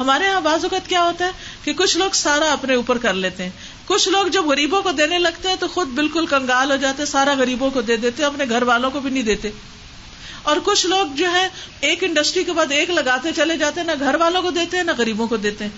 ہمارے 0.00 0.24
یہاں 0.24 0.40
بعض 0.40 0.64
اوقات 0.64 0.88
کیا 0.88 1.02
ہوتا 1.02 1.24
ہے 1.24 1.30
کہ 1.64 1.72
کچھ 1.72 1.96
لوگ 1.96 2.10
سارا 2.10 2.52
اپنے 2.52 2.74
اوپر 2.74 2.98
کر 2.98 3.14
لیتے 3.14 3.42
ہیں۔ 3.42 3.50
کچھ 3.86 4.08
لوگ 4.08 4.26
جب 4.26 4.44
غریبوں 4.46 4.82
کو 4.82 4.92
دینے 4.92 5.18
لگتے 5.18 5.48
ہیں 5.48 5.56
تو 5.60 5.68
خود 5.68 5.88
بالکل 5.88 6.26
کنگال 6.26 6.70
ہو 6.70 6.76
جاتے 6.76 7.06
سارا 7.06 7.34
غریبوں 7.34 7.70
کو 7.70 7.82
دے 7.82 7.96
دیتے 7.96 8.24
اپنے 8.24 8.44
گھر 8.48 8.62
والوں 8.62 8.90
کو 8.90 9.00
بھی 9.00 9.10
نہیں 9.10 9.22
دیتے۔ 9.22 9.50
اور 10.42 10.56
کچھ 10.64 10.86
لوگ 10.86 11.06
جو 11.14 11.30
ہے 11.32 11.48
ایک 11.80 12.04
انڈسٹری 12.04 12.44
کے 12.44 12.52
بعد 12.52 12.72
ایک 12.72 12.90
لگاتے 12.90 13.28
چلے 13.36 13.56
جاتے 13.56 13.80
ہیں، 13.80 13.86
نہ 13.86 13.92
گھر 14.00 14.14
والوں 14.14 14.42
کو 14.42 14.50
دیتے 14.50 14.76
ہیں، 14.76 14.84
نہ 14.84 14.90
غریبوں 14.98 15.26
کو 15.26 15.36
دیتے 15.36 15.64
ہیں۔ 15.64 15.70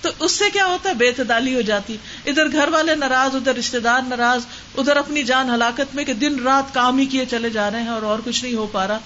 تو 0.00 0.08
اس 0.18 0.32
سے 0.32 0.50
کیا 0.50 0.66
ہوتا 0.66 0.88
ہے؟ 0.88 0.94
بے 0.94 1.12
تعدالی 1.12 1.54
ہو 1.54 1.60
جاتی۔ 1.60 1.96
ادھر 2.26 2.52
گھر 2.52 2.68
والے 2.68 2.94
ناراض، 2.94 3.36
ادھر 3.36 3.54
رشتے 3.54 3.80
دار 3.80 4.00
ناراض، 4.08 4.40
ادھر 4.78 4.96
اپنی 4.96 5.22
جان 5.22 5.50
ہلاکت 5.50 5.94
میں 5.94 6.04
کہ 6.04 6.12
دن 6.12 6.38
رات 6.38 6.74
کام 6.74 6.98
ہی 6.98 7.06
کیے 7.06 7.24
چلے 7.30 7.50
جا 7.50 7.70
رہے 7.70 7.82
ہیں 7.82 7.88
اور 7.88 8.02
اور 8.02 8.18
کچھ 8.24 8.44
نہیں 8.44 8.54
ہو 8.54 8.66
پا 8.66 8.88
رہا۔ 8.88 8.98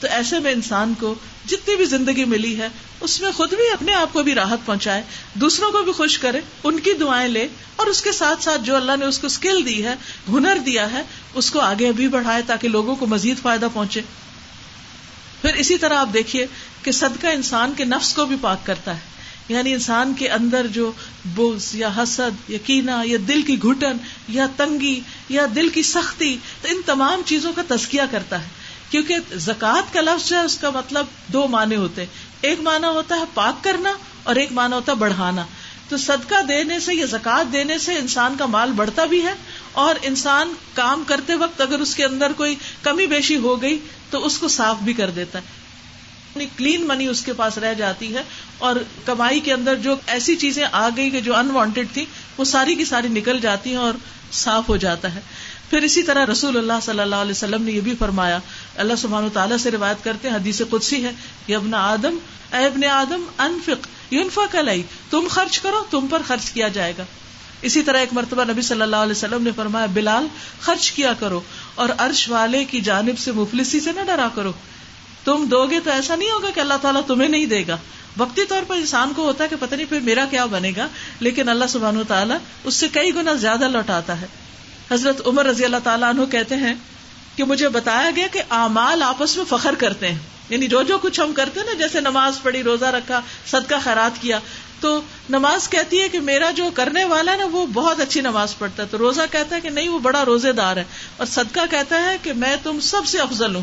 تو 0.00 0.06
ایسے 0.10 0.38
میں 0.38 0.52
انسان 0.52 0.94
کو 1.00 1.14
جتنی 1.46 1.76
بھی 1.76 1.84
زندگی 1.84 2.24
ملی 2.24 2.58
ہے، 2.58 2.68
اس 3.00 3.20
میں 3.20 3.32
خود 3.32 3.50
بھی 3.50 3.70
اپنے 3.72 3.94
آپ 3.94 4.12
کو 4.12 4.22
بھی 4.22 4.34
راحت 4.34 4.58
پہنچائے، 4.66 5.02
دوسروں 5.34 5.72
کو 5.72 5.82
بھی 5.82 5.92
خوش 5.92 6.18
کرے، 6.18 6.40
ان 6.64 6.80
کی 6.80 6.92
دعائیں 6.92 7.28
لے، 7.28 7.48
اور 7.76 7.86
اس 7.86 8.02
کے 8.02 8.12
ساتھ 8.12 8.42
ساتھ 8.42 8.62
جو 8.62 8.76
اللہ 8.76 8.92
نے 8.98 9.04
اس 9.04 9.18
کو 9.18 9.26
اسکل 9.26 9.66
دی 9.66 9.84
ہے، 9.84 9.94
ہنر 10.28 10.58
دیا 10.66 10.90
ہے، 10.90 11.02
اس 11.34 11.50
کو 11.50 11.60
آگے 11.60 11.92
بھی 11.92 12.08
بڑھائے 12.08 12.42
تاکہ 12.46 12.68
لوگوں 12.68 12.96
کو 12.96 13.06
مزید 13.06 13.38
فائدہ 13.42 13.68
پہنچے۔ 13.74 14.00
پھر 15.42 15.54
اسی 15.54 15.78
طرح 15.78 15.94
آپ 15.94 16.08
دیکھیے 16.14 16.46
کہ 16.82 16.92
صدقہ 16.92 17.26
انسان 17.26 17.72
کے 17.76 17.84
نفس 17.84 18.14
کو 18.14 18.26
بھی 18.26 18.36
پاک 18.40 18.66
کرتا 18.66 18.94
ہے۔ 18.94 19.00
یعنی 19.48 19.72
انسان 19.72 20.14
کے 20.14 20.28
اندر 20.28 20.66
جو 20.66 20.92
بوز 21.24 21.74
یا 21.74 21.90
حسد 21.96 22.50
یا 22.50 22.58
کینا 22.64 23.02
یا 23.04 23.18
دل 23.28 23.42
کی 23.42 23.62
گھٹن 23.62 23.96
یا 24.28 24.46
تنگی 24.56 25.00
یا 25.28 25.46
دل 25.54 25.68
کی 25.68 25.82
سختی، 25.82 26.36
تو 26.62 26.68
ان 26.68 26.80
تمام 26.86 27.22
چیزوں 27.26 27.52
کا 27.52 27.62
تزکیہ 27.68 28.02
کرتا 28.10 28.42
ہے۔ 28.42 28.57
کیونکہ 28.90 29.16
زکوٰۃ 29.36 29.92
کا 29.92 30.00
لفظ 30.00 30.32
ہے، 30.32 30.38
اس 30.38 30.58
کا 30.58 30.70
مطلب 30.70 31.06
دو 31.32 31.48
معنی 31.48 31.76
ہوتے 31.76 32.00
ہیں۔ 32.00 32.08
ایک 32.40 32.60
معنی 32.60 32.86
ہوتا 32.86 33.16
ہے 33.16 33.24
پاک 33.34 33.64
کرنا 33.64 33.92
اور 34.22 34.36
ایک 34.36 34.52
معنی 34.52 34.74
ہوتا 34.74 34.92
ہے 34.92 34.96
بڑھانا۔ 34.96 35.44
تو 35.88 35.96
صدقہ 35.96 36.42
دینے 36.42 36.80
سے 36.80 36.94
یا 36.94 37.06
زکات 37.06 37.52
دینے 37.52 37.78
سے 37.78 37.94
انسان 37.94 38.36
کا 38.38 38.46
مال 38.46 38.72
بڑھتا 38.72 39.04
بھی 39.04 39.22
ہے 39.22 39.32
اور 39.72 39.94
انسان 40.02 40.54
کام 40.74 41.04
کرتے 41.06 41.34
وقت 41.34 41.60
اگر 41.60 41.78
اس 41.78 41.94
کے 41.94 42.04
اندر 42.04 42.32
کوئی 42.32 42.54
کمی 42.82 43.06
بیشی 43.06 43.36
ہو 43.36 43.62
گئی 43.62 43.78
تو 44.10 44.26
اس 44.26 44.38
کو 44.38 44.48
صاف 44.48 44.76
بھی 44.82 44.92
کر 44.92 45.10
دیتا 45.10 45.38
ہے۔ 45.38 45.44
یعنی 46.34 46.46
کلین 46.56 46.86
منی 46.86 47.06
اس 47.06 47.22
کے 47.22 47.32
پاس 47.32 47.58
رہ 47.58 47.74
جاتی 47.74 48.14
ہے 48.14 48.22
اور 48.58 48.76
کمائی 49.04 49.40
کے 49.40 49.52
اندر 49.52 49.74
جو 49.74 49.94
ایسی 50.06 50.36
چیزیں 50.36 50.66
آ 50.72 50.88
گئی 50.96 51.10
کہ 51.10 51.20
جو 51.20 51.36
انوانٹیڈ 51.36 51.86
تھی 51.92 52.04
وہ 52.38 52.44
ساری 52.44 52.74
کی 52.74 52.84
ساری 52.84 53.08
نکل 53.08 53.40
جاتی 53.40 53.70
ہیں 53.70 53.76
اور 53.76 53.92
صاف 54.32 54.68
ہو 54.68 54.76
جاتا 54.76 55.14
ہے۔ 55.14 55.20
پھر 55.70 55.82
اسی 55.82 56.02
طرح 56.02 56.26
رسول 56.26 56.56
اللہ 56.56 56.72
صلی 56.82 57.00
اللہ 57.00 57.16
علیہ 57.16 57.30
وسلم 57.30 57.62
نے 57.62 57.72
یہ 57.72 57.80
بھی 57.80 57.94
فرمایا، 57.98 58.38
اللہ 58.76 58.96
سبحان 58.98 59.28
تعالیٰ 59.32 59.56
سے 59.56 59.70
روایت 59.70 60.04
کرتے 60.04 60.28
ہیں، 60.28 60.36
حدیث 60.36 60.62
قدسی 60.70 61.04
ہے 61.04 61.10
کہ 61.46 61.56
ابن 61.56 61.74
آدم، 61.74 62.18
اے 62.52 62.66
ابن 62.66 62.84
آدم، 62.84 63.22
انفق 63.38 63.86
یونفا 64.10 64.42
کلائی 64.50 64.82
تم 65.10 65.26
خرچ 65.30 65.58
کرو، 65.58 65.84
تم 65.90 66.06
پر 66.10 66.22
خرچ 66.26 66.50
کیا 66.50 66.68
جائے 66.68 66.92
گا۔ 66.98 67.04
اسی 67.62 67.82
طرح 67.82 67.98
ایک 67.98 68.12
مرتبہ 68.12 68.44
نبی 68.44 68.62
صلی 68.62 68.82
اللہ 68.82 68.96
علیہ 68.96 69.12
وسلم 69.12 69.42
نے 69.42 69.50
فرمایا، 69.56 69.86
بلال، 69.86 70.26
خرچ 70.60 70.92
کیا 70.92 71.12
کرو 71.12 71.40
اور 71.74 71.88
عرش 71.98 72.28
والے 72.28 72.64
کی 72.64 72.80
جانب 72.80 73.18
سے 73.18 73.32
مفلسی 73.32 73.80
سے 73.80 73.92
نہ 73.92 74.00
ڈرا 74.06 74.28
کرو۔ 74.34 74.52
تم 75.24 75.44
دو 75.50 75.66
گے 75.66 75.80
تو 75.80 75.90
ایسا 75.90 76.16
نہیں 76.16 76.30
ہوگا 76.30 76.50
کہ 76.54 76.60
اللہ 76.60 76.74
تعالیٰ 76.82 77.00
تمہیں 77.06 77.28
نہیں 77.28 77.46
دے 77.46 77.64
گا۔ 77.68 77.76
وقتی 78.16 78.44
طور 78.44 78.62
پر 78.66 78.76
انسان 78.76 79.12
کو 79.16 79.22
ہوتا 79.22 79.44
ہے 79.44 79.48
کہ 79.48 79.56
پتہ 79.60 79.74
نہیں 79.74 79.86
پھر 79.88 80.00
میرا 80.00 80.24
کیا 80.30 80.44
بنے 80.44 80.72
گا، 80.76 80.88
لیکن 81.20 81.48
اللہ 81.48 81.64
سبحان 81.68 81.96
و 81.96 82.04
تعالیٰ 82.08 82.36
اس 82.64 82.74
سے 82.74 82.88
کئی 82.88 83.14
گنا 83.14 83.34
زیادہ 83.34 83.68
لوٹاتا 83.68 84.20
ہے۔ 84.20 84.26
حضرت 84.92 85.26
عمر 85.26 85.46
رضی 85.46 85.64
اللہ 85.64 85.76
تعالیٰ 85.84 86.08
عنہ 86.08 86.24
کہتے 86.24 86.56
ہیں 86.56 86.74
کہ 87.36 87.44
مجھے 87.44 87.68
بتایا 87.68 88.10
گیا 88.16 88.26
کہ 88.32 88.42
اعمال 88.50 89.02
آپس 89.02 89.36
میں 89.36 89.44
فخر 89.48 89.74
کرتے 89.78 90.08
ہیں۔ 90.08 90.18
یعنی 90.48 90.66
جو 90.66 90.82
جو 90.82 90.98
کچھ 90.98 91.20
ہم 91.20 91.32
کرتے 91.32 91.60
ہیں 91.60 91.66
نا، 91.66 91.72
جیسے 91.72 92.00
نماز 92.00 92.42
پڑھی، 92.42 92.62
روزہ 92.62 92.84
رکھا، 92.84 93.20
صدقہ 93.46 93.74
خیرات 93.84 94.22
کیا، 94.22 94.38
تو 94.80 95.00
نماز 95.30 95.68
کہتی 95.68 96.02
ہے 96.02 96.08
کہ 96.08 96.20
میرا 96.20 96.50
جو 96.50 96.70
کرنے 96.74 97.04
والا 97.04 97.32
ہے 97.32 97.36
نا، 97.36 97.44
وہ 97.52 97.66
بہت 97.66 98.00
اچھی 98.00 98.20
نماز 98.20 98.58
پڑھتا 98.58 98.82
ہے۔ 98.82 98.88
تو 98.90 98.98
روزہ 98.98 99.22
کہتا 99.30 99.56
ہے 99.56 99.60
کہ 99.60 99.70
نہیں، 99.70 99.88
وہ 99.88 99.98
بڑا 99.98 100.24
روزے 100.24 100.52
دار 100.52 100.76
ہے۔ 100.76 100.84
اور 101.16 101.26
صدقہ 101.26 101.60
کہتا 101.70 102.04
ہے 102.04 102.16
کہ 102.22 102.32
میں 102.32 102.56
تم 102.62 102.80
سب 102.80 103.06
سے 103.06 103.18
افضل 103.18 103.54
ہوں۔ 103.54 103.62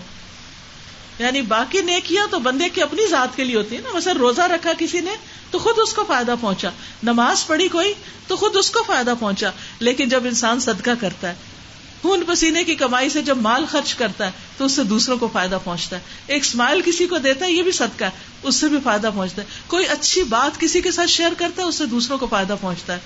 یعنی 1.20 1.42
باقی 1.42 1.82
نیکیاں 1.82 2.28
تو 2.32 2.40
بندے 2.40 2.70
کی 2.70 2.82
اپنی 2.82 3.08
ذات 3.08 3.36
کے 3.36 3.44
لیے 3.44 3.56
ہوتی 3.56 3.76
ہے 3.76 3.82
نا۔ 3.82 3.90
مثلا 3.94 4.14
روزہ 4.20 4.42
رکھا 4.42 4.72
کسی 4.78 5.00
نے 5.00 5.12
تو 5.52 5.60
خود 5.60 5.76
اس 5.78 5.94
کو 5.94 6.04
فائدہ 6.08 6.36
پہنچا۔ 6.42 6.70
نماز 7.04 7.48
پڑھی 7.48 7.68
کوئی 7.68 7.94
تو 8.28 8.36
خود 8.36 8.56
اس 8.56 8.72
کو 8.72 8.84
فائدہ 8.88 9.14
پہنچا۔ 9.20 9.50
لیکن 9.80 10.10
جب 10.10 10.26
انسان 10.26 10.60
صدقہ 10.60 10.90
کرتا 11.00 11.30
ہے، 11.30 11.34
خون 12.02 12.24
پسینے 12.28 12.64
کی 12.64 12.76
کمائی 12.76 13.10
سے 13.10 13.22
جب 13.22 13.38
مال 13.38 13.66
خرچ 13.66 13.94
کرتا 13.94 14.26
ہے، 14.26 14.32
تو 14.58 14.66
اس 14.66 14.72
سے 14.72 14.84
دوسروں 14.84 15.18
کو 15.18 15.30
فائدہ 15.34 15.58
پہنچتا 15.64 15.96
ہے۔ 15.96 16.02
ایک 16.28 16.44
اسمائل 16.46 16.82
کسی 16.86 17.08
کو 17.08 17.18
دیتا 17.18 17.46
ہے، 17.46 17.52
یہ 17.52 17.64
بھی 17.64 17.72
صدقہ 17.72 18.04
ہے، 18.04 18.10
اس 18.44 18.56
سے 18.56 18.68
بھی 18.68 18.78
فائدہ 18.84 19.10
پہنچتا 19.16 19.42
ہے۔ 19.42 19.48
کوئی 19.68 19.86
اچھی 19.86 20.24
بات 20.24 20.60
کسی 20.60 20.82
کے 20.82 20.92
ساتھ 20.92 21.10
شیئر 21.10 21.32
کرتا 21.38 21.62
ہے، 21.62 21.68
اس 21.68 21.76
سے 21.76 21.86
دوسروں 21.86 22.18
کو 22.18 22.28
فائدہ 22.28 22.56
پہنچتا 22.62 22.94
ہے۔ 22.94 23.00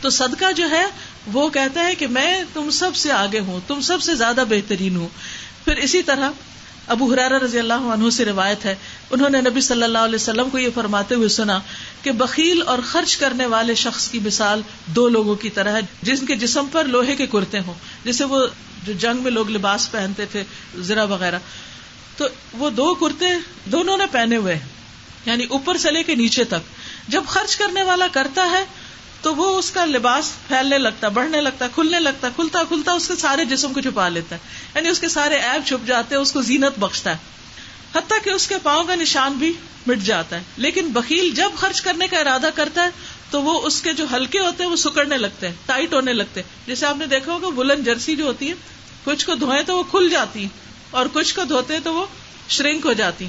تو 0.00 0.10
صدقہ 0.10 0.52
جو 0.52 0.70
ہے، 0.70 0.86
وہ 1.32 1.48
کہتا 1.48 1.86
ہے 1.86 1.94
کہ 1.94 2.06
میں 2.06 2.44
تم 2.52 2.70
سب 2.70 2.96
سے 2.96 3.12
آگے 3.12 3.40
ہوں، 3.40 3.60
تم 3.66 3.80
سب 3.80 4.02
سے 4.02 4.14
زیادہ 4.14 4.44
بہترین 4.48 4.96
ہوں۔ 4.96 5.08
پھر 5.64 5.76
اسی 5.76 6.02
طرح 6.02 6.30
ابو 6.86 7.12
حرار 7.12 7.30
رضی 7.30 7.58
اللہ 7.58 7.88
عنہ 7.92 8.10
سے 8.10 8.24
روایت 8.24 8.64
ہے۔ 8.64 8.74
انہوں 9.10 9.30
نے 9.30 9.40
نبی 9.40 9.60
صلی 9.60 9.82
اللہ 9.82 9.98
علیہ 9.98 10.14
وسلم 10.14 10.50
کو 10.50 10.58
یہ 10.58 10.68
فرماتے 10.74 11.14
ہوئے 11.14 11.28
سنا 11.28 11.58
کہ 12.02 12.12
بکیل 12.12 12.62
اور 12.66 12.78
خرچ 12.84 13.16
کرنے 13.16 13.46
والے 13.46 13.74
شخص 13.74 14.08
کی 14.08 14.18
مثال 14.18 14.62
دو 14.86 15.08
لوگوں 15.08 15.34
کی 15.34 15.50
طرح 15.50 15.72
ہے، 15.72 15.80
جن 16.02 16.26
کے 16.26 16.36
جسم 16.36 16.66
پر 16.72 16.84
لوہے 16.84 17.16
کے 17.16 17.26
کرتے 17.26 17.58
ہوں 17.58 17.74
جسے 18.04 18.24
وہ 18.24 18.46
جو 18.86 18.92
جنگ 18.92 19.22
میں 19.22 19.30
لوگ 19.30 19.50
لباس 19.50 19.90
پہنتے 19.90 20.26
تھے 20.26 20.42
زرا 20.76 21.04
وغیرہ۔ 21.04 21.38
تو 22.16 22.24
وہ 22.52 22.70
دو 22.70 22.94
کرتے 22.94 23.24
دونوں 23.64 23.96
نے 23.96 24.04
پہنے 24.10 24.36
ہوئے 24.36 24.58
یعنی 25.26 25.44
اوپر 25.44 25.76
سے 25.76 25.90
لے 25.90 26.02
کے 26.02 26.14
نیچے 26.14 26.44
تک۔ 26.44 26.76
جب 27.08 27.24
خرچ 27.26 27.56
کرنے 27.56 27.82
والا 27.82 28.06
کرتا 28.12 28.50
ہے 28.50 28.64
تو 29.22 29.34
وہ 29.34 29.58
اس 29.58 29.70
کا 29.70 29.84
لباس 29.84 30.32
پھیلنے 30.48 30.78
لگتا، 30.78 31.08
بڑھنے 31.08 31.40
لگتا، 31.40 31.68
کھلنے 31.74 32.00
لگتا، 32.00 32.28
کھلتا 32.36 32.62
کھلتا، 32.68 32.92
اس 32.92 33.08
کے 33.08 33.14
سارے 33.14 33.44
جسم 33.44 33.72
کو 33.72 33.80
چھپا 33.80 34.08
لیتا 34.08 34.36
ہے۔ 34.36 34.40
یعنی 34.74 34.88
اس 34.88 34.98
کے 34.98 35.08
سارے 35.08 35.34
ایپ 35.34 35.66
چھپ 35.66 35.86
جاتے 35.86 36.14
ہیں، 36.14 36.22
اس 36.22 36.32
کو 36.32 36.42
زینت 36.42 36.78
بخشتا 36.78 37.10
ہے۔ 37.10 37.16
حتیٰ 37.94 38.24
کہ 38.24 38.30
اس 38.30 38.46
کے 38.46 38.54
پاؤں 38.62 38.84
کا 38.84 38.94
نشان 38.94 39.32
بھی 39.32 39.52
مٹ 39.86 39.98
جاتا 39.98 40.36
ہے۔ 40.36 40.42
لیکن 40.56 40.88
بکیل 40.88 41.30
جب 41.30 41.50
خرچ 41.56 41.82
کرنے 41.82 42.08
کا 42.08 42.18
ارادہ 42.18 42.48
کرتا 42.54 42.84
ہے، 42.84 42.88
تو 43.30 43.42
وہ 43.42 43.62
اس 43.62 43.82
کے 43.82 43.92
جو 43.92 44.04
ہلکے 44.12 44.40
ہوتے 44.40 44.64
ہیں، 44.64 44.70
وہ 44.70 44.76
سکڑنے 44.76 45.16
لگتے 45.16 45.48
ہیں 45.48 45.54
ٹائٹ 45.66 45.94
ہونے 45.94 46.12
لگتے 46.12 46.42
ہیں۔ 46.42 46.48
جیسے 46.66 46.86
آپ 46.86 46.96
نے 46.96 47.06
دیکھا 47.06 47.32
ہوگا 47.32 47.48
بلند 47.48 47.84
جرسی 47.84 48.16
جو 48.16 48.24
ہوتی 48.24 48.48
ہے 48.48 48.54
کچھ 49.04 49.26
کو 49.26 49.34
دھوئے 49.34 49.62
تو 49.62 49.78
وہ 49.78 49.82
کھل 49.82 50.08
جاتی 50.08 50.46
اور 50.90 51.06
کچھ 51.12 51.34
کو 51.34 51.44
دھوتے 51.44 51.80
تو 51.84 51.94
وہ 51.94 52.06
شرنک 52.48 52.86
ہو 52.86 52.92
جاتی 52.92 53.28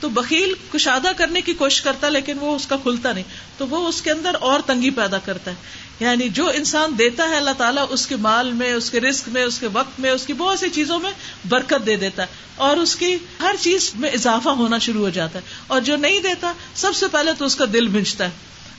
تو 0.00 0.08
بکیل 0.08 0.54
کشادہ 0.72 1.08
کرنے 1.16 1.40
کی 1.40 1.52
کوشش 1.52 1.82
کرتا 1.82 2.06
ہے 2.06 2.12
لیکن 2.12 2.38
وہ 2.40 2.56
اس 2.56 2.66
کا 2.66 2.76
کھلتا 2.76 3.12
نہیں۔ 3.12 3.24
تو 3.56 3.68
وہ 3.68 3.88
اس 3.88 4.02
کے 4.02 4.10
اندر 4.10 4.34
اور 4.40 4.60
تنگی 4.66 4.90
پیدا 4.90 5.18
کرتا 5.18 5.50
ہے۔ 5.50 5.56
یعنی 6.00 6.28
جو 6.28 6.48
انسان 6.48 6.98
دیتا 6.98 7.28
ہے 7.28 7.36
اللہ 7.36 7.50
تعالیٰ 7.58 7.86
اس 7.90 8.06
کے 8.06 8.16
مال 8.16 8.52
میں، 8.52 8.72
اس 8.72 8.90
کے 8.90 9.00
رسک 9.00 9.28
میں، 9.28 9.42
اس 9.42 9.58
کے 9.58 9.66
وقت 9.72 10.00
میں، 10.00 10.10
اس 10.10 10.26
کی 10.26 10.32
بہت 10.32 10.58
سی 10.58 10.70
چیزوں 10.70 11.00
میں 11.00 11.10
برکت 11.48 11.86
دے 11.86 11.96
دیتا 11.96 12.22
ہے۔ 12.22 12.26
اور 12.56 12.76
اس 12.76 12.96
کی 12.96 13.16
ہر 13.40 13.54
چیز 13.60 13.92
میں 13.94 14.10
اضافہ 14.10 14.48
ہونا 14.48 14.78
شروع 14.78 15.00
ہو 15.00 15.10
جاتا 15.10 15.38
ہے۔ 15.38 15.44
اور 15.66 15.80
جو 15.80 15.96
نہیں 15.96 16.20
دیتا، 16.20 16.52
سب 16.74 16.94
سے 16.94 17.08
پہلے 17.08 17.30
تو 17.38 17.44
اس 17.44 17.56
کا 17.56 17.64
دل 17.72 17.88
بھنجتا 17.88 18.24
ہے۔ 18.24 18.30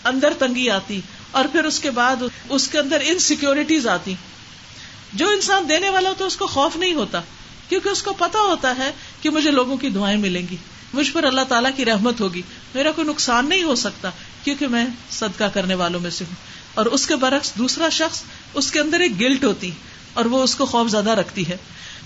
اندر 0.03 0.34
تنگی 0.39 0.69
آتی، 0.69 1.01
اور 1.32 1.45
پھر 1.51 1.63
اس 1.63 1.80
کے 1.80 1.91
بعد 1.91 2.15
اس 2.49 2.67
کے 2.67 2.80
اندر 2.80 2.97
انسیکیورٹیز 3.01 3.88
آتی۔ 3.88 4.15
جو 5.13 5.30
انسان 5.30 5.69
دینے 5.69 5.89
والا 5.89 6.10
ہوتا 6.10 6.23
ہے 6.23 6.27
اس 6.27 6.38
کو 6.38 6.47
خوف 6.47 6.75
نہیں 6.75 6.93
ہوتا، 6.93 7.21
کیونکہ 7.69 7.89
اس 7.89 8.03
کو 8.03 8.13
پتا 8.13 8.39
ہوتا 8.39 8.77
ہے 8.77 8.91
کہ 9.21 9.30
مجھے 9.30 9.51
لوگوں 9.51 9.77
کی 9.77 9.89
دعائیں 9.89 10.17
ملیں 10.17 10.45
گی۔ 10.51 10.58
مجھ 10.93 11.12
پر 11.12 11.23
اللہ 11.23 11.41
تعالیٰ 11.41 11.71
کی 11.76 11.86
رحمت 11.86 12.21
ہوگی۔ 12.21 12.41
میرا 12.76 12.91
کوئی 12.91 13.08
نقصان 13.08 13.50
نہیں 13.50 13.63
ہو 13.63 13.76
سکتا 13.76 14.10
کیونکہ 14.43 14.67
میں 14.67 14.86
صدقہ 15.10 15.43
کرنے 15.43 15.76
والوں 15.76 16.00
میں 16.00 16.10
سے 16.10 16.26
ہوں۔ 16.26 16.36
اور 16.73 16.86
اس 16.86 17.08
کے 17.08 17.15
برعکس 17.15 17.54
دوسرا 17.56 17.89
شخص 17.89 18.23
اس 18.54 18.71
کے 18.71 18.80
اندر 18.80 19.00
ایک 19.00 19.19
گلٹ 19.19 19.43
ہوتی 19.43 19.71
اور 20.13 20.26
وہ 20.26 20.43
اس 20.43 20.56
کو 20.56 20.65
خوف 20.65 20.89
زیادہ 20.89 21.10
رکھتی 21.10 21.47
ہے۔ 21.47 21.58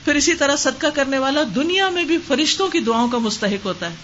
پھر 0.05 0.15
اسی 0.15 0.33
طرح 0.33 0.55
صدقہ 0.55 0.87
کرنے 0.87 1.17
والا 1.17 1.41
دنیا 1.55 1.89
میں 1.89 2.03
بھی 2.03 2.17
فرشتوں 2.27 2.67
کی 2.67 2.79
دعاؤں 2.79 3.07
کا 3.07 3.17
مستحق 3.17 3.65
ہوتا 3.65 3.89
ہے۔ 3.89 3.95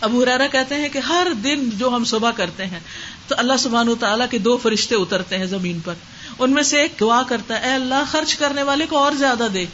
ابو 0.00 0.22
ہرارا 0.22 0.46
کہتے 0.46 0.74
ہیں 0.74 0.88
کہ 0.88 0.98
ہر 0.98 1.26
دن 1.44 1.70
جو 1.70 1.88
ہم 1.88 2.04
صبح 2.04 2.30
کرتے 2.30 2.66
ہیں، 2.66 2.80
تو 3.28 3.34
اللہ 3.38 3.52
سبحان 3.58 3.88
و 3.88 3.94
تعالیٰ 3.94 4.26
کے 4.30 4.38
دو 4.38 4.56
فرشتے 4.56 4.94
اترتے 4.94 5.38
ہیں 5.38 5.46
زمین 5.46 5.80
پر۔ 5.80 5.94
ان 6.38 6.50
میں 6.50 6.62
سے 6.62 6.80
ایک 6.80 6.92
دعا 7.00 7.22
کرتا 7.22 7.60
ہے، 7.60 7.68
اے 7.68 7.74
اللہ 7.74 8.02
خرچ 8.10 8.34
کرنے 8.34 8.62
والے 8.62 8.86
کو 8.86 8.98
اور 8.98 9.12
زیادہ 9.12 9.48
دے۔ 9.54 9.66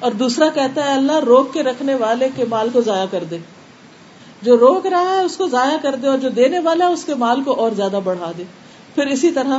اور 0.00 0.12
دوسرا 0.12 0.48
کہتا 0.48 0.84
ہے 0.84 0.92
اللہ 0.92 1.18
روک 1.18 1.54
کے 1.54 1.62
رکھنے 1.62 1.94
والے 1.94 2.28
کے 2.36 2.44
مال 2.50 2.68
کو 2.72 2.80
ضائع 2.80 3.06
کر 3.10 3.24
دے۔ 3.24 3.38
جو 4.42 4.58
روک 4.58 4.86
رہا 4.86 5.16
ہے 5.16 5.24
اس 5.24 5.36
کو 5.36 5.48
ضائع 5.48 5.76
کر 5.82 5.94
دے 5.94 6.06
اور 6.06 6.18
جو 6.18 6.28
دینے 6.28 6.58
والا 6.58 6.86
ہے 6.86 6.92
اس 6.92 7.04
کے 7.04 7.14
مال 7.14 7.42
کو 7.42 7.52
اور 7.52 7.70
زیادہ 7.70 8.00
بڑھا 8.04 8.32
دے۔ 8.38 8.44
پھر 8.94 9.06
اسی 9.06 9.30
طرح 9.30 9.58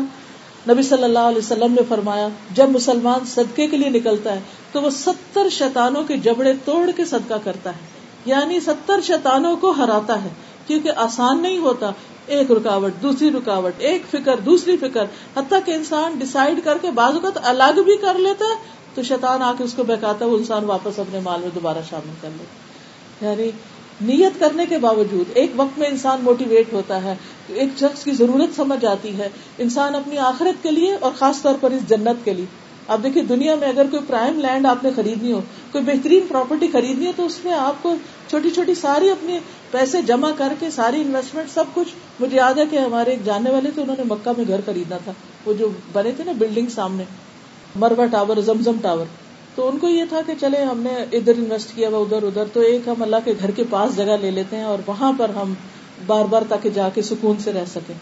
نبی 0.69 0.81
صلی 0.81 1.03
اللہ 1.03 1.19
علیہ 1.19 1.37
وسلم 1.37 1.71
نے 1.71 1.81
فرمایا، 1.89 2.27
جب 2.51 2.69
مسلمان 2.69 3.25
صدقے 3.25 3.67
کے 3.67 3.77
لیے 3.77 3.89
نکلتا 3.89 4.33
ہے 4.33 4.39
تو 4.71 4.81
وہ 4.81 4.89
ستر 4.89 5.49
شیطانوں 5.49 6.03
کے 6.03 6.17
جبڑے 6.17 6.53
توڑ 6.65 6.91
کے 6.95 7.05
صدقہ 7.05 7.33
کرتا 7.43 7.69
ہے۔ 7.69 7.79
یعنی 8.25 8.59
ستر 8.59 9.01
شیطانوں 9.03 9.55
کو 9.55 9.71
ہراتا 9.71 10.23
ہے، 10.23 10.29
کیونکہ 10.67 10.91
آسان 10.95 11.41
نہیں 11.41 11.57
ہوتا۔ 11.57 11.91
ایک 12.27 12.51
رکاوٹ، 12.51 12.91
دوسری 13.01 13.31
رکاوٹ، 13.31 13.73
ایک 13.77 14.01
فکر، 14.11 14.35
دوسری 14.37 14.77
فکر۔ 14.77 15.03
حتیٰ 15.37 15.59
کہ 15.65 15.71
انسان 15.71 16.11
ڈسائڈ 16.19 16.59
کر 16.63 16.77
کے 16.81 16.91
بعض 16.91 17.13
اوقات 17.13 17.39
الگ 17.43 17.81
بھی 17.81 17.97
کر 17.97 18.13
لیتا 18.13 18.45
ہے 18.45 18.77
تو 18.97 19.03
شیطان 19.03 19.41
آ 19.41 19.53
کے 19.57 19.63
اس 19.63 19.73
کو 19.73 19.83
بہکاتا 19.83 20.25
ہے 20.25 20.29
وہ 20.29 20.37
انسان 20.37 20.65
واپس 20.65 20.99
اپنے 20.99 21.19
مال 21.19 21.41
میں 21.41 21.49
دوبارہ 21.55 21.77
شامل 21.89 22.13
کر 22.21 22.29
لے۔ 22.37 22.43
یعنی 23.27 23.51
نیت 24.01 24.39
کرنے 24.39 24.65
کے 24.65 24.77
باوجود 24.77 25.31
ایک 25.33 25.51
وقت 25.55 25.79
میں 25.79 25.87
انسان 25.87 26.19
موٹیویٹ 26.23 26.73
ہوتا 26.73 27.03
ہے، 27.03 27.15
ایک 27.47 27.69
شخص 27.79 28.03
کی 28.03 28.11
ضرورت 28.11 28.55
سمجھ 28.55 28.85
آتی 28.85 29.17
ہے۔ 29.17 29.29
انسان 29.57 29.95
اپنی 29.95 30.17
آخرت 30.17 30.63
کے 30.63 30.71
لیے 30.71 30.95
اور 30.99 31.11
خاص 31.15 31.41
طور 31.41 31.55
پر 31.61 31.71
اس 31.71 31.89
جنت 31.89 32.25
کے 32.25 32.33
لیے۔ 32.33 32.45
آپ 32.87 32.99
دیکھیے 33.03 33.23
دنیا 33.23 33.55
میں 33.55 33.67
اگر 33.67 33.85
کوئی 33.91 34.01
پرائم 34.07 34.39
لینڈ 34.39 34.65
آپ 34.65 34.83
نے 34.83 34.89
خریدنی 34.95 35.31
ہو، 35.31 35.41
کوئی 35.71 35.83
بہترین 35.83 36.19
پراپرٹی 36.27 36.67
خریدنی 36.73 37.07
ہو، 37.07 37.11
تو 37.15 37.25
اس 37.25 37.45
میں 37.45 37.53
آپ 37.53 37.75
کو 37.81 37.95
چھوٹی 38.29 38.49
چھوٹی 38.49 38.75
ساری 38.75 39.09
اپنے 39.09 39.39
پیسے 39.71 40.01
جمع 40.01 40.31
کر 40.37 40.53
کے 40.59 40.69
ساری 40.69 41.01
انویسٹمنٹ 41.01 41.49
سب 41.49 41.63
کچھ۔ 41.73 41.93
مجھے 42.19 42.37
یاد 42.37 42.53
ہے 42.53 42.63
کہ 42.71 42.77
ہمارے 42.77 43.09
ایک 43.09 43.25
جاننے 43.25 43.49
والے 43.49 43.71
تھے، 43.71 43.81
انہوں 43.81 43.95
نے 43.97 44.03
مکہ 44.03 44.31
میں 44.37 44.45
گھر 44.47 44.61
خریدنا 44.65 44.97
تھا۔ 45.03 45.11
وہ 45.45 45.53
جو 45.53 45.69
بنے 45.93 46.11
تھے 46.11 46.23
نا 46.23 46.31
بلڈنگ 46.37 46.65
سامنے۔ 46.69 47.03
Marwah 47.75 48.05
Tower, 48.05 48.37
Zamzam 48.37 48.75
Tower. 48.81 49.05
تو 49.55 49.69
ان 49.69 49.77
کو 49.77 49.87
یہ 49.87 50.03
تھا 50.09 50.21
کہ 50.25 50.33
چلے 50.41 50.63
ہم 50.63 50.79
نے 50.79 51.17
ادھر 51.17 51.33
انویسٹ 51.37 51.75
کیا 51.75 51.89
ہوا، 51.89 51.99
ادھر 51.99 52.23
ادھر۔ 52.23 52.43
تو 52.53 52.59
ایک 52.59 52.87
ہم 52.87 53.01
اللہ 53.01 53.15
کے 53.25 53.33
گھر 53.39 53.51
کے 53.51 53.63
پاس 53.69 53.95
جگہ 53.95 54.17
لے 54.21 54.31
لیتے 54.31 54.55
ہیں 54.55 54.63
اور 54.63 54.77
وہاں 54.87 55.13
پر 55.17 55.29
ہم 55.29 55.53
بار 56.05 56.25
بار 56.25 56.41
تاکہ 56.49 56.69
جا 56.69 56.89
کے 56.89 57.01
سکون 57.01 57.37
سے 57.39 57.53
رہ 57.53 57.65
سکیں۔ 57.67 57.95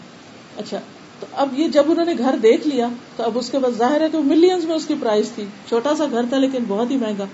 اچھا 0.56 0.80
تو 1.20 1.26
اب 1.32 1.48
یہ 1.58 1.68
جب 1.68 1.82
انہوں 1.88 2.04
نے 2.04 2.12
گھر 2.18 2.36
دیکھ 2.42 2.68
لیا، 2.68 2.88
تو 3.16 3.22
اب 3.22 3.38
اس 3.38 3.50
کے 3.50 3.58
بعد 3.58 3.78
ظاہر 3.78 4.00
ہے 4.00 4.06
کہ 4.12 4.18
ملینز 4.18 4.64
میں 4.64 4.74
اس 4.74 4.86
کی 4.86 4.94
پرائز 5.00 5.30
تھی۔ 5.34 5.44
چھوٹا 5.68 5.94
سا 5.94 6.04
گھر 6.10 6.24
تھا 6.28 6.38
لیکن 6.38 6.58
بہت 6.68 6.90
ہی 6.90 6.96
مہنگا۔ 6.96 7.24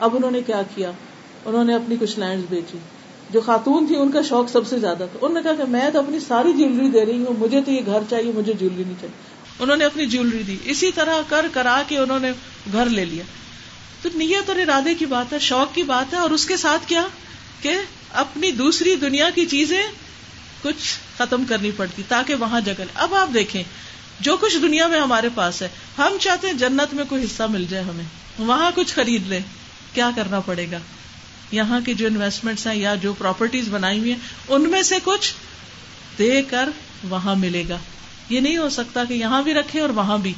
اب 0.00 0.16
انہوں 0.16 0.30
نے 0.30 0.40
کیا 0.46 0.62
کیا؟ 0.74 0.90
انہوں 1.44 1.64
نے 1.64 1.74
اپنی 1.74 1.96
کچھ 2.00 2.18
لینڈ 2.18 2.44
بیچی۔ 2.50 2.78
جو 3.30 3.40
خاتون 3.40 3.86
تھی، 3.86 3.96
ان 3.96 4.10
کا 4.10 4.22
شوق 4.22 4.50
سب 4.50 4.66
سے 4.66 4.78
زیادہ 4.78 4.96
تھا۔ 4.96 5.18
انہوں 5.20 5.42
نے 5.42 5.42
کہا 5.42 5.64
کہ 5.64 5.70
میں 5.70 5.90
تو 5.92 5.98
اپنی 5.98 6.18
ساری 6.20 6.52
جیولری 6.52 6.88
دے 6.88 7.06
رہی 7.06 7.24
ہوں، 7.24 7.34
مجھے 7.38 7.60
تو 7.60 7.70
یہ 7.70 7.80
گھر 7.86 7.98
چاہیے، 8.10 8.32
مجھے 8.34 8.52
جیولری 8.52 8.84
نہیں 8.84 9.00
چاہیے۔ 9.00 9.35
انہوں 9.58 9.76
نے 9.76 9.84
اپنی 9.84 10.06
جیولری 10.06 10.42
دی۔ 10.42 10.56
اسی 10.64 10.92
طرح 10.92 11.14
کر 11.28 11.46
کرا 11.52 11.82
کے 11.88 11.98
انہوں 11.98 12.20
نے 12.20 12.32
گھر 12.72 12.86
لے 12.86 13.04
لیا۔ 13.04 13.24
تو 14.02 14.08
نیت 14.14 14.48
اور 14.48 14.56
ارادے 14.56 14.94
کی 14.94 15.06
بات 15.06 15.32
ہے، 15.32 15.38
شوق 15.38 15.74
کی 15.74 15.82
بات 15.82 16.14
ہے، 16.14 16.18
اور 16.18 16.30
اس 16.30 16.46
کے 16.46 16.56
ساتھ 16.56 16.88
کیا؟ 16.88 17.06
کہ 17.60 17.76
اپنی 18.10 18.50
دوسری 18.50 18.96
دنیا 18.96 19.30
کی 19.30 19.46
چیزیں 19.46 19.82
کچھ 20.62 20.98
ختم 21.18 21.44
کرنی 21.44 21.70
پڑتی، 21.76 22.02
تاکہ 22.08 22.34
وہاں 22.34 22.60
جگہ۔ 22.60 22.84
اب 22.94 23.14
آپ 23.14 23.34
دیکھیں، 23.34 23.62
جو 24.20 24.36
کچھ 24.36 24.56
دنیا 24.56 24.86
میں 24.86 25.00
ہمارے 25.00 25.28
پاس 25.34 25.62
ہے، 25.62 25.68
ہم 25.98 26.16
چاہتے 26.20 26.46
ہیں 26.46 26.54
جنت 26.54 26.94
میں 26.94 27.04
کوئی 27.08 27.24
حصہ 27.24 27.42
مل 27.42 27.66
جائے 27.68 27.84
ہمیں۔ 27.84 28.04
وہاں 28.38 28.70
کچھ 28.74 28.94
خرید 28.94 29.26
لیں، 29.26 29.40
کیا 29.92 30.10
کرنا 30.16 30.40
پڑے 30.40 30.66
گا؟ 30.70 30.78
یہاں 31.50 31.80
کی 31.80 31.94
جو 31.94 32.06
انویسٹمنٹ 32.06 32.66
ہیں 32.66 32.74
یا 32.74 32.94
جو 32.94 33.12
پراپرٹیز 33.12 33.68
بنائی 33.68 33.98
ہوئی 33.98 34.12
ہیں، 34.12 34.18
ان 34.48 34.70
میں 34.70 34.82
سے 34.82 34.94
کچھ 35.04 35.34
دے 36.18 36.42
کر 36.42 36.68
وہاں 37.08 37.34
ملے 37.34 37.64
گا۔ 37.68 37.78
یہ 38.28 38.40
نہیں 38.40 38.56
ہو 38.56 38.68
سکتا 38.68 39.04
کہ 39.04 39.14
یہاں 39.14 39.42
بھی 39.42 39.54
رکھے 39.54 39.80
اور 39.80 39.88
وہاں 39.88 40.18
بھی۔ 40.18 40.32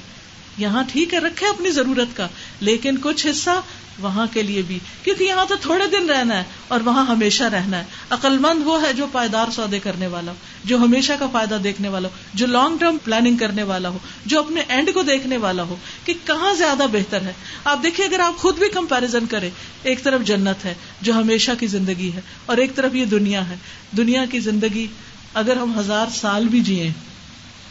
یہاں 0.58 0.82
ٹھیک 0.88 1.14
ہے 1.14 1.18
رکھے 1.18 1.46
اپنی 1.46 1.70
ضرورت 1.70 2.16
کا، 2.16 2.28
لیکن 2.60 2.96
کچھ 3.02 3.26
حصہ 3.26 3.60
وہاں 3.98 4.26
کے 4.32 4.42
لیے 4.42 4.62
بھی۔ 4.62 4.78
کیونکہ 5.02 5.24
یہاں 5.24 5.44
تو 5.48 5.54
تھوڑے 5.60 5.86
دن 5.86 6.10
رہنا 6.10 6.38
ہے 6.38 6.42
اور 6.68 6.80
وہاں 6.84 7.06
ہمیشہ 7.06 7.44
رہنا 7.44 7.78
ہے۔ 7.78 7.84
عقل 8.10 8.38
مند 8.38 8.62
وہ 8.64 8.82
ہے 8.82 8.92
جو 8.92 9.06
پائیدار 9.12 9.46
سودے 9.50 9.78
کرنے 9.78 10.06
والا 10.06 10.32
ہو، 10.32 10.36
جو 10.64 10.78
ہمیشہ 10.78 11.12
کا 11.18 11.26
فائدہ 11.32 11.58
دیکھنے 11.64 11.88
والا 11.88 12.08
ہو، 12.08 12.14
جو 12.34 12.46
لانگ 12.46 12.78
ٹرم 12.78 12.96
پلاننگ 13.04 13.36
کرنے 13.36 13.62
والا 13.62 13.88
ہو، 13.88 13.98
جو 14.26 14.38
اپنے 14.38 14.62
اینڈ 14.68 14.90
کو 14.94 15.02
دیکھنے 15.02 15.36
والا 15.36 15.62
ہو 15.62 15.76
کہ 16.04 16.14
کہاں 16.24 16.54
زیادہ 16.54 16.82
بہتر 16.92 17.22
ہے۔ 17.22 17.32
آپ 17.64 17.82
دیکھیے، 17.82 18.06
اگر 18.06 18.20
آپ 18.20 18.36
خود 18.36 18.58
بھی 18.58 18.68
کمپیرزن 18.68 19.26
کریں، 19.26 19.50
ایک 19.82 20.02
طرف 20.02 20.20
جنت 20.20 20.64
ہے 20.64 20.74
جو 21.00 21.14
ہمیشہ 21.14 21.50
کی 21.60 21.66
زندگی 21.66 22.12
ہے 22.14 22.20
اور 22.46 22.56
ایک 22.56 22.74
طرف 22.74 22.94
یہ 22.94 23.04
دنیا 23.04 23.48
ہے۔ 23.48 23.56
دنیا 23.96 24.24
کی 24.24 24.40
زندگی 24.40 24.86
اگر 25.34 25.56
ہم 25.56 25.78
ہزار 25.78 26.06
سال 26.14 26.44
بھی 26.44 26.60
جیے 26.60 26.92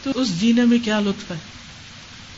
تو 0.02 0.10
اس 0.14 0.40
جینے 0.40 0.64
میں 0.64 0.78
کیا 0.84 1.00
لطف 1.00 1.30
ہے؟ 1.30 1.36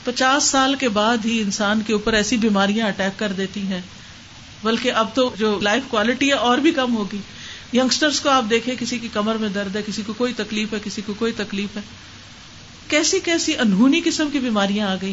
پچاس 0.05 0.45
سال 0.45 0.75
کے 0.75 0.89
بعد 0.89 1.17
ہی 1.25 1.41
انسان 1.41 1.81
کے 1.87 1.93
اوپر 1.93 2.13
ایسی 2.13 2.37
بیماریاں 2.37 2.87
اٹیک 2.87 3.19
کر 3.19 3.33
دیتی 3.33 3.63
ہیں۔ 3.63 3.81
بلکہ 4.63 4.93
اب 4.93 5.09
تو 5.15 5.35
جو 5.39 5.59
لائف 5.63 5.83
کوالٹی 5.89 6.29
ہے 6.29 6.33
اور 6.33 6.59
بھی 6.59 6.73
کم 6.73 6.97
ہوگی۔ 6.97 7.19
یگسٹرس 7.73 8.21
کو 8.21 8.29
آپ 8.29 8.45
دیکھیں، 8.51 8.75
کسی 8.79 8.99
کی 8.99 9.09
کمر 9.13 9.35
میں 9.35 9.49
درد 9.49 9.77
ہے، 9.77 9.83
کسی 9.87 10.03
کو 10.07 10.13
کوئی 10.13 10.33
تکلیف 10.37 10.73
ہے، 10.73 10.79
کسی 10.85 11.03
کو 11.07 11.15
کوئی 11.15 11.33
تکلیف 11.33 11.77
ہے۔ 11.77 11.83
کیسی 12.89 13.21
کیسی 13.21 13.57
انہونی 13.57 14.01
قسم 14.05 14.29
کی 14.33 14.39
بیماریاں 14.39 14.89
آ 14.89 14.95
گئی 15.03 15.13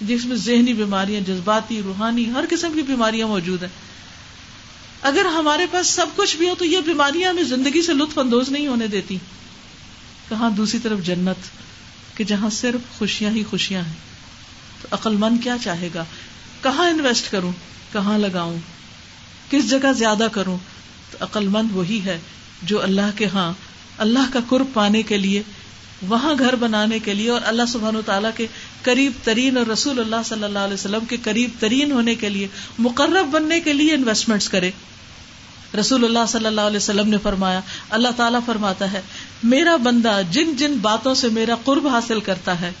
جس 0.00 0.24
میں 0.24 0.36
ذہنی 0.36 0.72
بیماریاں، 0.72 1.20
جذباتی، 1.20 1.82
روحانی، 1.82 2.30
ہر 2.30 2.44
قسم 2.50 2.72
کی 2.74 2.82
بیماریاں 2.82 3.26
موجود 3.26 3.62
ہیں۔ 3.62 3.70
اگر 5.02 5.24
ہمارے 5.24 5.66
پاس 5.70 5.86
سب 5.86 6.06
کچھ 6.16 6.36
بھی 6.36 6.48
ہو 6.48 6.54
تو 6.54 6.64
یہ 6.64 6.78
بیماریاں 6.80 7.30
ہمیں 7.30 7.42
زندگی 7.42 7.82
سے 7.82 7.92
لطف 7.92 8.18
اندوز 8.18 8.48
نہیں 8.48 8.66
ہونے 8.66 8.86
دیتی۔ 8.86 9.18
کہاں 10.28 10.50
دوسری 10.50 10.80
طرف 10.82 10.98
جنت؟ 10.98 11.46
کہ 12.16 12.24
جہاں 12.24 12.50
صرف 12.50 12.98
خوشیاں 12.98 13.30
ہی 13.30 13.44
خوشیاں 13.44 13.82
ہیں۔ 13.82 13.92
تو 14.82 14.88
عقل 14.90 15.16
مند 15.16 15.42
کیا 15.42 15.56
چاہے 15.64 15.88
گا؟ 15.94 16.04
کہاں 16.62 16.90
انویسٹ 16.90 17.30
کروں؟ 17.30 17.52
کہاں 17.92 18.18
لگاؤں؟ 18.18 18.56
کس 19.50 19.70
جگہ 19.70 19.92
زیادہ 19.92 20.28
کروں؟ 20.32 20.58
تو 21.10 21.18
عقل 21.20 21.48
مند 21.48 21.68
وہی 21.72 22.00
ہے 22.04 22.18
جو 22.62 22.82
اللہ 22.82 23.10
کے 23.16 23.26
ہاں 23.26 23.52
اللہ 23.98 24.32
کا 24.32 24.38
قرب 24.48 24.66
پانے 24.74 25.02
کے 25.02 25.18
لیے، 25.18 25.42
وہاں 26.02 26.34
گھر 26.38 26.56
بنانے 26.56 26.98
کے 26.98 27.14
لیے 27.14 27.30
اور 27.30 27.40
اللہ 27.44 27.62
سبحان 27.68 27.96
و 27.96 28.02
تعالیٰ 28.02 28.30
کے 28.36 28.46
قریب 28.82 29.12
ترین 29.22 29.56
اور 29.56 29.66
رسول 29.66 30.00
اللہ 30.00 30.16
صلی 30.24 30.44
اللہ 30.44 30.58
علیہ 30.58 30.74
وسلم 30.74 31.04
کے 31.04 31.16
قریب 31.22 31.50
ترین 31.58 31.92
ہونے 31.92 32.14
کے 32.14 32.28
لیے، 32.28 32.48
مقرب 32.78 33.26
بننے 33.30 33.60
کے 33.60 33.72
لیے 33.72 33.94
انویسٹمنٹ 33.94 34.42
کرے۔ 34.42 34.70
رسول 35.78 36.04
اللہ 36.04 36.26
صلی 36.28 36.46
اللہ 36.46 36.60
علیہ 36.60 36.76
وسلم 36.76 37.08
نے 37.08 37.16
فرمایا، 37.22 37.60
اللہ 37.90 38.08
تعالیٰ 38.16 38.40
فرماتا 38.46 38.92
ہے، 38.92 39.00
میرا 39.42 39.76
بندہ 39.76 40.20
جن 40.30 40.56
جن 40.56 40.74
باتوں 40.82 41.14
سے 41.14 41.28
میرا 41.28 41.54
قرب 41.64 41.88
حاصل 41.88 42.20
کرتا 42.20 42.60
ہے، 42.60 42.72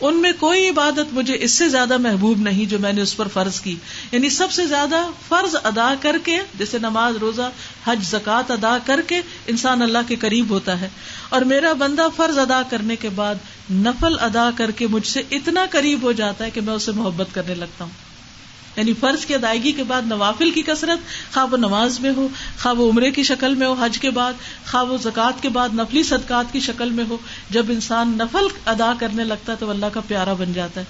ان 0.00 0.16
میں 0.16 0.32
کوئی 0.40 0.68
عبادت 0.68 1.12
مجھے 1.12 1.36
اس 1.40 1.52
سے 1.52 1.68
زیادہ 1.68 1.98
محبوب 1.98 2.38
نہیں 2.38 2.66
جو 2.66 2.78
میں 2.78 2.92
نے 2.92 3.00
اس 3.00 3.16
پر 3.16 3.28
فرض 3.28 3.60
کی۔ 3.60 3.76
یعنی 4.12 4.28
سب 4.28 4.52
سے 4.52 4.66
زیادہ 4.66 5.06
فرض 5.28 5.56
ادا 5.64 5.94
کر 6.00 6.16
کے، 6.24 6.38
جیسے 6.58 6.78
نماز، 6.78 7.16
روزہ، 7.16 7.50
حج 7.84 7.98
زکات 8.02 8.50
ادا 8.50 8.78
کر 8.86 9.00
کے 9.06 9.20
انسان 9.46 9.82
اللہ 9.82 9.98
کے 10.08 10.16
قریب 10.16 10.50
ہوتا 10.50 10.80
ہے۔ 10.80 10.88
اور 11.28 11.40
میرا 11.40 11.72
بندہ 11.72 12.06
فرض 12.16 12.38
ادا 12.38 12.62
کرنے 12.70 12.96
کے 12.96 13.08
بعد 13.08 13.34
نفل 13.72 14.16
ادا 14.20 14.50
کر 14.56 14.70
کے 14.70 14.86
مجھ 14.86 15.06
سے 15.06 15.22
اتنا 15.30 15.66
قریب 15.70 16.02
ہو 16.02 16.12
جاتا 16.12 16.44
ہے 16.44 16.50
کہ 16.50 16.60
میں 16.60 16.74
اسے 16.74 16.92
محبت 16.92 17.26
کرنے 17.32 17.54
لگتا 17.54 17.84
ہوں۔ 17.84 18.11
یعنی 18.76 18.92
فرض 19.00 19.26
کی 19.26 19.34
ادائیگی 19.34 19.72
کے 19.72 19.82
بعد 19.82 20.02
نوافل 20.06 20.50
کی 20.50 20.62
کثرت 20.62 21.34
خواہ 21.34 21.46
وہ 21.50 21.56
نماز 21.56 22.00
میں 22.00 22.12
ہو 22.16 22.28
خواہ 22.62 22.74
وہ 22.74 22.92
عمرے 22.92 23.10
کی 23.10 23.22
شکل 23.22 23.54
میں 23.54 23.66
ہو، 23.66 23.72
حج 23.72 23.98
کے 23.98 24.10
بعد 24.10 24.32
خواہ 24.70 24.84
وہ 24.84 24.96
زکوٰۃ 24.96 25.42
کے 25.42 25.48
بعد، 25.48 25.68
نفلی 25.74 26.02
صدقات 26.02 26.52
کی 26.52 26.60
شکل 26.60 26.90
میں 26.90 27.04
ہو۔ 27.08 27.16
جب 27.50 27.66
انسان 27.68 28.08
نفل 28.08 28.46
ادا 28.66 28.92
کرنے 28.98 29.24
لگتا 29.24 29.52
ہے 29.52 29.56
تو 29.60 29.70
اللہ 29.70 29.86
کا 29.92 30.00
پیارا 30.00 30.32
بن 30.32 30.52
جاتا 30.52 30.80
ہے۔ 30.80 30.86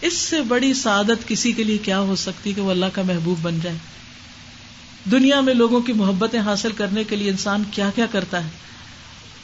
اس 0.00 0.12
سے 0.12 0.42
بڑی 0.42 0.74
سعادت 0.74 1.28
کسی 1.28 1.52
کے 1.52 1.64
لیے 1.64 1.78
کیا 1.78 2.00
ہو 2.00 2.16
سکتی 2.16 2.52
کہ 2.52 2.60
وہ 2.60 2.70
اللہ 2.70 2.86
کا 2.92 3.02
محبوب 3.02 3.38
بن 3.42 3.58
جائے؟ 3.62 3.76
دنیا 5.10 5.40
میں 5.40 5.54
لوگوں 5.54 5.80
کی 5.80 5.92
محبتیں 5.92 6.40
حاصل 6.40 6.72
کرنے 6.72 7.04
کے 7.04 7.16
لیے 7.16 7.30
انسان 7.30 7.62
کیا 7.70 7.90
کیا 7.94 8.06
کرتا 8.06 8.44
ہے؟ 8.44 8.48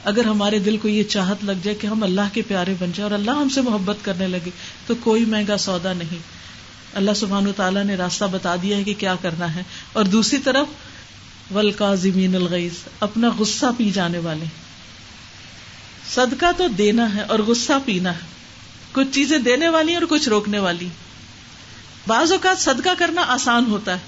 اگر 0.05 0.25
ہمارے 0.25 0.59
دل 0.59 0.77
کو 0.77 0.89
یہ 0.89 1.05
چاہت 1.05 1.45
لگ 1.45 1.53
جائے 1.63 1.77
کہ 1.77 1.87
ہم 1.87 2.03
اللہ 2.03 2.21
کے 2.33 2.43
پیارے 2.43 2.75
بن 2.79 2.93
جائیں 2.95 3.03
اور 3.03 3.11
اللہ 3.11 3.31
ہم 3.31 3.49
سے 3.49 3.61
محبت 3.61 3.97
کرنے 4.03 4.27
لگے 4.27 4.51
تو 4.87 4.95
کوئی 4.95 5.25
مہنگا 5.25 5.57
سودا 5.57 5.93
نہیں۔ 5.93 6.19
اللہ 6.95 7.11
سبحان 7.17 7.53
تعالیٰ 7.57 7.85
نے 7.85 7.95
راستہ 7.95 8.25
بتا 8.25 8.57
دیا 8.63 8.77
ہے 8.77 8.85
کہ 8.85 8.95
کیا 8.99 9.15
کرنا 9.23 9.55
ہے۔ 9.55 9.63
اور 9.93 10.05
دوسری 10.05 10.39
طرف 10.39 10.67
ولکا 11.55 11.95
الغیز 12.35 12.73
اپنا 13.01 13.31
غصہ 13.39 13.67
پی 13.79 13.91
جانے 13.91 14.19
والے۔ 14.19 14.45
صدقہ 16.15 16.47
تو 16.57 16.69
دینا 16.69 17.15
ہے 17.15 17.21
اور 17.21 17.39
غصہ 17.39 17.73
پینا 17.85 18.11
ہے۔ 18.11 18.27
کچھ 18.93 19.09
چیزیں 19.13 19.39
دینے 19.39 19.69
والی 19.69 19.95
اور 19.95 20.03
کچھ 20.09 20.29
روکنے 20.29 20.59
والی۔ 20.59 20.89
بعض 22.07 22.33
اوقات 22.33 22.59
صدقہ 22.59 22.89
کرنا 22.99 23.23
آسان 23.29 23.67
ہوتا 23.67 23.93
ہے۔ 23.93 24.01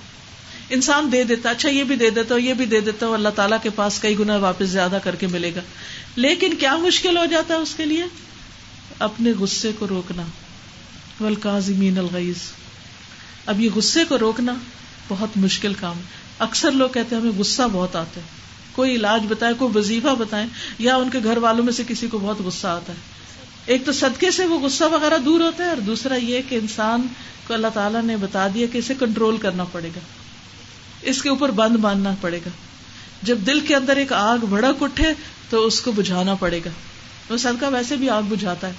انسان 0.70 1.12
دے 1.12 1.24
دیتا 1.24 1.50
اچھا 1.50 1.68
یہ 1.68 1.84
بھی 1.84 1.96
دے 1.96 2.10
دیتا 2.10 2.34
ہوں 2.34 2.42
یہ 2.42 2.54
بھی 2.54 2.66
دے 2.66 2.80
دیتا 2.80 3.06
ہوں 3.06 3.14
اللہ 3.14 3.28
تعالیٰ 3.28 3.58
کے 3.62 3.70
پاس 3.70 4.00
کئی 4.00 4.18
گنا 4.18 4.36
واپس 4.36 4.66
زیادہ 4.66 4.98
کر 5.04 5.14
کے 5.14 5.26
ملے 5.26 5.54
گا۔ 5.54 5.60
لیکن 6.16 6.54
کیا 6.54 6.76
مشکل 6.76 7.16
ہو 7.16 7.24
جاتا 7.24 7.54
ہے 7.54 7.58
اس 7.58 7.74
کے 7.74 7.84
لیے؟ 7.84 8.04
اپنے 8.98 9.32
غصے 9.38 9.70
کو 9.78 9.88
روکنا۔ 9.88 10.22
ولکا 11.20 11.58
الغیز 11.98 12.36
اب 13.46 13.60
یہ 13.60 13.70
غصے 13.74 14.04
کو 14.04 14.18
روکنا 14.18 14.54
بہت 15.08 15.28
مشکل 15.36 15.74
کام 15.74 15.96
ہے۔ 15.96 16.02
اکثر 16.38 16.72
لوگ 16.72 16.90
کہتے 16.90 17.14
ہیں 17.14 17.22
ہمیں 17.22 17.38
غصہ 17.38 17.62
بہت 17.72 17.96
آتا 17.96 18.20
ہے۔ 18.20 18.26
کوئی 18.72 18.96
علاج 18.96 19.22
بتائے، 19.28 19.54
کوئی 19.58 19.78
وظیفہ 19.78 20.14
بتائیں 20.18 20.46
یا 20.78 20.96
ان 20.96 21.10
کے 21.10 21.18
گھر 21.24 21.36
والوں 21.36 21.64
میں 21.64 21.72
سے 21.72 21.82
کسی 21.88 22.08
کو 22.08 22.18
بہت 22.18 22.40
غصہ 22.40 22.66
آتا 22.66 22.92
ہے۔ 22.92 22.98
ایک 23.66 23.86
تو 23.86 23.92
صدقے 23.92 24.30
سے 24.30 24.46
وہ 24.46 24.60
غصہ 24.60 24.84
وغیرہ 24.84 25.18
دور 25.18 25.40
ہوتا 25.40 25.64
ہے 25.64 25.68
اور 25.68 25.76
دوسرا 25.76 26.14
یہ 26.14 26.40
کہ 26.48 26.54
انسان 26.54 27.06
کو 27.46 27.54
اللہ 27.54 27.66
تعالیٰ 27.74 28.02
نے 28.02 28.16
بتا 28.16 28.48
دیا 28.54 28.66
کہ 28.72 28.78
اسے 28.78 28.94
کنٹرول 28.98 29.36
کرنا 29.36 29.64
پڑے 29.64 29.88
گا۔ 29.88 30.00
اس 31.02 31.22
کے 31.22 31.28
اوپر 31.28 31.50
بند 31.50 31.76
باندھنا 31.76 32.14
پڑے 32.20 32.38
گا۔ 32.46 32.50
جب 33.22 33.38
دل 33.46 33.60
کے 33.60 33.76
اندر 33.76 33.96
ایک 33.96 34.12
آگ 34.12 34.38
بھڑک 34.38 34.82
اٹھے 34.82 35.12
تو 35.50 35.66
اس 35.66 35.80
کو 35.80 35.92
بجھانا 35.92 36.34
پڑے 36.34 36.60
گا۔ 36.64 36.70
وہ 37.30 37.36
صدقہ 37.36 37.66
ویسے 37.72 37.96
بھی 37.96 38.10
آگ 38.10 38.22
بجھاتا 38.22 38.66
ہے۔ 38.66 38.72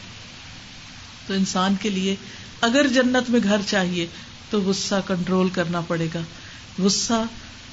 تو 1.28 1.34
انسان 1.34 1.76
کے 1.82 1.90
لیے 1.90 2.16
اگر 2.62 2.88
جنت 2.88 3.30
میں 3.30 3.40
گھر 3.44 3.58
چاہیے 3.68 4.08
تو 4.50 4.62
غصہ 4.62 4.96
کنٹرول 5.08 5.50
کرنا 5.50 5.82
پڑے 5.82 6.08
گا۔ 6.14 6.20
غصہ 6.80 7.24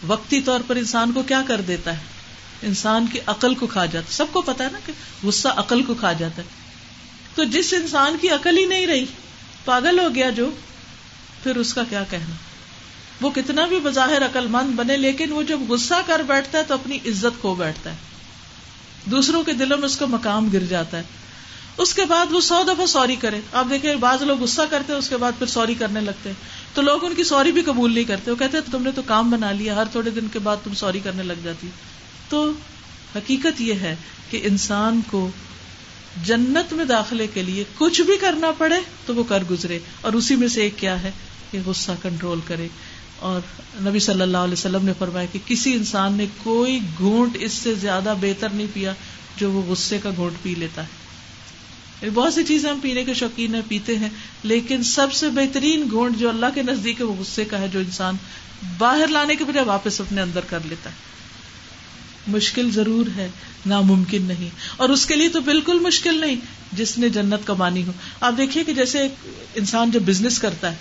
وقتی 0.07 0.41
طور 0.41 0.61
پر 0.67 0.77
انسان 0.77 1.13
کو 1.13 1.23
کیا 1.23 1.43
کر 1.47 1.61
دیتا 1.61 1.93
ہے؟ 1.93 2.03
انسان 2.63 3.07
کی 3.13 3.19
عقل 3.27 3.55
کو 3.55 3.67
کھا 3.67 3.87
جاتا 3.87 4.13
سب 4.13 4.27
کو 4.33 4.43
پتا 4.43 4.65
ہے 4.65 4.69
نا 4.73 4.79
کہ 4.87 4.93
غصہ 5.23 5.49
عقل 5.49 5.83
کو 5.83 5.95
کھا 5.95 6.13
جاتا 6.13 6.43
ہے۔ 6.43 6.47
تو 7.35 7.45
جس 7.45 7.73
انسان 7.73 8.17
کی 8.21 8.29
عقل 8.29 8.59
ہی 8.59 8.67
نہیں 8.67 8.87
رہی، 8.87 9.05
پاگل 9.65 9.99
ہو 9.99 10.09
گیا 10.15 10.31
جو، 10.31 10.51
پھر 11.43 11.57
اس 11.57 11.75
کا 11.75 11.83
کیا 11.91 12.05
کہنا؟ 12.11 12.35
وہ 13.21 13.31
کتنا 13.31 13.67
بھی 13.67 13.81
بظاہر 13.83 14.25
عقل 14.25 14.47
مند 14.47 14.75
بنے، 14.77 14.97
لیکن 14.97 15.33
وہ 15.33 15.43
جب 15.43 15.61
غصہ 15.69 15.95
کر 16.07 16.23
بیٹھتا 16.27 16.59
ہے 16.59 16.63
تو 16.63 16.75
اپنی 16.75 16.97
عزت 17.07 17.41
کھو 17.41 17.55
بیٹھتا 17.55 17.91
ہے۔ 17.91 17.97
دوسروں 19.05 19.43
کے 19.43 19.53
دلوں 19.53 19.79
میں 19.79 19.87
اس 19.87 19.97
کا 19.97 20.07
مقام 20.07 20.49
گر 20.53 20.65
جاتا 20.69 20.99
ہے۔ 20.99 21.03
اس 21.79 21.95
کے 21.95 22.05
بعد 22.05 22.27
وہ 22.31 22.41
سو 22.41 22.63
دفعہ 22.69 22.87
سوری 22.87 23.17
کرے۔ 23.17 23.41
آپ 23.53 23.67
دیکھیں، 23.71 23.95
بعض 23.95 24.23
لوگ 24.23 24.43
غصہ 24.43 24.63
کرتے 24.71 24.93
ہیں، 24.93 24.99
اس 24.99 25.09
کے 25.09 25.17
بعد 25.17 25.33
پھر 25.39 25.47
سوری 25.47 25.75
کرنے 25.75 26.01
لگتے 26.01 26.29
ہیں۔ 26.29 26.37
تو 26.75 26.83
لوگ 26.83 27.05
ان 27.05 27.15
کی 27.15 27.25
سوری 27.25 27.53
بھی 27.53 27.63
قبول 27.63 27.95
نہیں 27.95 28.05
کرتے۔ 28.05 28.31
وہ 28.31 28.37
کہتے 28.37 28.59
تم 28.71 28.83
نے 28.83 28.91
تو 28.91 29.03
کام 29.07 29.31
بنا 29.31 29.53
لیا، 29.53 29.75
ہر 29.75 29.85
تھوڑے 29.93 30.11
دن 30.11 30.29
کے 30.33 30.39
بعد 30.39 30.57
تم 30.65 30.75
سوری 30.75 31.01
کرنے 31.05 31.23
لگ 31.23 31.33
جاتی۔ 31.45 31.69
تو 32.29 32.53
حقیقت 33.17 33.61
یہ 33.61 33.75
ہے 33.75 33.97
کہ 34.31 34.41
انسان 34.45 35.01
کو 35.11 35.31
جنت 36.25 36.73
میں 36.73 36.85
داخلے 36.85 37.27
کے 37.27 37.43
لیے 37.43 37.65
کچھ 37.79 38.03
بھی 38.03 38.17
کرنا 38.17 38.51
پڑے 38.59 38.77
تو 39.07 39.15
وہ 39.15 39.25
کر 39.29 39.43
گزرے۔ 39.51 39.79
اور 40.01 40.13
اسی 40.13 40.37
میں 40.37 40.49
سے 40.49 40.63
ایک 40.63 40.79
کیا 40.79 41.03
ہے 41.03 41.11
کہ 41.51 41.59
غصہ 41.67 41.93
کنٹرول 42.03 42.41
کرے۔ 42.47 42.69
اور 43.19 43.41
نبی 43.83 43.99
صلی 43.99 44.21
اللہ 44.21 44.39
علیہ 44.39 44.53
وسلم 44.53 44.85
نے 44.85 44.93
فرمایا 44.99 45.27
کہ 45.33 45.39
کسی 45.47 45.73
انسان 45.73 46.13
نے 46.13 46.27
کوئی 46.43 46.79
گھونٹ 46.99 47.37
اس 47.41 47.53
سے 47.53 47.75
زیادہ 47.75 48.15
بہتر 48.21 48.49
نہیں 48.49 48.67
پیا 48.75 48.93
جو 49.37 49.51
وہ 49.51 49.63
غصے 49.63 49.99
کا 49.99 50.11
گھونٹ 50.17 50.43
پی 50.43 50.55
لیتا 50.55 50.83
ہے۔ 50.83 51.04
یعنی 52.03 52.15
بہت 52.15 52.35
سی 52.35 52.45
چیزیں 52.45 52.71
ہم 52.71 52.81
پینے 52.81 53.05
کے 53.05 53.15
شوقین 53.15 53.55
ہیں 53.55 53.63
پیتے 53.69 53.99
ہیں، 53.99 54.09
لیکن 54.43 54.83
سب 54.83 55.13
سے 55.13 55.29
بہترین 55.29 55.89
گونڈ 55.93 56.19
جو 56.19 56.29
اللہ 56.29 56.47
کے 56.55 56.63
نزدیک 56.63 57.01
ہے، 57.01 57.05
وہ 57.05 57.15
غصے 57.19 57.45
کا 57.45 57.59
ہے 57.59 57.69
جو 57.69 57.79
انسان 57.79 58.15
باہر 58.79 59.09
لانے 59.09 59.37
کے 59.37 59.45
بجائے 59.45 59.67
واپس 59.67 60.01
اپنے 60.01 60.21
اندر 60.21 60.41
کر 60.41 60.59
لیتا 60.69 60.91
ہے۔ 60.91 60.95
مشکل 62.29 62.71
ضرور 62.71 63.07
ہے، 63.17 63.29
ناممکن 63.67 64.23
نہیں۔ 64.23 64.49
اور 64.77 64.89
اس 64.89 65.07
کے 65.07 65.15
لیے 65.15 65.29
تو 65.29 65.41
بالکل 65.41 65.79
مشکل 65.79 66.21
نہیں، 66.21 66.37
جس 66.73 66.99
نے 66.99 67.09
جنت 67.09 67.47
کمانی 67.47 67.83
ہو۔ 67.87 67.93
آپ 68.21 68.35
دیکھیے 68.37 68.65
کہ 68.65 68.75
جیسے 68.75 69.09
انسان 69.55 69.91
جب 69.91 70.03
بزنس 70.03 70.39
کرتا 70.39 70.73
ہے 70.73 70.77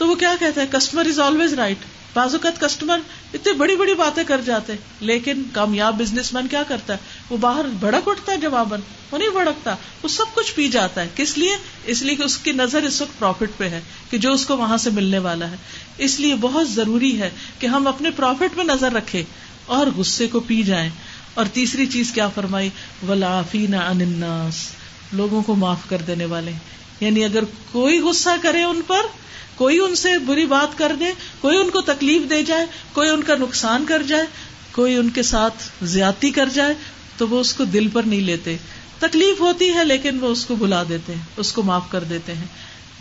تو 0.00 0.08
وہ 0.08 0.14
کیا 0.14 0.34
کہتا 0.40 0.60
ہے 0.60 0.66
کسٹمر 0.70 1.06
از 1.06 1.20
آلویز 1.20 1.54
رائٹ 1.54 1.76
بعض 2.14 2.34
اوقات 2.34 2.60
کسٹمر 2.60 2.98
اتنی 3.34 3.52
بڑی 3.52 3.76
بڑی 3.76 3.94
باتیں 3.94 4.24
کر 4.24 4.40
جاتے 4.40 4.72
لیکن 5.00 5.42
کامیاب 5.52 5.98
بزنس 5.98 6.32
مین 6.32 6.46
کیا 6.48 6.62
کرتا 6.62 6.92
ہے؟ 6.92 6.98
وہ 7.30 7.36
باہر 7.36 7.64
بھڑک 7.80 8.08
اٹھتا 8.08 8.32
ہے 8.32 8.36
جواباً، 8.36 8.80
وہ 9.10 9.18
نہیں 9.18 9.30
بھڑکتا، 9.30 9.76
وہ 10.02 10.08
سب 10.08 10.24
کچھ 10.34 10.54
پی 10.54 10.68
جاتا 10.68 11.00
ہے۔ 11.00 11.08
کس 11.16 11.38
لیے؟ 11.38 11.56
اس 11.84 12.02
لیے 12.02 12.14
کہ 12.14 12.22
اس 12.22 12.38
کی 12.38 12.52
نظر 12.52 12.82
اس 12.82 13.00
وقت 13.00 13.18
پروفٹ 13.18 13.58
پہ 13.58 13.64
ہے 13.64 13.80
کہ 14.10 14.18
جو 14.18 14.32
اس 14.32 14.46
کو 14.46 14.56
وہاں 14.56 14.76
سے 14.76 14.90
ملنے 14.90 15.18
والا 15.18 15.50
ہے۔ 15.50 15.56
اس 15.98 16.20
لیے 16.20 16.34
بہت 16.34 16.70
ضروری 16.70 17.20
ہے 17.20 17.30
کہ 17.58 17.66
ہم 17.66 17.86
اپنے 17.86 18.10
پروفٹ 18.10 18.56
پہ 18.56 18.62
نظر 18.62 18.92
رکھے 18.92 19.24
اور 19.66 19.86
غصے 19.96 20.26
کو 20.26 20.40
پی 20.40 20.62
جائیں۔ 20.62 20.90
اور 21.34 21.44
تیسری 21.52 21.86
چیز 21.86 22.10
کیا 22.12 22.28
فرمائی؟ 22.28 22.68
ولافین 23.08 23.74
اناس 23.74 24.68
لوگوں 25.12 25.42
کو 25.42 25.54
معاف 25.54 25.80
کر 25.88 25.98
دینے 25.98 26.24
والے۔ 26.24 26.52
یعنی 27.00 27.24
اگر 27.24 27.44
کوئی 27.72 28.00
غصہ 28.00 28.30
کرے 28.42 28.62
ان 28.62 28.80
پر 28.86 29.00
کوئی 29.60 29.78
ان 29.78 29.94
سے 29.94 30.18
بری 30.18 30.46
بات 30.46 30.78
کر 30.78 30.92
دے، 31.00 31.04
کوئی 31.40 31.56
ان 31.56 31.70
کو 31.70 31.80
تکلیف 31.80 32.30
دے 32.30 32.42
جائے، 32.42 32.66
کوئی 32.92 33.10
ان 33.10 33.22
کا 33.22 33.34
نقصان 33.36 33.84
کر 33.88 34.02
جائے، 34.02 34.26
کوئی 34.72 34.96
ان 34.96 35.10
کے 35.10 35.22
ساتھ 35.22 35.54
زیادتی 35.82 36.30
کر 36.30 36.48
جائے، 36.54 36.74
تو 37.16 37.28
وہ 37.28 37.40
اس 37.40 37.54
کو 37.54 37.64
دل 37.64 37.88
پر 37.88 38.02
نہیں 38.02 38.20
لیتے۔ 38.20 38.56
تکلیف 38.98 39.40
ہوتی 39.40 39.70
ہے 39.70 39.84
لیکن 39.84 40.18
وہ 40.20 40.28
اس 40.28 40.46
کو 40.46 40.56
بلا 40.56 40.82
دیتے 40.88 41.14
ہیں، 41.14 41.22
اس 41.36 41.52
کو 41.52 41.62
معاف 41.62 41.90
کر 41.90 42.04
دیتے 42.04 42.34
ہیں۔ 42.34 42.44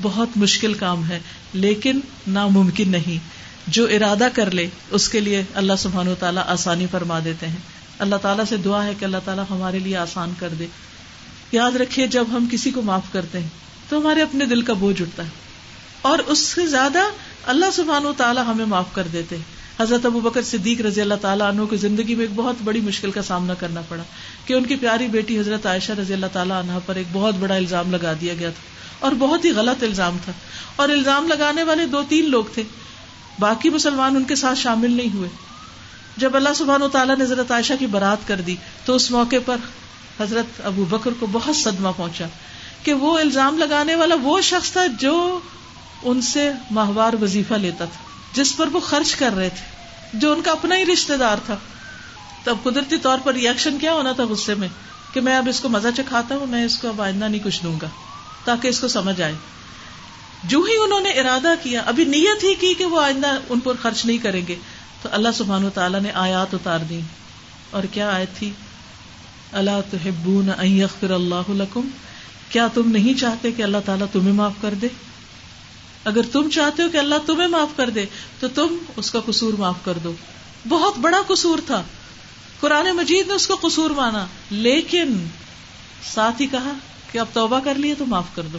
بہت 0.02 0.30
مشکل 0.36 0.74
کام 0.74 1.10
ہے، 1.10 1.20
لیکن 1.54 2.00
ناممکن 2.28 2.92
نہیں۔ 2.92 3.18
جو 3.68 3.88
ارادہ 3.88 4.28
کر 4.34 4.52
لے، 4.52 4.68
اس 4.92 5.10
کے 5.10 5.20
لیے 5.20 5.44
اللہ 5.54 5.74
سبحان 5.78 6.08
و 6.08 6.16
تعالیٰ 6.16 6.44
آسانی 6.48 6.86
فرما 6.92 7.20
دیتے 7.26 7.48
ہیں۔ 7.48 7.58
اللہ 8.00 8.16
تعالیٰ 8.16 8.46
سے 8.50 8.58
دعا 8.58 8.86
ہے 8.86 8.94
کہ 9.00 9.06
اللہ 9.06 9.18
تعالیٰ 9.26 9.44
ہمارے 9.50 9.80
لیے 9.80 9.98
آسان 9.98 10.34
کر 10.40 10.50
دے۔ 10.60 10.68
یاد 11.52 11.72
رکھیے، 11.72 12.08
جب 12.08 12.26
ہم 12.32 12.48
کسی 12.52 12.72
کو 12.72 12.82
معاف 12.82 13.06
کرتے 13.12 13.40
ہیں، 13.40 13.50
تو 13.90 14.00
ہمارے 14.00 14.22
اپنے 14.22 14.46
دل 14.46 14.62
کا 14.62 14.74
بوجھ 14.74 15.02
اٹھتا 15.02 15.24
ہے۔ 15.24 15.49
اور 16.02 16.20
اس 16.20 16.40
سے 16.40 16.68
زیادہ 16.68 17.00
اللہ 17.46 17.66
سبحان 17.74 18.06
و 18.06 18.14
تعالیٰ 18.18 18.44
ہمیں 18.48 18.66
معاف 18.66 18.86
کر 18.94 19.08
دیتے 19.14 19.36
حضرت 19.80 20.06
ابو 20.06 20.20
بکر 20.20 20.42
صدیق 20.42 20.82
رضی 20.82 21.02
اللہ 21.02 21.14
تعالیٰ 21.22 21.48
عنہ 21.48 21.62
کی 21.70 21.76
زندگی 21.76 22.16
میں 22.16 22.26
ایک 22.26 22.36
بہت 22.36 22.56
بڑی 22.64 22.82
مشکل 22.82 23.12
کا 23.12 23.22
سامنا 23.22 23.54
کرنا 23.54 23.82
پڑا 23.90 24.04
کہ 24.46 24.54
ان 24.54 24.64
کی 24.64 24.76
پیاری 24.76 25.08
بیٹی 25.08 25.40
حضرت 25.40 25.66
عائشہ 25.66 25.92
رضی 25.92 26.14
اللہ 26.14 26.26
تعالیٰ 26.34 26.60
عنہ 26.60 26.72
پر 26.86 26.96
ایک 26.96 27.08
بہت 27.12 27.36
بڑا 27.36 27.56
الزام 27.56 27.92
لگا 27.92 28.14
دیا 28.22 28.34
گیا 28.40 28.50
تھا 28.50 28.80
اور 29.00 29.12
بہت 29.12 29.46
ہی 29.46 29.52
غلط 29.52 29.84
الزام 29.84 30.18
تھا۔ 30.26 30.32
اور 30.76 30.90
الزام 30.90 31.28
لگانے 31.28 31.64
والے 31.64 31.86
دو 31.86 32.02
تین 32.10 32.30
لوگ 32.30 32.44
تھے۔ 32.54 32.64
باقی 33.40 33.70
مسلمان 33.70 34.16
ان 34.16 34.24
کے 34.24 34.36
ساتھ 34.36 34.60
شامل 34.60 34.92
نہیں 34.92 35.14
ہوئے۔ 35.14 35.30
جب 36.18 36.36
اللہ 36.36 36.50
سبحان 36.56 36.82
و 36.82 36.88
تعالیٰ 36.88 37.18
نے 37.18 37.24
حضرت 37.24 37.52
عائشہ 37.52 37.74
کی 37.80 37.88
برات 37.88 38.28
کر 38.28 38.42
دی 38.42 38.56
تو 38.86 38.96
اس 38.96 39.12
موقع 39.12 39.36
پر 39.46 39.56
حضرت 40.20 40.62
ابو 40.64 40.86
بکر 40.86 41.12
کو 41.20 41.28
بہت 41.32 41.56
صدمہ 41.56 41.90
پہنچا 41.98 42.26
کہ 42.84 42.94
وہ 42.94 43.20
الزام 43.20 43.58
لگانے 43.58 43.96
والا 43.96 44.16
وہ 44.22 44.42
شخص 44.42 44.72
تھا 44.72 44.86
جو 45.00 45.40
ان 46.04 46.22
سے 46.22 46.52
ماہوار 46.72 47.14
وظیفہ 47.22 47.54
لیتا 47.54 47.86
تھا، 47.86 48.04
جس 48.34 48.58
پر 48.58 48.68
وہ 48.72 48.80
خرچ 48.80 49.16
کر 49.16 49.36
رہے 49.36 49.50
تھے، 49.50 49.66
جو 50.14 50.32
ان 50.32 50.42
کا 50.42 50.52
اپنا 50.52 50.76
ہی 50.76 50.86
رشتے 50.86 51.18
دار 51.18 51.38
تھا۔ 51.46 51.58
تب 52.44 52.58
قدرتی 52.64 52.98
طور 52.98 53.18
پر 53.24 53.34
ریئیکشن 53.34 53.78
کیا 53.78 53.94
ہونا 53.94 54.12
تھا 54.12 54.24
غصے 54.24 54.56
میں، 54.56 54.68
کہ 55.14 55.22
میں 55.22 55.38
اب 55.38 55.50
اس 55.50 55.60
کو 55.60 55.70
مزہ 55.70 55.88
چکھاتا 55.98 56.36
ہوں، 56.36 56.48
میں 56.48 56.66
اس 56.66 56.78
کو 56.78 56.88
اب 56.88 57.02
آئندہ 57.02 57.26
نہیں 57.26 57.44
کچھ 57.44 57.64
دوں 57.64 57.80
گا، 57.82 57.88
تاکہ 58.46 58.68
اس 58.68 58.80
کو 58.80 58.88
سمجھ 58.88 59.22
آئے۔ 59.22 59.34
جو 60.44 60.60
ہی 60.60 60.78
انہوں 60.84 61.00
نے 61.00 61.10
ارادہ 61.10 61.54
کیا، 61.64 61.82
ابھی 61.86 62.06
نیت 62.06 62.44
ہی 62.44 62.54
کی 62.54 62.74
کہ 62.74 62.86
وہ 62.86 63.02
آئندہ 63.02 63.38
ان 63.50 63.60
پر 63.60 63.74
خرچ 63.82 64.06
نہیں 64.06 64.18
کریں 64.18 64.42
گے، 64.48 64.56
تو 65.02 65.10
اللہ 65.12 65.30
سبحان 65.34 65.66
و 65.66 65.70
تعالیٰ 65.70 66.02
نے 66.02 66.12
آیات 66.12 66.54
اتار 66.54 66.80
دی 66.80 67.00
اور 67.70 67.84
کیا 67.84 68.10
آیت 68.10 68.38
تھی؟ 68.38 68.52
اللہ 69.52 69.82
تو 69.90 71.14
اللہ 71.14 71.78
کیا 72.50 72.68
تم 72.74 72.92
نہیں 72.92 73.20
چاہتے 73.20 73.52
کہ 73.52 73.62
اللہ 73.62 73.78
تعالیٰ 73.86 74.08
تمہیں 74.12 74.34
معاف 74.34 74.54
کر 74.62 74.74
دے؟ 74.74 74.88
اگر 76.06 76.22
تم 76.32 76.50
چاہتے 76.50 76.84
ہو 76.84 76.90
کہ 76.90 76.98
اللہ 76.98 77.16
تمہیں 77.26 77.48
معاف 77.48 77.78
کر 77.78 77.90
دے، 77.90 78.06
تو 78.40 78.48
تم 78.48 78.78
اس 78.96 79.12
کا 79.12 79.20
قصور 79.26 79.54
معاف 79.54 79.76
کر 79.84 79.94
دو۔ 80.04 80.14
بہت 80.70 80.98
بڑا 80.98 81.22
قصور 81.28 81.60
تھا۔ 81.66 81.84
قرآن 82.60 82.96
مجید 82.96 83.28
نے 83.28 83.34
اس 83.34 83.48
کو 83.48 83.56
قصور 83.56 83.90
مانا۔ 83.90 84.26
لیکن 84.50 85.28
ساتھ 86.14 86.42
ہی 86.42 86.48
کہا 86.48 86.72
کہ 87.12 87.18
اب 87.18 87.26
توبہ 87.34 87.60
کر 87.60 87.76
لیے 87.76 87.96
تو 87.96 88.06
معاف 88.06 88.26
کر 88.36 88.42
دو۔ 88.42 88.58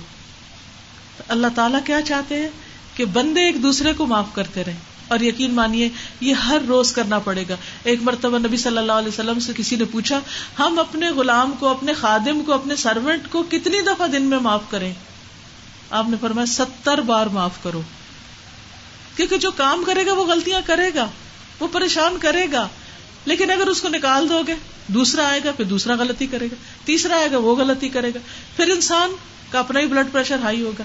اللہ 1.28 1.47
تعالیٰ 1.55 1.80
کیا 1.84 2.03
چاہتے 2.03 2.36
ہیں؟ 2.36 2.49
کہ 2.95 3.05
بندے 3.05 3.41
ایک 3.41 3.62
دوسرے 3.62 3.93
کو 3.93 4.07
معاف 4.07 4.26
کرتے 4.32 4.64
رہے 4.64 4.76
اور 5.09 5.20
یقین 5.20 5.55
مانیے، 5.55 5.88
یہ 6.20 6.34
ہر 6.34 6.59
روز 6.68 6.93
کرنا 6.93 7.18
پڑے 7.18 7.45
گا۔ 7.49 7.57
ایک 7.84 8.03
مرتبہ 8.03 8.38
نبی 8.38 8.57
صلی 8.57 8.78
اللہ 8.78 8.93
علیہ 8.93 9.09
وسلم 9.09 9.38
سے 9.38 9.53
کسی 9.57 9.76
نے 9.76 9.84
پوچھا، 9.84 10.20
ہم 10.59 10.78
اپنے 10.78 11.11
غلام 11.11 11.53
کو، 11.59 11.68
اپنے 11.68 11.93
خادم 11.93 12.45
کو، 12.45 12.53
اپنے 12.53 12.76
سروینٹ 12.76 13.30
کو 13.30 13.43
کتنی 13.43 13.80
دفعہ 13.80 14.07
دن 14.07 14.22
میں 14.22 14.38
معاف 14.38 14.62
کریں؟ 14.70 14.95
آپ 15.91 16.09
نے 16.09 16.16
فرمایا 16.20 16.47
ستر 16.47 17.01
بار 17.01 17.26
معاف 17.26 17.62
کرو۔ 17.62 17.82
کیونکہ 19.16 19.36
جو 19.36 19.51
کام 19.51 19.84
کرے 19.86 20.07
گا 20.07 20.12
وہ 20.12 20.24
غلطیاں 20.24 20.61
کرے 20.66 20.91
گا، 20.95 21.07
وہ 21.61 21.68
پریشان 21.72 22.16
کرے 22.20 22.47
گا۔ 22.53 22.68
لیکن 23.24 23.51
اگر 23.51 23.66
اس 23.66 23.80
کو 23.80 23.88
نکال 23.88 24.28
دو 24.28 24.43
گے، 24.47 24.55
دوسرا 24.86 25.28
آئے 25.28 25.41
گا، 25.45 25.53
پھر 25.53 25.64
دوسرا 25.64 25.95
غلطی 25.95 26.26
کرے 26.26 26.47
گا، 26.47 26.55
تیسرا 26.84 27.16
آئے 27.16 27.30
گا، 27.30 27.38
وہ 27.38 27.57
غلطی 27.57 27.88
کرے 27.88 28.11
گا۔ 28.14 28.18
پھر 28.57 28.70
انسان 28.70 29.12
کا 29.51 29.59
اپنا 29.59 29.80
ہی 29.80 29.86
بلڈ 29.86 30.07
پریشر 30.12 30.38
ہائی 30.43 30.62
ہوگا۔ 30.62 30.84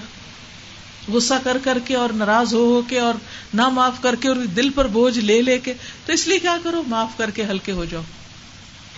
غصہ 1.08 1.34
کر 1.44 1.56
کر 1.64 1.78
کے 1.84 1.94
اور 1.94 2.08
ناراض 2.08 2.54
ہو 2.54 2.58
ہو 2.58 2.82
کے 2.88 3.00
اور 3.00 3.14
نہ 3.54 3.68
معاف 3.68 4.02
کر 4.02 4.14
کے 4.14 4.28
اور 4.28 4.36
دل 4.36 4.70
پر 4.70 4.86
بوجھ 4.86 5.18
لے 5.18 5.42
لے 5.42 5.58
کے، 5.58 5.74
تو 6.06 6.12
اس 6.12 6.28
لیے 6.28 6.38
کیا 6.38 6.56
کرو؟ 6.62 6.82
معاف 6.86 7.08
کر 7.16 7.30
کے 7.30 7.44
ہلکے 7.44 7.72
ہو 7.72 7.84
جاؤ۔ 7.84 8.02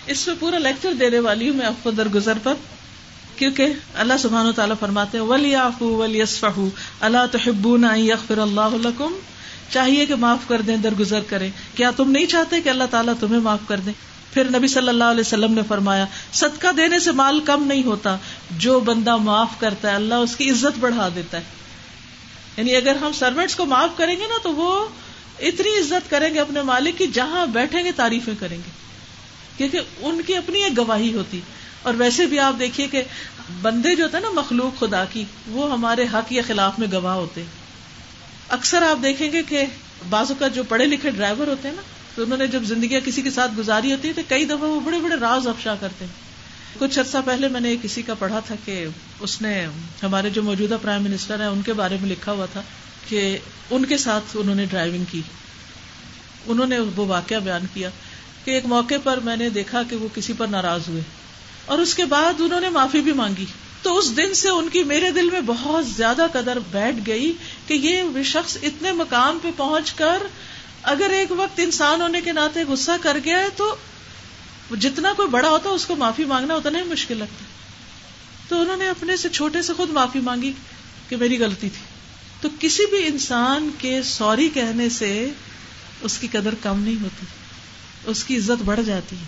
اس 0.06 0.26
میں 0.26 0.34
پورا 0.38 0.58
لیکچر 0.58 0.92
دینے 0.92 1.18
والی 1.18 1.48
ہوں 1.48 1.56
میں 1.56 1.66
آپ 1.66 1.74
کو 1.82 1.90
درگزر 1.90 2.32
پر۔ 2.42 2.54
کیونکہ 3.38 3.66
اللہ 3.94 4.12
سبحان 4.18 4.46
و 4.46 4.52
تعالیٰ 4.52 4.76
فرماتے 4.80 5.18
ولی 5.18 5.54
آفو 5.54 5.86
ولی 5.86 6.22
اللہ 7.00 7.26
تو 7.32 7.76
یغفر 7.96 8.38
اللہ 8.38 9.02
چاہیے 9.70 10.06
کہ 10.06 10.14
معاف 10.14 10.38
کر 10.48 10.60
دیں، 10.60 10.76
درگزر 10.76 11.20
کریں۔ 11.20 11.50
کیا 11.74 11.90
تم 11.90 12.10
نہیں 12.10 12.26
چاہتے 12.26 12.60
کہ 12.60 12.68
اللہ 12.68 12.84
تعالیٰ 12.90 13.14
تمہیں 13.20 13.40
معاف 13.40 13.58
کر 13.68 13.76
دیں؟ 13.76 13.92
پھر 14.32 14.44
نبی 14.44 14.68
صلی 14.68 14.88
اللہ 14.88 15.04
علیہ 15.04 15.20
وسلم 15.20 15.52
نے 15.52 15.60
فرمایا، 15.68 16.04
صدقہ 16.32 16.72
دینے 16.76 16.98
سے 16.98 17.12
مال 17.12 17.40
کم 17.40 17.64
نہیں 17.66 17.82
ہوتا، 17.84 18.16
جو 18.50 18.80
بندہ 18.80 19.16
معاف 19.16 19.48
کرتا 19.58 19.90
ہے، 19.90 19.94
اللہ 19.94 20.14
اس 20.14 20.36
کی 20.36 20.50
عزت 20.50 20.78
بڑھا 20.78 21.08
دیتا 21.14 21.38
ہے۔ 21.38 21.42
یعنی 22.56 22.76
اگر 22.76 22.96
ہم 22.96 23.12
سروینٹس 23.12 23.56
کو 23.56 23.64
معاف 23.64 23.90
کریں 23.96 24.16
گے 24.20 24.24
نا، 24.28 24.38
تو 24.42 24.54
وہ 24.54 24.88
اتنی 25.38 25.80
عزت 25.80 26.10
کریں 26.10 26.34
گے، 26.34 26.40
اپنے 26.40 26.62
مالک 26.62 26.98
کی 26.98 27.06
جہاں 27.06 27.46
بیٹھیں 27.46 27.84
گے، 27.84 27.92
تعریفیں 27.92 28.34
کریں 28.40 28.56
گے۔ 28.56 28.70
کیونکہ 29.56 29.80
ان 30.00 30.20
کی 30.26 30.36
اپنی 30.36 30.64
ایک 30.64 30.78
گواہی 30.78 31.14
ہوتی۔ 31.14 31.40
اور 31.82 31.94
ویسے 31.94 32.26
بھی 32.26 32.38
آپ 32.38 32.54
دیکھیے 32.58 32.88
کہ 32.88 33.02
بندے 33.62 33.94
جو 33.96 34.04
ہوتے 34.04 34.18
نا 34.20 34.30
مخلوق 34.30 34.80
خدا 34.80 35.04
کی، 35.12 35.24
وہ 35.46 35.72
ہمارے 35.72 36.04
حق 36.12 36.32
یا 36.32 36.42
خلاف 36.46 36.78
میں 36.78 36.88
گواہ 36.92 37.14
ہوتے 37.14 37.42
اکثر 38.48 38.82
آپ 38.82 39.02
دیکھیں 39.02 39.32
گے 39.32 39.42
کہ 39.42 39.64
بازو 40.08 40.34
کا 40.38 40.48
جو 40.48 40.62
پڑھے 40.64 40.86
لکھے 40.86 41.10
ڈرائیور 41.10 41.46
ہوتے 41.46 41.68
ہیں 41.68 41.74
نا، 41.76 41.82
تو 42.14 42.22
انہوں 42.22 42.38
نے 42.38 42.46
جب 42.46 42.62
زندگیاں 42.62 43.00
کسی 43.06 43.22
کے 43.22 43.30
ساتھ 43.30 43.52
گزاری 43.58 43.92
ہوتی 43.92 44.08
ہے 44.08 44.12
تو 44.12 44.22
کئی 44.28 44.44
دفعہ 44.44 44.68
وہ 44.68 44.80
بڑے 44.80 44.98
بڑے 44.98 45.16
راز 45.16 45.46
افشا 45.46 45.74
کرتے 45.80 46.04
ہیں۔ 46.04 46.12
کچھ 46.78 46.98
عرصہ 46.98 47.18
پہلے 47.24 47.48
میں 47.48 47.60
نے 47.60 47.76
کسی 47.82 48.02
کا 48.02 48.14
پڑھا 48.14 48.40
تھا 48.40 48.54
کہ 48.64 48.86
اس 49.20 49.42
نے 49.42 49.66
ہمارے 50.02 50.30
جو 50.30 50.42
موجودہ 50.42 50.76
پرائم 50.82 51.02
منسٹر 51.02 51.40
ہیں، 51.40 51.46
ان 51.46 51.62
کے 51.62 51.72
بارے 51.72 51.96
میں 52.00 52.10
لکھا 52.10 52.32
ہوا 52.32 52.46
تھا 52.46 52.62
کہ 53.08 53.38
ان 53.70 53.84
کے 53.84 53.98
ساتھ 53.98 54.24
انہوں 54.34 54.54
نے 54.54 54.64
ڈرائیونگ 54.64 55.04
کی۔ 55.10 55.22
انہوں 56.46 56.66
نے 56.66 56.78
وہ 56.78 57.06
واقعہ 57.06 57.36
بیان 57.36 57.66
کیا 57.74 57.90
کہ 58.44 58.50
ایک 58.50 58.66
موقع 58.66 58.94
پر 59.02 59.20
میں 59.20 59.36
نے 59.36 59.50
دیکھا 59.50 59.82
کہ 59.82 59.96
وہ 59.96 60.08
کسی 60.14 60.32
پر 60.38 60.46
ناراض 60.46 60.80
ہوئے۔ 60.88 61.02
اور 61.68 61.78
اس 61.78 61.94
کے 61.94 62.04
بعد 62.04 62.40
انہوں 62.40 62.60
نے 62.60 62.68
معافی 62.68 63.00
بھی 63.00 63.12
مانگی۔ 63.12 63.44
تو 63.82 63.98
اس 63.98 64.16
دن 64.16 64.34
سے 64.34 64.48
ان 64.48 64.68
کی 64.68 64.82
میرے 64.82 65.10
دل 65.10 65.30
میں 65.30 65.40
بہت 65.40 65.86
زیادہ 65.86 66.26
قدر 66.32 66.58
بیٹھ 66.70 66.96
گئی 67.06 67.32
کہ 67.66 67.74
یہ 67.74 68.02
شخص 68.24 68.56
اتنے 68.62 68.92
مقام 68.92 69.38
پہ 69.42 69.48
پہنچ 69.56 69.92
کر 69.92 70.22
اگر 70.82 71.10
ایک 71.10 71.32
وقت 71.32 71.60
انسان 71.64 72.00
ہونے 72.00 72.20
کے 72.20 72.32
ناطے 72.32 72.64
غصہ 72.64 72.90
کر 73.00 73.16
گیا 73.24 73.38
ہے 73.38 73.48
تو 73.56 73.74
جتنا 74.80 75.12
کوئی 75.12 75.28
بڑا 75.28 75.48
ہوتا 75.48 75.70
اس 75.70 75.86
کو 75.86 75.96
معافی 75.96 76.24
مانگنا 76.24 76.54
اتنا 76.54 76.78
ہی 76.78 76.84
مشکل 76.84 77.16
لگتا۔ 77.16 77.44
تو 78.48 78.60
انہوں 78.60 78.76
نے 78.76 78.88
اپنے 78.88 79.16
سے 79.16 79.28
چھوٹے 79.28 79.62
سے 79.62 79.72
خود 79.72 79.90
معافی 79.90 80.20
مانگی 80.20 80.52
کہ 81.08 81.16
میری 81.16 81.38
غلطی 81.38 81.68
تھی۔ 81.68 81.82
تو 82.40 82.48
کسی 82.60 82.86
بھی 82.86 83.06
انسان 83.06 83.70
کے 83.78 84.02
سوری 84.02 84.48
کہنے 84.48 84.88
سے 84.88 85.30
اس 86.00 86.18
کی 86.18 86.28
قدر 86.32 86.54
کم 86.62 86.80
نہیں 86.80 87.02
ہوتی، 87.02 87.26
اس 88.04 88.24
کی 88.24 88.36
عزت 88.36 88.62
بڑھ 88.64 88.80
جاتی 88.86 89.16
ہے۔ 89.16 89.24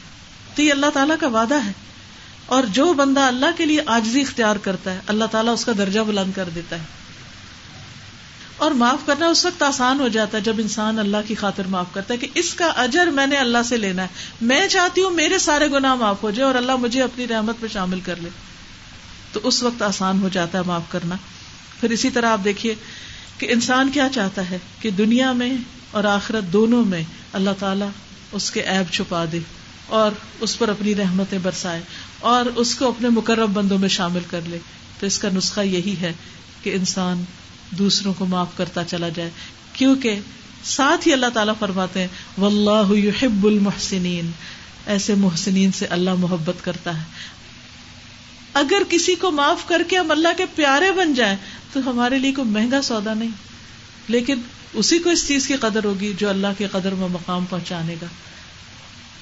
تو 0.54 0.62
یہ 0.62 0.72
اللہ 0.72 0.86
تعالیٰ 0.94 1.16
کا 1.20 1.28
وعدہ 1.28 1.64
ہے۔ 1.64 1.72
اور 2.50 2.62
جو 2.62 2.92
بندہ 2.92 3.20
اللہ 3.20 3.46
کے 3.56 3.66
لیے 3.66 3.80
آجزی 3.86 4.20
اختیار 4.20 4.56
کرتا 4.56 4.94
ہے، 4.94 5.00
اللہ 5.06 5.24
تعالیٰ 5.24 5.52
اس 5.52 5.64
کا 5.64 5.72
درجہ 5.78 6.00
بلند 6.00 6.32
کر 6.36 6.48
دیتا 6.54 6.76
ہے۔ 6.76 6.82
اور 8.56 8.70
معاف 8.70 9.06
کرنا 9.06 9.26
اس 9.26 9.44
وقت 9.44 9.62
آسان 9.62 10.00
ہو 10.00 10.08
جاتا 10.08 10.38
ہے 10.38 10.42
جب 10.42 10.52
انسان 10.58 10.98
اللہ 10.98 11.16
کی 11.26 11.34
خاطر 11.34 11.62
معاف 11.66 11.86
کرتا 11.92 12.14
ہے 12.14 12.18
کہ 12.18 12.26
اس 12.34 12.54
کا 12.54 12.66
اجر 12.66 13.06
میں 13.06 13.26
نے 13.26 13.36
اللہ 13.36 13.58
سے 13.64 13.76
لینا 13.76 14.02
ہے۔ 14.02 14.08
میں 14.40 14.68
چاہتی 14.68 15.02
ہوں 15.02 15.10
میرے 15.10 15.38
سارے 15.38 15.70
گناہ 15.70 15.94
معاف 15.94 16.22
ہو 16.22 16.30
جائے 16.30 16.46
اور 16.46 16.54
اللہ 16.54 16.76
مجھے 16.76 17.02
اپنی 17.02 17.28
رحمت 17.28 17.56
میں 17.60 17.68
شامل 17.72 18.00
کر 18.00 18.16
لے۔ 18.16 18.28
تو 19.32 19.40
اس 19.42 19.62
وقت 19.62 19.82
آسان 19.82 20.22
ہو 20.22 20.28
جاتا 20.28 20.58
ہے 20.58 20.62
معاف 20.66 20.82
کرنا۔ 20.88 21.16
پھر 21.80 21.90
اسی 21.90 22.10
طرح 22.10 22.26
آپ 22.26 22.40
دیکھیے 22.44 22.74
کہ 23.38 23.46
انسان 23.50 23.90
کیا 23.90 24.08
چاہتا 24.14 24.50
ہے 24.50 24.58
کہ 24.80 24.90
دنیا 24.90 25.32
میں 25.32 25.56
اور 25.90 26.04
آخرت 26.04 26.44
دونوں 26.44 26.84
میں 26.84 27.02
اللہ 27.32 27.50
تعالیٰ 27.58 27.88
اس 28.32 28.50
کے 28.50 28.60
ایب 28.60 28.92
چھپا 28.92 29.24
دے 29.32 29.38
اور 29.86 30.10
اس 30.40 30.58
پر 30.58 30.68
اپنی 30.68 30.94
رحمتیں 30.94 31.38
برسائے۔ 31.42 31.80
اور 32.20 32.46
اس 32.56 32.74
کو 32.74 32.88
اپنے 32.88 33.08
مقرب 33.08 33.50
بندوں 33.50 33.78
میں 33.78 33.88
شامل 33.88 34.20
کر 34.30 34.40
لے۔ 34.46 34.58
تو 35.00 35.06
اس 35.06 35.18
کا 35.18 35.28
نسخہ 35.34 35.60
یہی 35.60 35.94
ہے 36.00 36.12
کہ 36.62 36.74
انسان 36.74 37.24
دوسروں 37.70 38.14
کو 38.18 38.26
معاف 38.26 38.48
کرتا 38.56 38.84
چلا 38.84 39.08
جائے۔ 39.08 39.30
کیونکہ 39.72 40.20
ساتھ 40.64 41.08
ہی 41.08 41.12
اللہ 41.12 41.26
تعالیٰ 41.34 41.54
فرماتے 41.58 42.00
ہیں، 42.00 42.08
واللہ 42.38 42.98
یحب 42.98 43.46
المحسنین 43.46 44.30
ایسے 44.86 45.14
محسنین 45.14 45.72
سے 45.72 45.86
اللہ 45.86 46.14
محبت 46.14 46.64
کرتا 46.64 46.98
ہے۔ 46.98 47.04
اگر 48.54 48.82
کسی 48.88 49.14
کو 49.14 49.30
معاف 49.30 49.66
کر 49.66 49.82
کے 49.88 49.98
ہم 49.98 50.10
اللہ 50.10 50.28
کے 50.36 50.44
پیارے 50.54 50.92
بن 50.92 51.14
جائیں، 51.14 51.36
تو 51.72 51.90
ہمارے 51.90 52.18
لیے 52.18 52.32
کوئی 52.32 52.48
مہنگا 52.48 52.82
سودا 52.82 53.14
نہیں۔ 53.14 53.28
لیکن 54.08 54.40
اسی 54.72 54.98
کو 54.98 55.10
اس 55.10 55.28
چیز 55.28 55.46
کی 55.46 55.54
قدر 55.54 55.84
ہوگی 55.84 56.12
جو 56.18 56.28
اللہ 56.28 56.46
کے 56.58 56.66
قدر 56.72 56.94
میں 56.94 57.08
مقام 57.08 57.44
پہنچانے 57.44 57.94
گا۔ 58.02 58.06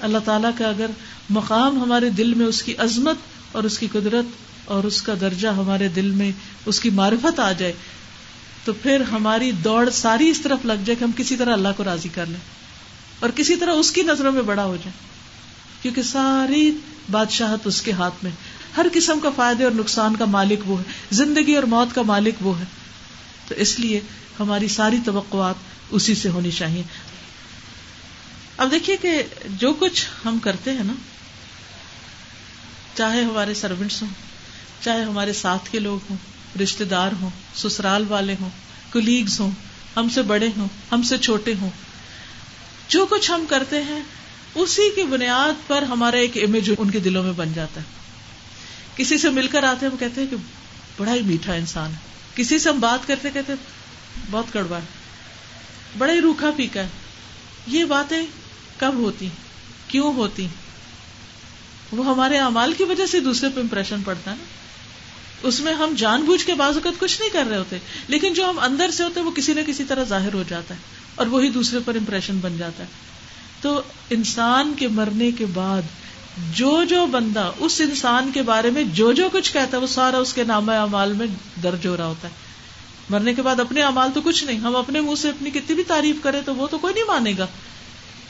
اللہ 0.00 0.18
تعالیٰ 0.24 0.50
کا 0.58 0.68
اگر 0.68 0.90
مقام 1.30 1.80
ہمارے 1.82 2.10
دل 2.10 2.34
میں 2.34 2.46
اس 2.46 2.62
کی 2.62 2.74
عظمت 2.78 3.16
اور 3.52 3.62
اس 3.62 3.78
کی 3.78 3.88
قدرت 3.92 4.24
اور 4.64 4.84
اس 4.84 5.02
کا 5.02 5.14
درجہ 5.20 5.48
ہمارے 5.48 5.88
دل 5.88 6.10
میں 6.10 6.30
اس 6.66 6.80
کی 6.80 6.90
معرفت 6.90 7.40
آ 7.40 7.52
جائے، 7.52 7.72
تو 8.64 8.72
پھر 8.72 9.00
ہماری 9.00 9.50
دوڑ 9.64 9.90
ساری 9.90 10.28
اس 10.28 10.40
طرف 10.40 10.64
لگ 10.64 10.84
جائے 10.84 10.96
کہ 10.96 11.04
ہم 11.04 11.10
کسی 11.16 11.36
طرح 11.36 11.52
اللہ 11.52 11.68
کو 11.76 11.84
راضی 11.84 12.08
کر 12.08 12.26
لیں 12.26 12.40
اور 13.20 13.30
کسی 13.30 13.56
طرح 13.56 13.70
اس 13.70 13.90
کی 13.90 14.02
نظروں 14.02 14.32
میں 14.32 14.42
بڑا 14.42 14.64
ہو 14.64 14.76
جائے، 14.76 14.92
کیونکہ 15.82 16.02
ساری 16.02 16.70
بادشاہت 17.10 17.66
اس 17.66 17.82
کے 17.82 17.92
ہاتھ 17.92 18.24
میں 18.24 18.30
ہر 18.76 18.86
قسم 18.92 19.20
کا 19.20 19.30
فائدے 19.36 19.64
اور 19.64 19.72
نقصان 19.72 20.16
کا 20.16 20.24
مالک 20.24 20.70
وہ 20.70 20.78
ہے، 20.78 20.84
زندگی 21.10 21.54
اور 21.54 21.62
موت 21.62 21.94
کا 21.94 22.02
مالک 22.02 22.46
وہ 22.46 22.58
ہے۔ 22.58 22.64
تو 23.48 23.54
اس 23.54 23.78
لیے 23.80 24.00
ہماری 24.40 24.68
ساری 24.68 24.98
توقعات 25.04 25.54
اسی 25.90 26.14
سے 26.14 26.28
ہونی 26.28 26.50
چاہیے۔ 26.50 26.82
اب 28.58 28.70
دیکھیے 28.70 28.96
کہ 28.96 29.22
جو 29.44 29.72
کچھ 29.72 30.06
ہم 30.24 30.38
کرتے 30.38 30.72
ہیں 30.72 30.84
نا، 30.84 30.92
چاہے 32.94 33.22
ہمارے 33.22 33.54
سروینٹس 33.54 34.02
ہوں، 34.02 34.08
چاہے 34.80 35.02
ہمارے 35.02 35.32
ساتھ 35.32 35.70
کے 35.70 35.78
لوگ 35.78 35.98
ہوں 36.10 36.16
رشتے 36.62 36.84
دار 36.84 37.12
ہوں، 37.20 37.30
سسرال 37.54 38.04
والے 38.08 38.34
ہوں 38.40 38.50
کلیگز 38.92 39.40
ہوں، 39.40 39.50
ہم 39.96 40.08
سے 40.08 40.22
بڑے 40.22 40.48
ہوں، 40.56 40.68
ہم 40.92 41.02
سے 41.02 41.18
چھوٹے 41.18 41.54
ہوں، 41.60 41.70
جو 42.88 43.06
کچھ 43.06 43.30
ہم 43.30 43.44
کرتے 43.48 43.82
ہیں، 43.82 44.00
اسی 44.54 44.90
کی 44.94 45.02
بنیاد 45.02 45.68
پر 45.68 45.82
ہمارا 45.82 46.16
ایک 46.16 46.36
امیج 46.36 46.70
ان 46.78 46.90
کے 46.90 46.98
دلوں 46.98 47.22
میں 47.22 47.32
بن 47.32 47.52
جاتا 47.52 47.80
ہے۔ 47.80 47.86
کسی 48.96 49.18
سے 49.18 49.30
مل 49.30 49.48
کر 49.48 49.62
آتے 49.62 49.86
ہم 49.86 49.96
کہتے 49.96 50.20
ہیں 50.20 50.28
کہ 50.30 50.36
بڑا 50.98 51.14
ہی 51.14 51.22
میٹھا 51.22 51.52
انسان 51.52 51.90
ہے۔ 51.90 51.96
کسی 52.34 52.58
سے 52.58 52.68
ہم 52.68 52.80
بات 52.80 53.08
کرتے 53.08 53.30
کہتے 53.30 53.52
بہت 54.30 54.52
کڑوا 54.52 54.78
ہے۔ 54.78 54.86
بڑا 55.98 56.12
ہی 56.12 56.20
روکھا 56.20 56.50
پھیکا 56.50 56.80
ہے۔ 56.80 56.88
یہ 57.66 57.84
باتیں 57.84 58.22
کب 58.78 58.94
ہوتی 58.94 59.28
کیوں 59.88 60.12
ہوتی 60.12 60.46
وہ 61.92 62.06
ہمارے 62.06 62.38
امال 62.38 62.72
کی 62.72 62.84
وجہ 62.84 63.06
سے 63.06 63.20
دوسرے 63.20 63.50
پہ 63.54 63.60
امپریشن 63.60 64.02
پڑتا 64.04 64.30
ہے 64.30 64.36
نا۔ 64.36 64.44
اس 65.42 65.60
میں 65.60 65.74
ہم 65.74 65.94
جان 65.96 66.22
بوجھ 66.22 66.44
کے 66.44 66.54
بعض 66.54 66.74
اوقات 66.74 67.00
کچھ 67.00 67.20
نہیں 67.20 67.30
کر 67.30 67.44
رہے 67.48 67.56
ہوتے، 67.56 67.78
لیکن 68.08 68.32
جو 68.32 68.50
ہم 68.50 68.58
اندر 68.58 68.90
سے 68.90 69.04
ہوتے 69.04 69.20
وہ 69.20 69.30
کسی 69.30 69.54
نہ 69.54 69.60
کسی 69.66 69.84
طرح 69.84 70.04
ظاہر 70.04 70.34
ہو 70.34 70.42
جاتا 70.48 70.74
ہے 70.74 70.80
اور 71.14 71.26
وہی 71.26 71.50
دوسرے 71.50 71.78
پر 71.84 71.94
امپریشن 71.94 72.38
بن 72.38 72.58
جاتا 72.58 72.82
ہے۔ 72.82 72.88
تو 73.60 73.82
انسان 74.10 74.74
کے 74.76 74.88
مرنے 74.88 75.30
کے 75.30 75.46
بعد 75.46 75.82
جو 76.52 76.84
جو 76.84 77.06
بندہ 77.06 77.52
اس 77.58 77.80
انسان 77.80 78.30
کے 78.34 78.42
بارے 78.42 78.70
میں 78.70 78.84
جو 78.84 79.12
جو 79.12 79.28
کچھ 79.32 79.52
کہتا 79.52 79.76
ہے، 79.76 79.82
وہ 79.82 79.86
سارا 79.86 80.18
اس 80.18 80.32
کے 80.32 80.44
نام 80.44 80.70
امال 80.70 81.12
میں 81.12 81.26
درج 81.62 81.86
ہو 81.86 81.96
رہا 81.96 82.06
ہوتا 82.06 82.28
ہے۔ 82.28 82.32
مرنے 83.10 83.34
کے 83.34 83.42
بعد 83.42 83.60
اپنے 83.60 83.82
امال 83.82 84.10
تو 84.14 84.20
کچھ 84.20 84.44
نہیں، 84.44 84.58
ہم 84.58 84.76
اپنے 84.76 85.00
منہ 85.00 85.14
سے 85.14 85.28
اپنی 85.28 85.50
کتنی 85.50 85.74
بھی 85.74 85.84
تعریف 85.84 86.16
کریں 86.22 86.40
تو 86.44 86.54
وہ 86.54 86.66
تو 86.66 86.78
کوئی 86.78 86.94
نہیں 86.94 87.04
مانے 87.04 87.32
گا۔ 87.38 87.46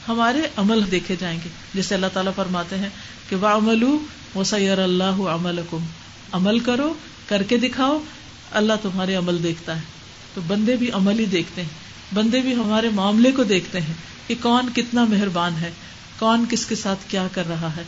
ہمارے 0.09 0.41
عمل 0.57 0.91
دیکھے 0.91 1.15
جائیں 1.19 1.39
گے۔ 1.45 1.49
جیسے 1.73 1.95
اللہ 1.95 2.07
تعالیٰ 2.13 2.31
فرماتے 2.35 2.77
ہیں 2.77 2.89
کہ 3.29 3.35
وہ 3.35 3.47
عمل 3.47 3.83
وہ 4.33 4.43
اللہ 4.51 5.03
عمل 5.03 5.59
عمل 6.31 6.59
کرو، 6.59 6.93
کر 7.27 7.43
کے 7.43 7.57
دکھاؤ، 7.57 7.99
اللہ 8.51 8.73
تمہارے 8.81 9.15
عمل 9.15 9.43
دیکھتا 9.43 9.75
ہے۔ 9.75 9.81
تو 10.33 10.41
بندے 10.47 10.75
بھی 10.75 10.91
عمل 10.91 11.19
ہی 11.19 11.25
دیکھتے 11.25 11.61
ہیں۔ 11.61 11.69
بندے 12.13 12.39
بھی 12.39 12.55
ہمارے 12.55 12.89
معاملے 12.89 13.31
کو 13.31 13.43
دیکھتے 13.43 13.81
ہیں 13.81 13.93
کہ 14.27 14.35
کون 14.41 14.69
کتنا 14.75 15.03
مہربان 15.03 15.53
ہے، 15.61 15.71
کون 16.19 16.45
کس 16.49 16.65
کے 16.65 16.75
ساتھ 16.75 16.99
کیا 17.07 17.27
کر 17.31 17.47
رہا 17.49 17.75
ہے۔ 17.75 17.83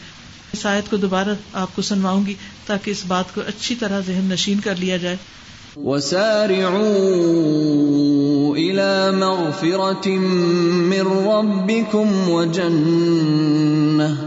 شاید 0.61 0.89
کو 0.89 0.97
دوبارہ 0.97 1.30
آپ 1.53 1.76
کو 1.76 1.82
سنواؤں 1.82 2.26
گی 2.26 2.34
تاکہ 2.65 2.91
اس 2.91 3.05
بات 3.05 3.34
کو 3.34 3.41
اچھی 3.47 3.76
طرح 3.76 3.99
ذہن 3.99 4.30
نشین 4.32 4.59
کر 4.59 4.76
لیا 4.76 4.97
جائے۔ 4.97 5.17
وسارعوا 5.78 6.82
الى 8.55 9.11
مغفرة 9.17 10.09
من 10.09 11.07
ربكم 11.28 12.30
وجنة 12.30 14.17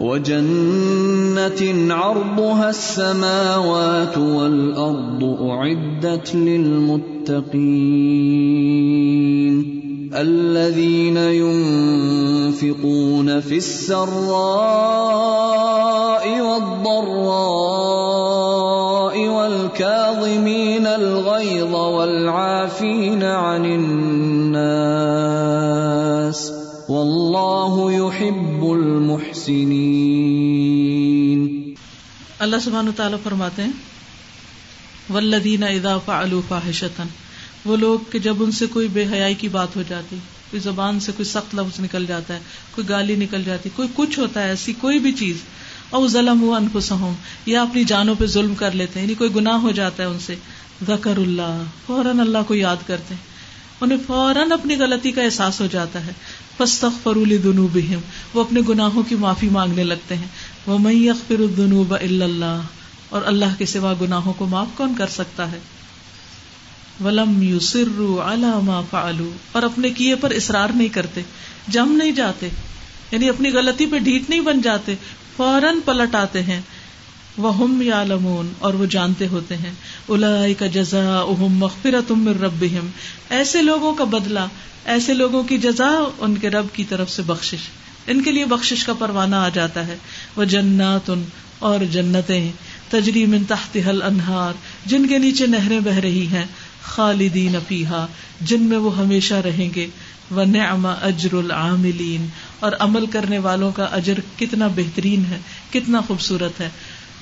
وجنة 0.00 1.94
عرضها 1.94 2.70
السماوات 2.70 4.18
والأرض 4.18 5.24
أعدت 5.42 6.34
للمتقين. 6.34 7.52
الذين 10.14 11.16
ينفقون 11.16 13.40
في 13.40 13.56
السراء 13.56 14.12
والضراء 16.40 17.72
والكاظمين 19.28 20.86
الغيظ 20.86 21.74
والعافين 21.74 23.22
عن 23.22 23.64
الناس 23.64 23.92
والله 26.88 27.92
يحب 27.92 28.72
المحسنين 28.72 30.14
اللہ 32.38 32.56
سبحانہ 32.64 32.90
تعالیٰ 32.96 33.18
فرماتے 33.22 33.62
ہیں 33.62 33.72
والذین 35.10 35.62
اذا 35.62 35.98
فعلوا 36.06 36.40
فاحشة 36.48 37.21
وہ 37.64 37.76
لوگ 37.76 37.98
کہ 38.10 38.18
جب 38.18 38.42
ان 38.42 38.52
سے 38.52 38.66
کوئی 38.66 38.88
بے 38.88 39.04
حیائی 39.12 39.34
کی 39.34 39.48
بات 39.48 39.76
ہو 39.76 39.82
جاتی، 39.88 40.16
کوئی 40.50 40.60
زبان 40.60 41.00
سے 41.00 41.12
کوئی 41.12 41.26
سخت 41.26 41.54
لفظ 41.54 41.80
نکل 41.80 42.06
جاتا 42.06 42.34
ہے، 42.34 42.38
کوئی 42.74 42.88
گالی 42.88 43.16
نکل 43.16 43.42
جاتی، 43.44 43.70
کوئی 43.76 43.88
کچھ 43.94 44.18
ہوتا 44.18 44.42
ہے، 44.42 44.48
ایسی 44.48 44.72
کوئی 44.72 44.98
بھی 44.98 45.12
چیز، 45.12 45.36
او 45.90 46.06
ظلم 46.08 46.40
ہوا 46.40 46.56
انفسہم، 46.56 47.12
یا 47.46 47.62
اپنی 47.62 47.84
جانوں 47.84 48.14
پہ 48.18 48.26
ظلم 48.26 48.54
کر 48.54 48.72
لیتے 48.72 48.98
ہیں 48.98 49.06
یعنی 49.06 49.14
کوئی 49.14 49.34
گناہ 49.34 49.56
ہو 49.56 49.70
جاتا 49.70 50.02
ہے 50.02 50.08
ان 50.08 50.18
سے۔ 50.18 50.34
ذکر 50.86 51.16
اللہ، 51.16 51.62
فوراً 51.86 52.20
اللہ 52.20 52.38
کو 52.46 52.54
یاد 52.54 52.86
کرتے 52.86 53.14
ہیں۔ 53.14 53.30
انہیں 53.80 53.98
فوراً 54.06 54.52
اپنی 54.52 54.76
غلطی 54.76 55.10
کا 55.10 55.22
احساس 55.22 55.60
ہو 55.60 55.66
جاتا 55.66 56.06
ہے۔ 56.06 56.12
فستخ 56.56 57.02
فرولی 57.02 57.36
دنوب 57.38 57.78
وہ 58.34 58.40
اپنے 58.40 58.60
گناہوں 58.68 59.02
کی 59.02 59.14
معافی 59.14 59.48
مانگنے 59.48 59.84
لگتے 59.84 60.16
ہیں۔ 60.16 60.28
وہ 60.66 60.78
میں 60.78 61.10
اخبر 61.10 61.40
الدنوب 61.40 61.94
اللہ، 61.94 62.60
اور 63.08 63.22
اللہ 63.24 63.54
کے 63.58 63.66
سوا 63.66 63.94
گناہوں 64.00 64.32
کو 64.32 64.46
معاف 64.46 64.76
کون 64.76 64.94
کر 64.98 65.06
سکتا 65.06 65.52
ہے؟ 65.52 65.58
ولم 67.00 67.56
علامہ 68.26 68.80
فعلو 68.90 69.30
اور 69.52 69.62
اپنے 69.62 69.90
کیے 69.90 70.14
پر 70.14 70.30
اصرار 70.30 70.68
نہیں 70.74 70.88
کرتے، 70.88 71.20
جم 71.68 71.92
نہیں 71.92 72.12
جاتے 72.12 72.48
یعنی 73.10 73.28
اپنی 73.28 73.52
غلطی 73.52 73.86
پہ 73.86 73.98
ڈھیٹ 73.98 74.30
نہیں 74.30 74.40
بن 74.40 74.60
جاتے، 74.60 74.94
فوراً 75.36 75.78
پلٹ 75.84 76.14
آتے 76.14 76.42
ہیں۔ 76.42 76.60
وہ 77.38 77.58
ہم 77.58 77.82
یا 77.82 78.04
لمون 78.04 78.52
اور 78.58 78.74
وہ 78.74 78.86
جانتے 78.86 79.26
ہوتے 79.26 79.56
ہیں۔ 79.56 79.72
الا 80.08 80.46
کا 80.58 80.66
جزا 80.66 81.20
اہم 81.20 81.52
مغفرت 81.52 82.12
رب 82.40 82.64
ایسے 83.30 83.62
لوگوں 83.62 83.94
کا 83.94 84.04
بدلا 84.04 84.46
ایسے 84.84 85.14
لوگوں 85.14 85.42
کی 85.42 85.58
جزا 85.58 85.90
ان 86.18 86.36
کے 86.36 86.50
رب 86.50 86.66
کی 86.72 86.84
طرف 86.84 87.10
سے 87.10 87.22
بخشش۔ 87.22 87.68
ان 88.06 88.22
کے 88.22 88.32
لیے 88.32 88.44
بخشش 88.44 88.84
کا 88.84 88.92
پروانہ 88.92 89.36
آ 89.36 89.48
جاتا 89.48 89.86
ہے۔ 89.86 89.96
وہ 90.36 90.44
جنات 90.44 91.10
اور 91.58 91.80
جنتیں، 91.80 92.52
تجری 92.88 93.26
من 93.26 93.44
تحت 93.44 93.78
حل 93.86 94.02
انہار 94.02 94.52
جن 94.86 95.06
کے 95.06 95.18
نیچے 95.18 95.46
نہریں 95.46 95.80
بہ 95.80 95.94
رہی 95.94 96.26
ہیں۔ 96.26 96.44
خالدین 96.82 97.56
فیحا 97.68 98.06
جن 98.40 98.62
میں 98.62 98.78
وہ 98.78 98.96
ہمیشہ 98.96 99.34
رہیں 99.34 99.74
گے۔ 99.74 99.86
وہ 100.30 100.44
نعم 100.44 100.86
اجر 100.86 101.34
العاملین۔ 101.34 102.26
اور 102.60 102.72
عمل 102.78 103.06
کرنے 103.06 103.38
والوں 103.38 103.72
کا 103.72 103.84
اجر 103.84 104.14
کتنا 104.38 104.66
بہترین 104.66 105.24
ہے، 105.24 105.38
کتنا 105.72 106.00
خوبصورت 106.00 106.60
ہے۔ 106.60 106.68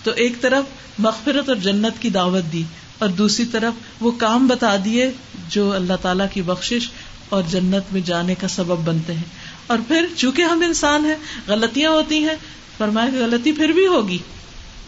تو 0.02 0.10
ایک 0.10 0.40
طرف 0.40 0.64
مغفرت 0.98 1.48
اور 1.48 1.56
جنت 1.56 2.02
کی 2.02 2.10
دعوت 2.10 2.52
دی، 2.52 2.62
اور 2.98 3.08
دوسری 3.08 3.44
طرف 3.44 3.72
وہ 4.00 4.10
کام 4.10 4.46
بتا 4.46 4.76
دیے 4.84 5.10
جو 5.48 5.72
اللہ 5.72 5.92
تعالی 6.02 6.24
کی 6.32 6.42
بخشش 6.42 6.90
اور 7.28 7.42
جنت 7.50 7.92
میں 7.92 8.00
جانے 8.00 8.34
کا 8.34 8.48
سبب 8.48 8.78
بنتے 8.78 9.14
ہیں۔ 9.14 9.24
اور 9.66 9.78
پھر 9.88 10.06
چونکہ 10.16 10.42
ہم 10.42 10.62
انسان 10.62 11.04
ہیں، 11.04 11.16
غلطیاں 11.46 11.90
ہوتی 11.90 12.18
ہیں، 12.18 12.36
فرمایا 12.78 13.10
کہ 13.10 13.18
غلطی 13.18 13.52
پھر 13.52 13.68
بھی 13.68 13.86
ہوگی۔ 13.86 14.18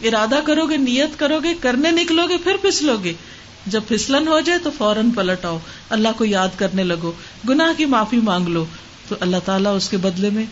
ارادہ 0.03 0.39
کرو 0.45 0.65
گے 0.65 0.77
نیت 0.77 1.19
کرو 1.19 1.39
گے 1.43 1.53
کرنے 1.59 1.91
نکلو 1.91 2.27
گے 2.29 2.37
پھر 2.37 2.57
پھسلو 2.61 2.97
گے 3.03 3.13
جب 3.65 3.81
پھسلن 3.87 4.27
ہو 4.27 4.39
جائے 4.39 4.59
تو 4.59 4.71
فوراً 4.77 5.11
پلٹ 5.11 5.45
آؤ۔ 5.45 5.57
اللہ 5.89 6.07
کو 6.17 6.25
یاد 6.25 6.47
کرنے 6.55 6.83
لگو۔ 6.83 7.11
گناہ 7.49 7.77
کی 7.77 7.85
معافی 7.85 8.17
مانگ 8.17 8.47
لو۔ 8.47 8.65
تو 9.07 9.15
اللہ 9.19 9.37
تعالیٰ 9.45 9.75
اس 9.75 9.89
کے 9.89 9.97
بدلے 9.97 10.29
میں 10.29 10.45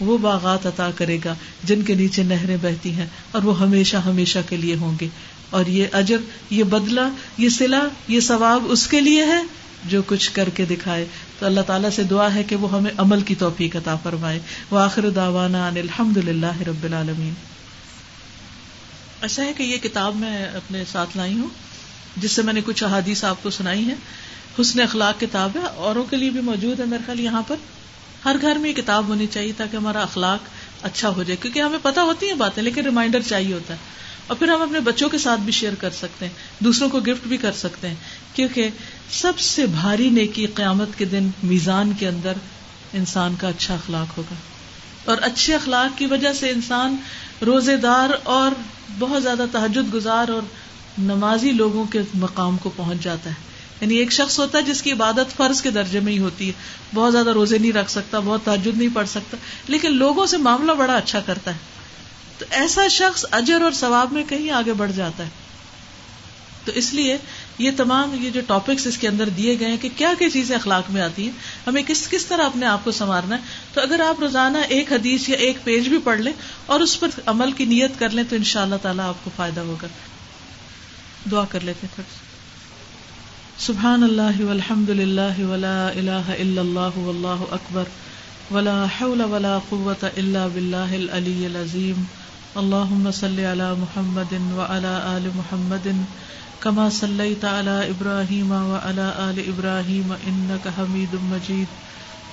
وہ 0.00 0.18
باغات 0.18 0.66
عطا 0.66 0.90
کرے 0.96 1.18
گا 1.24 1.34
جن 1.64 1.82
کے 1.82 1.94
نیچے 1.94 2.22
نہریں 2.22 2.56
بہتی 2.62 2.90
ہیں 2.90 3.06
اور 3.30 3.42
وہ 3.42 3.60
ہمیشہ 3.60 3.96
ہمیشہ 3.96 4.38
کے 4.48 4.56
لیے 4.56 4.74
ہوں 4.74 4.96
گے۔ 5.00 5.08
اور 5.50 5.66
یہ 5.66 5.84
اجر، 5.92 6.16
یہ 6.50 6.64
بدلا 6.64 7.08
یہ 7.38 7.48
سلا 7.48 7.88
یہ 8.08 8.20
ثواب 8.20 8.62
اس 8.68 8.86
کے 8.86 9.00
لیے 9.00 9.24
ہے 9.24 9.42
جو 9.84 10.02
کچھ 10.06 10.30
کر 10.32 10.48
کے 10.48 10.64
دکھائے۔ 10.64 11.06
تو 11.38 11.46
اللہ 11.46 11.60
تعالیٰ 11.60 11.90
سے 11.90 12.02
دعا 12.02 12.34
ہے 12.34 12.42
کہ 12.42 12.56
وہ 12.56 12.72
ہمیں 12.72 12.90
عمل 12.96 13.20
کی 13.20 13.34
توفیق 13.34 13.76
عطا 13.76 13.96
فرمائے۔ 13.96 14.38
وہ 14.70 14.86
داوانا 15.14 15.68
الحمد 15.68 16.16
للہ 16.16 16.62
رب 16.66 16.84
العالمین۔ 16.84 17.34
ایسا 19.22 19.44
ہے 19.44 19.52
کہ 19.52 19.62
یہ 19.62 19.76
کتاب 19.76 20.16
میں 20.16 20.44
اپنے 20.44 20.84
ساتھ 20.92 21.16
لائی 21.16 21.38
ہوں۔ 21.38 21.67
جس 22.20 22.32
سے 22.32 22.42
میں 22.42 22.52
نے 22.52 22.60
کچھ 22.64 22.84
احادیث 22.84 23.24
آپ 23.24 23.42
کو 23.42 23.50
سنائی 23.50 23.88
ہے 23.88 23.94
حسن 24.60 24.80
اخلاق 24.80 25.20
کتاب 25.20 25.50
ہے، 25.54 25.60
اوروں 25.76 26.04
کے 26.04 26.16
لیے 26.16 26.30
بھی 26.30 26.40
موجود 26.40 26.80
ہے 26.80 26.84
میرے 26.84 27.02
خیال 27.06 27.20
یہاں 27.20 27.42
پر۔ 27.48 27.56
ہر 28.24 28.36
گھر 28.42 28.56
میں 28.56 28.70
یہ 28.70 28.74
کتاب 28.74 29.08
ہونی 29.08 29.26
چاہیے 29.26 29.52
تاکہ 29.56 29.76
ہمارا 29.76 30.02
اخلاق 30.02 30.38
اچھا 30.82 31.08
ہو 31.08 31.22
جائے، 31.22 31.36
کیونکہ 31.36 31.60
ہمیں 31.60 31.78
پتا 31.82 32.02
ہوتی 32.02 32.26
ہیں 32.26 32.34
باتیں، 32.34 32.62
لیکن 32.62 32.84
ریمائنڈر 32.84 33.22
چاہیے 33.22 33.54
ہوتا 33.54 33.74
ہے۔ 33.74 33.78
اور 34.26 34.36
پھر 34.36 34.48
ہم 34.48 34.62
اپنے 34.62 34.80
بچوں 34.80 35.08
کے 35.08 35.18
ساتھ 35.18 35.40
بھی 35.40 35.52
شیئر 35.52 35.74
کر 35.74 35.90
سکتے 35.90 36.26
ہیں، 36.26 36.64
دوسروں 36.64 36.88
کو 36.88 37.00
گفٹ 37.00 37.26
بھی 37.26 37.36
کر 37.36 37.52
سکتے 37.52 37.88
ہیں، 37.88 37.94
کیونکہ 38.34 38.68
سب 39.10 39.38
سے 39.38 39.66
بھاری 39.66 40.10
نیکی 40.10 40.46
قیامت 40.46 40.98
کے 40.98 41.04
دن 41.04 41.30
میزان 41.42 41.92
کے 41.98 42.08
اندر 42.08 42.32
انسان 42.92 43.34
کا 43.40 43.48
اچھا 43.48 43.74
اخلاق 43.74 44.18
ہوگا۔ 44.18 44.34
اور 45.04 45.16
اچھے 45.20 45.54
اخلاق 45.54 45.98
کی 45.98 46.06
وجہ 46.06 46.32
سے 46.32 46.50
انسان 46.50 46.96
روزے 47.46 47.76
دار 47.76 48.10
اور 48.22 48.52
بہت 48.98 49.22
زیادہ 49.22 49.44
تحجد 49.52 49.94
گزار 49.94 50.28
اور 50.28 50.42
نمازی 50.98 51.50
لوگوں 51.50 51.84
کے 51.84 52.00
مقام 52.14 52.56
کو 52.56 52.70
پہنچ 52.76 53.00
جاتا 53.00 53.30
ہے۔ 53.30 53.34
یعنی 53.80 53.94
ایک 53.94 54.12
شخص 54.12 54.38
ہوتا 54.38 54.58
ہے 54.58 54.62
جس 54.62 54.82
کی 54.82 54.92
عبادت 54.92 55.36
فرض 55.36 55.62
کے 55.62 55.70
درجے 55.70 56.00
میں 56.00 56.12
ہی 56.12 56.18
ہوتی 56.18 56.46
ہے۔ 56.46 56.52
بہت 56.94 57.12
زیادہ 57.12 57.30
روزے 57.30 57.58
نہیں 57.58 57.72
رکھ 57.72 57.90
سکتا، 57.90 58.18
بہت 58.18 58.44
تحجد 58.44 58.78
نہیں 58.78 58.88
پڑھ 58.94 59.08
سکتا۔ 59.08 59.36
لیکن 59.68 59.92
لوگوں 59.92 60.26
سے 60.26 60.36
معاملہ 60.36 60.72
بڑا 60.72 60.96
اچھا 60.96 61.20
کرتا 61.20 61.50
ہے۔ 61.50 61.58
تو 62.38 62.44
ایسا 62.50 62.88
شخص 62.88 63.24
اجر 63.30 63.60
اور 63.60 63.72
ثواب 63.72 64.12
میں 64.12 64.24
کہیں 64.28 64.50
آگے 64.50 64.72
بڑھ 64.72 64.92
جاتا 64.92 65.24
ہے۔ 65.24 65.28
تو 66.64 66.72
اس 66.74 66.94
لیے 66.94 67.18
یہ 67.58 67.70
تمام 67.76 68.16
یہ 68.20 68.30
جو 68.30 68.40
ٹاپکس 68.46 68.86
اس 68.86 68.98
کے 68.98 69.08
اندر 69.08 69.28
دیے 69.28 69.58
گئے 69.60 69.68
ہیں 69.68 69.76
کہ 69.76 69.88
کیا 69.96 70.12
کیا 70.18 70.30
چیزیں 70.30 70.56
اخلاق 70.56 70.90
میں 70.90 71.02
آتی 71.02 71.24
ہیں، 71.24 71.30
ہمیں 71.66 71.82
کس 71.86 72.08
کس 72.08 72.26
طرح 72.26 72.46
اپنے 72.46 72.66
آپ 72.66 72.84
کو 72.84 72.90
سنوارنا 72.90 73.36
ہے۔ 73.36 73.40
تو 73.74 73.80
اگر 73.80 74.00
آپ 74.00 74.20
روزانہ 74.20 74.58
ایک 74.68 74.92
حدیث 74.92 75.28
یا 75.28 75.36
ایک 75.36 75.64
پیج 75.64 75.88
بھی 75.88 75.98
پڑھ 76.04 76.20
لیں 76.20 76.32
اور 76.66 76.80
اس 76.80 77.00
پر 77.00 77.08
عمل 77.26 77.52
کی 77.52 77.64
نیت 77.64 77.90
کر 77.98 78.10
لیں، 78.10 78.24
تو 78.28 78.36
ان 78.36 78.44
شاء 78.44 78.62
اللہ 78.62 78.76
تعالیٰ 78.82 79.08
آپ 79.08 79.24
کو 79.24 79.30
فائدہ 79.36 79.60
ہوگا۔ 79.60 79.86
دعا 81.24 81.44
کر 81.44 81.60
لیتے 81.60 81.86
تھوڑا 81.94 82.28
سبحان 83.58 84.02
اللہ 84.02 84.40
والحمد 84.44 84.90
للہ 84.90 85.44
ولا 85.44 85.88
الہ 85.88 86.30
الا 86.38 86.60
اللہ 86.60 86.98
واللہ 86.98 87.42
اکبر۔ 87.50 87.84
ولا 88.50 88.84
حول 88.84 89.20
ولا 89.20 89.58
قوة 89.68 90.06
الا 90.16 90.46
باللہ 90.46 90.92
العلی 90.92 91.46
العظیم۔ 91.46 92.04
اللہم 92.54 93.10
صلی 93.10 93.44
علی 93.44 93.80
محمد 93.80 94.32
وعلى 94.32 94.94
آل 95.02 95.28
محمد۔ 95.34 95.86
کما 96.60 96.88
صلی 96.90 97.34
تعلی 97.34 97.88
ابراہیم 97.88 98.52
وعلى 98.52 99.10
آل 99.16 99.40
ابراہیم 99.48 100.12
انک 100.20 100.68
حمید 100.78 101.14
مجید۔ 101.14 101.68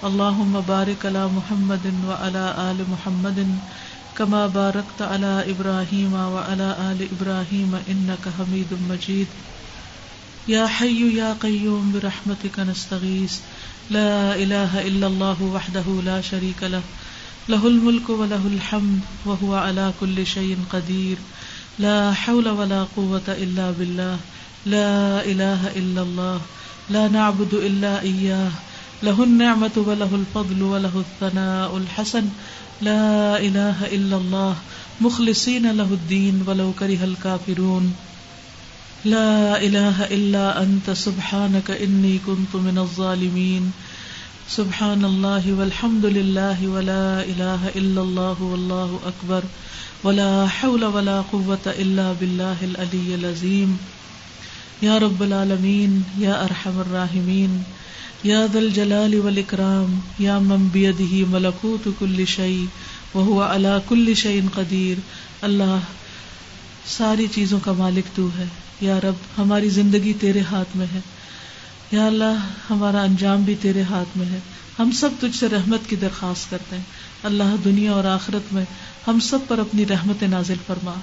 اللہم 0.01 0.61
بارک 0.65 1.05
علی 1.05 1.25
محمد 1.31 1.85
وعلى 1.85 2.47
آل 2.55 2.83
محمد۔ 2.87 3.39
کما 4.15 4.45
بارکت 4.53 5.01
علی 5.01 5.51
ابراہیم 5.51 6.13
وعلى 6.13 6.69
آل 6.77 7.05
ابراہیم 7.11 7.75
انک 7.87 8.27
حمید 8.27 8.73
مجید 8.81 9.27
یا 10.49 10.65
حی 10.81 11.09
یا 11.17 11.33
قیوم 11.39 11.91
برحمتک 11.91 12.59
نستغیث 12.59 13.39
لا 13.91 14.31
الہ 14.31 14.71
الا 14.73 15.05
اللہ 15.05 15.41
وحدہ 15.41 15.83
لا 15.87 16.21
شریک 16.21 16.63
له. 16.63 16.79
له 17.49 17.59
الملک 17.63 18.09
وله 18.09 18.45
الحمد، 18.45 19.27
وهو 19.27 19.55
على 19.55 19.89
كل 19.99 20.23
شيء 20.25 20.55
قدیر 20.71 21.15
لا 21.79 22.11
حول 22.11 22.47
ولا 22.47 22.85
قوة 22.95 23.27
الا 23.27 23.71
بالله. 23.77 24.15
لا 24.65 25.19
الہ 25.25 25.67
الا 25.75 26.01
اللہ 26.01 26.37
لا 26.89 27.07
نعبد 27.11 27.53
الا 27.53 27.99
اياه 28.01 28.49
له 29.03 29.23
النعمة 29.23 29.77
وله 29.77 30.09
الفضل 30.11 30.61
وله 30.61 30.95
الثناء 30.95 31.77
الحسن 31.77 32.19
الحسن. 32.21 32.27
لا 32.81 33.35
الہ 33.35 33.83
الا 33.91 34.15
اللہ، 34.15 34.53
مخلصین 34.99 35.63
له 35.63 35.87
الدین 35.89 36.41
ولو 36.45 36.73
کرہ 36.75 37.03
الكافرون 37.03 37.91
لا 39.05 39.53
الہ 39.53 40.03
الا 40.09 40.49
انت، 40.49 40.89
سبحانک 40.95 41.71
انی 41.79 42.17
کنت 42.25 42.55
من 42.55 42.77
الظالمین. 42.77 43.69
سبحان 44.47 45.05
اللہ 45.05 45.51
والحمد 45.51 46.05
للہ 46.05 46.67
ولا 46.67 47.19
الہ 47.19 47.67
الا 47.75 48.01
اللہ، 48.01 48.41
واللہ 48.41 49.07
اکبر. 49.07 49.39
ولا 50.03 50.45
حول 50.45 50.83
ولا 50.83 51.21
قوة 51.21 51.69
الا 51.77 52.13
باللہ 52.19 52.63
العلی 52.63 53.13
العظیم. 53.13 53.75
یا 54.81 54.99
رب 54.99 55.21
العالمین، 55.21 56.01
یا 56.17 56.33
ارحم 56.33 56.79
الراحمین. 56.79 57.63
یا 58.25 58.45
ذا 58.53 58.59
الجلال 58.59 59.15
والاکرام 59.15 59.99
یا 60.19 60.39
من 60.39 60.67
بیدہ 60.71 61.29
ملکوت 61.29 61.87
کل 61.99 62.25
شیء 62.25 62.65
وهو 63.17 63.41
على 63.41 63.69
کل 63.87 64.13
شیء 64.13 64.41
قدیر۔ 64.53 64.99
اللہ، 65.41 65.79
ساری 66.85 67.27
چیزوں 67.31 67.59
کا 67.59 67.71
مالک 67.71 68.15
تو 68.15 68.27
ہے۔ 68.37 68.45
یا 68.81 68.99
رب، 69.01 69.13
ہماری 69.37 69.69
زندگی 69.69 70.13
تیرے 70.13 70.39
ہاتھ 70.39 70.77
میں 70.77 70.85
ہے۔ 70.93 70.99
یا 71.91 72.05
اللہ، 72.05 72.47
ہمارا 72.69 73.01
انجام 73.01 73.41
بھی 73.41 73.55
تیرے 73.61 73.81
ہاتھ 73.81 74.17
میں 74.17 74.25
ہے۔ 74.25 74.39
ہم 74.79 74.91
سب 74.91 75.09
تجھ 75.19 75.37
سے 75.37 75.49
رحمت 75.49 75.89
کی 75.89 75.95
درخواست 75.95 76.49
کرتے 76.49 76.75
ہیں۔ 76.75 76.83
اللہ، 77.23 77.55
دنیا 77.65 77.91
اور 77.91 78.03
آخرت 78.03 78.53
میں 78.53 78.65
ہم 79.07 79.19
سب 79.19 79.39
پر 79.47 79.59
اپنی 79.59 79.85
رحمت 79.85 80.23
نازل 80.23 80.55
فرما۔ 80.67 80.93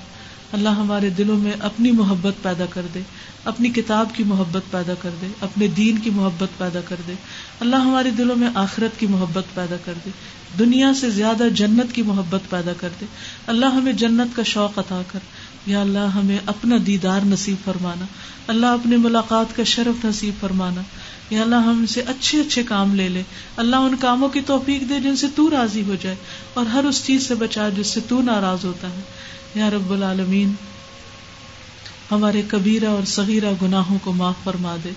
اللہ 0.53 0.69
ہمارے 0.69 1.11
دلوں 1.11 1.37
میں 1.37 1.53
اپنی 1.61 1.91
محبت 1.91 2.43
پیدا 2.43 2.67
کر 2.67 2.83
دے، 2.95 3.01
اپنی 3.45 3.69
کتاب 3.69 4.09
کی 4.15 4.25
محبت 4.25 4.71
پیدا 4.71 4.95
کر 4.95 5.11
دے، 5.23 5.27
اپنے 5.41 5.69
دین 5.69 5.99
کی 5.99 6.11
محبت 6.11 6.59
پیدا 6.59 6.81
کر 6.89 6.97
دے۔ 7.07 7.13
اللہ 7.61 7.77
ہمارے 7.77 8.11
دلوں 8.11 8.37
میں 8.37 8.49
آخرت 8.55 9.01
کی 9.01 9.07
محبت 9.07 9.55
پیدا 9.55 9.77
کر 9.85 9.93
دے۔ 10.05 10.11
دنیا 10.59 10.95
سے 10.95 11.11
زیادہ 11.11 11.45
جنت 11.55 11.95
کی 11.95 12.03
محبت 12.03 12.51
پیدا 12.51 12.73
کر 12.81 12.89
دے۔ 13.01 13.07
اللہ 13.47 13.67
ہمیں 13.67 13.93
جنت 13.93 14.37
کا 14.37 14.43
شوق 14.43 14.79
عطا 14.79 15.03
کر۔ 15.13 15.19
یا 15.67 15.81
اللہ 15.81 15.99
ہمیں 15.99 16.39
اپنا 16.47 16.77
دیدار 16.87 17.21
نصیب 17.25 17.57
فرمانا۔ 17.65 18.05
اللہ 18.47 18.67
اپنے 18.67 18.97
ملاقات 18.97 19.57
کا 19.57 19.65
شرف 19.65 20.05
نصیب 20.05 20.35
فرمانا۔ 20.41 20.83
یا 21.33 21.43
اللہ 21.43 21.57
ہم 21.57 21.87
سے 21.87 22.01
اچھے 22.01 22.41
اچھے 22.41 22.63
کام 22.63 22.95
لے 22.95 23.09
لے۔ 23.09 23.23
اللہ 23.57 23.77
ان 23.77 23.97
کاموں 23.97 24.29
کی 24.29 24.41
توفیق 24.41 24.89
دے 24.89 25.01
جن 25.01 25.17
سے 25.17 25.27
تو 25.35 25.51
راضی 25.51 25.83
ہو 25.83 25.97
جائے 26.03 26.17
اور 26.55 26.67
ہر 26.67 26.85
اس 26.85 27.05
چیز 27.05 27.29
سے 27.29 27.35
بچا 27.35 27.69
جس 27.69 27.87
سے 27.87 28.01
تو 28.09 28.23
ناراض 28.23 28.65
ہوتا 28.65 28.89
ہے۔ 28.89 29.01
یا 29.55 29.71
رب 29.71 29.93
العالمین، 29.93 30.53
ہمارے 32.11 32.43
کبیرہ 32.49 32.87
اور 32.87 33.05
صغیرہ 33.05 33.51
گناہوں 33.63 33.99
کو 34.03 34.13
معاف 34.13 34.35
فرما 34.45 34.77
دے۔ 34.85 34.91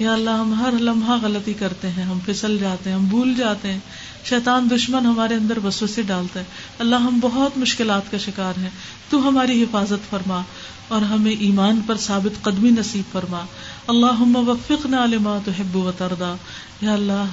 یا 0.00 0.12
اللہ 0.12 0.30
ہم 0.30 0.54
ہر 0.54 0.72
لمحہ 0.72 1.18
غلطی 1.22 1.54
کرتے 1.54 1.88
ہیں، 1.88 2.02
ہم 2.02 2.18
پھسل 2.24 2.58
جاتے 2.58 2.90
ہیں، 2.90 2.96
ہم 2.96 3.04
بھول 3.04 3.34
جاتے 3.34 3.72
ہیں۔ 3.72 3.78
شیطان 4.24 4.68
دشمن 4.70 5.06
ہمارے 5.06 5.34
اندر 5.34 5.58
بسو 5.62 5.86
سے 5.86 6.02
ڈالتا 6.02 6.40
ہے۔ 6.40 6.44
اللہ 6.78 6.96
ہم 6.96 7.18
بہت 7.22 7.58
مشکلات 7.58 8.10
کا 8.10 8.16
شکار 8.16 8.58
ہیں۔ 8.58 8.70
تو 9.10 9.28
ہماری 9.28 9.62
حفاظت 9.62 10.10
فرما 10.10 10.42
اور 10.88 11.02
ہمیں 11.02 11.32
ایمان 11.32 11.80
پر 11.86 11.96
ثابت 11.96 12.44
قدمی 12.44 12.70
نصیب 12.70 13.12
فرما۔ 13.12 13.40
اللہ 13.86 14.36
وفق 14.36 14.86
نہ 14.86 14.96
علما 14.96 15.38
تو 15.44 15.50
حب 15.58 15.76
و 15.76 15.92
تردا 15.98 16.34
یا 16.80 16.92
اللہ، 16.92 17.24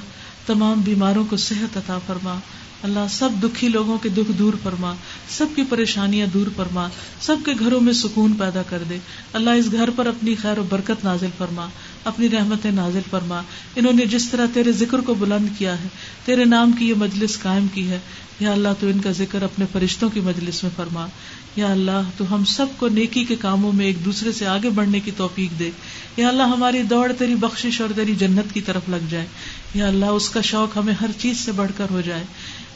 تمام 0.45 0.81
بیماروں 0.81 1.25
کو 1.29 1.37
صحت 1.37 1.77
عطا 1.77 1.97
فرما۔ 2.07 2.39
اللہ، 2.83 3.05
سب 3.09 3.29
دکھی 3.43 3.67
لوگوں 3.67 3.97
کے 3.97 4.09
دکھ 4.09 4.31
دور 4.31 4.53
فرما۔ 4.63 4.93
سب 5.29 5.45
کی 5.55 5.63
پریشانیاں 5.69 6.27
دور 6.27 6.47
فرما۔ 6.55 6.87
سب 7.21 7.35
کے 7.45 7.51
گھروں 7.59 7.81
میں 7.81 7.93
سکون 7.93 8.33
پیدا 8.33 8.61
کر 8.69 8.83
دے۔ 8.89 8.97
اللہ، 9.33 9.49
اس 9.49 9.65
گھر 9.71 9.89
پر 9.95 10.05
اپنی 10.05 10.35
خیر 10.35 10.57
و 10.57 10.63
برکت 10.69 11.03
نازل 11.03 11.29
فرما۔ 11.37 11.67
اپنی 12.03 12.29
رحمت 12.29 12.65
نازل 12.65 12.99
فرما۔ 13.09 13.41
انہوں 13.75 13.93
نے 13.93 14.05
جس 14.05 14.29
طرح 14.29 14.45
تیرے 14.53 14.71
ذکر 14.71 14.99
کو 14.99 15.13
بلند 15.13 15.47
کیا 15.57 15.83
ہے، 15.83 15.87
تیرے 16.25 16.45
نام 16.45 16.71
کی 16.71 16.89
یہ 16.89 16.93
مجلس 16.97 17.39
قائم 17.39 17.67
کی 17.73 17.87
ہے، 17.87 17.99
یا 18.39 18.51
اللہ 18.51 18.67
تو 18.79 18.87
ان 18.87 18.99
کا 18.99 19.11
ذکر 19.11 19.41
اپنے 19.41 19.65
فرشتوں 19.71 20.09
کی 20.09 20.19
مجلس 20.19 20.63
میں 20.63 20.71
فرما۔ 20.75 21.07
یا 21.55 21.67
اللہ، 21.67 22.01
تو 22.17 22.35
ہم 22.35 22.45
سب 22.45 22.65
کو 22.77 22.87
نیکی 22.87 23.23
کے 23.23 23.35
کاموں 23.35 23.71
میں 23.73 23.85
ایک 23.85 24.05
دوسرے 24.05 24.31
سے 24.31 24.47
آگے 24.47 24.69
بڑھنے 24.69 24.99
کی 24.99 25.11
توفیق 25.17 25.59
دے۔ 25.59 25.71
یا 26.17 26.27
اللہ، 26.27 26.43
ہماری 26.43 26.83
دوڑ 26.83 27.11
تیری 27.17 27.35
بخش 27.35 27.81
اور 27.81 27.89
تیری 27.95 28.15
جنت 28.15 28.53
کی 28.53 28.61
طرف 28.61 28.81
لگ 28.89 29.05
جائے۔ 29.09 29.25
یا 29.73 29.87
اللہ، 29.87 30.05
اس 30.05 30.29
کا 30.29 30.41
شوق 30.41 30.77
ہمیں 30.77 30.93
ہر 31.01 31.09
چیز 31.17 31.37
سے 31.39 31.51
بڑھ 31.51 31.71
کر 31.77 31.85
ہو 31.91 32.01
جائے۔ 32.05 32.23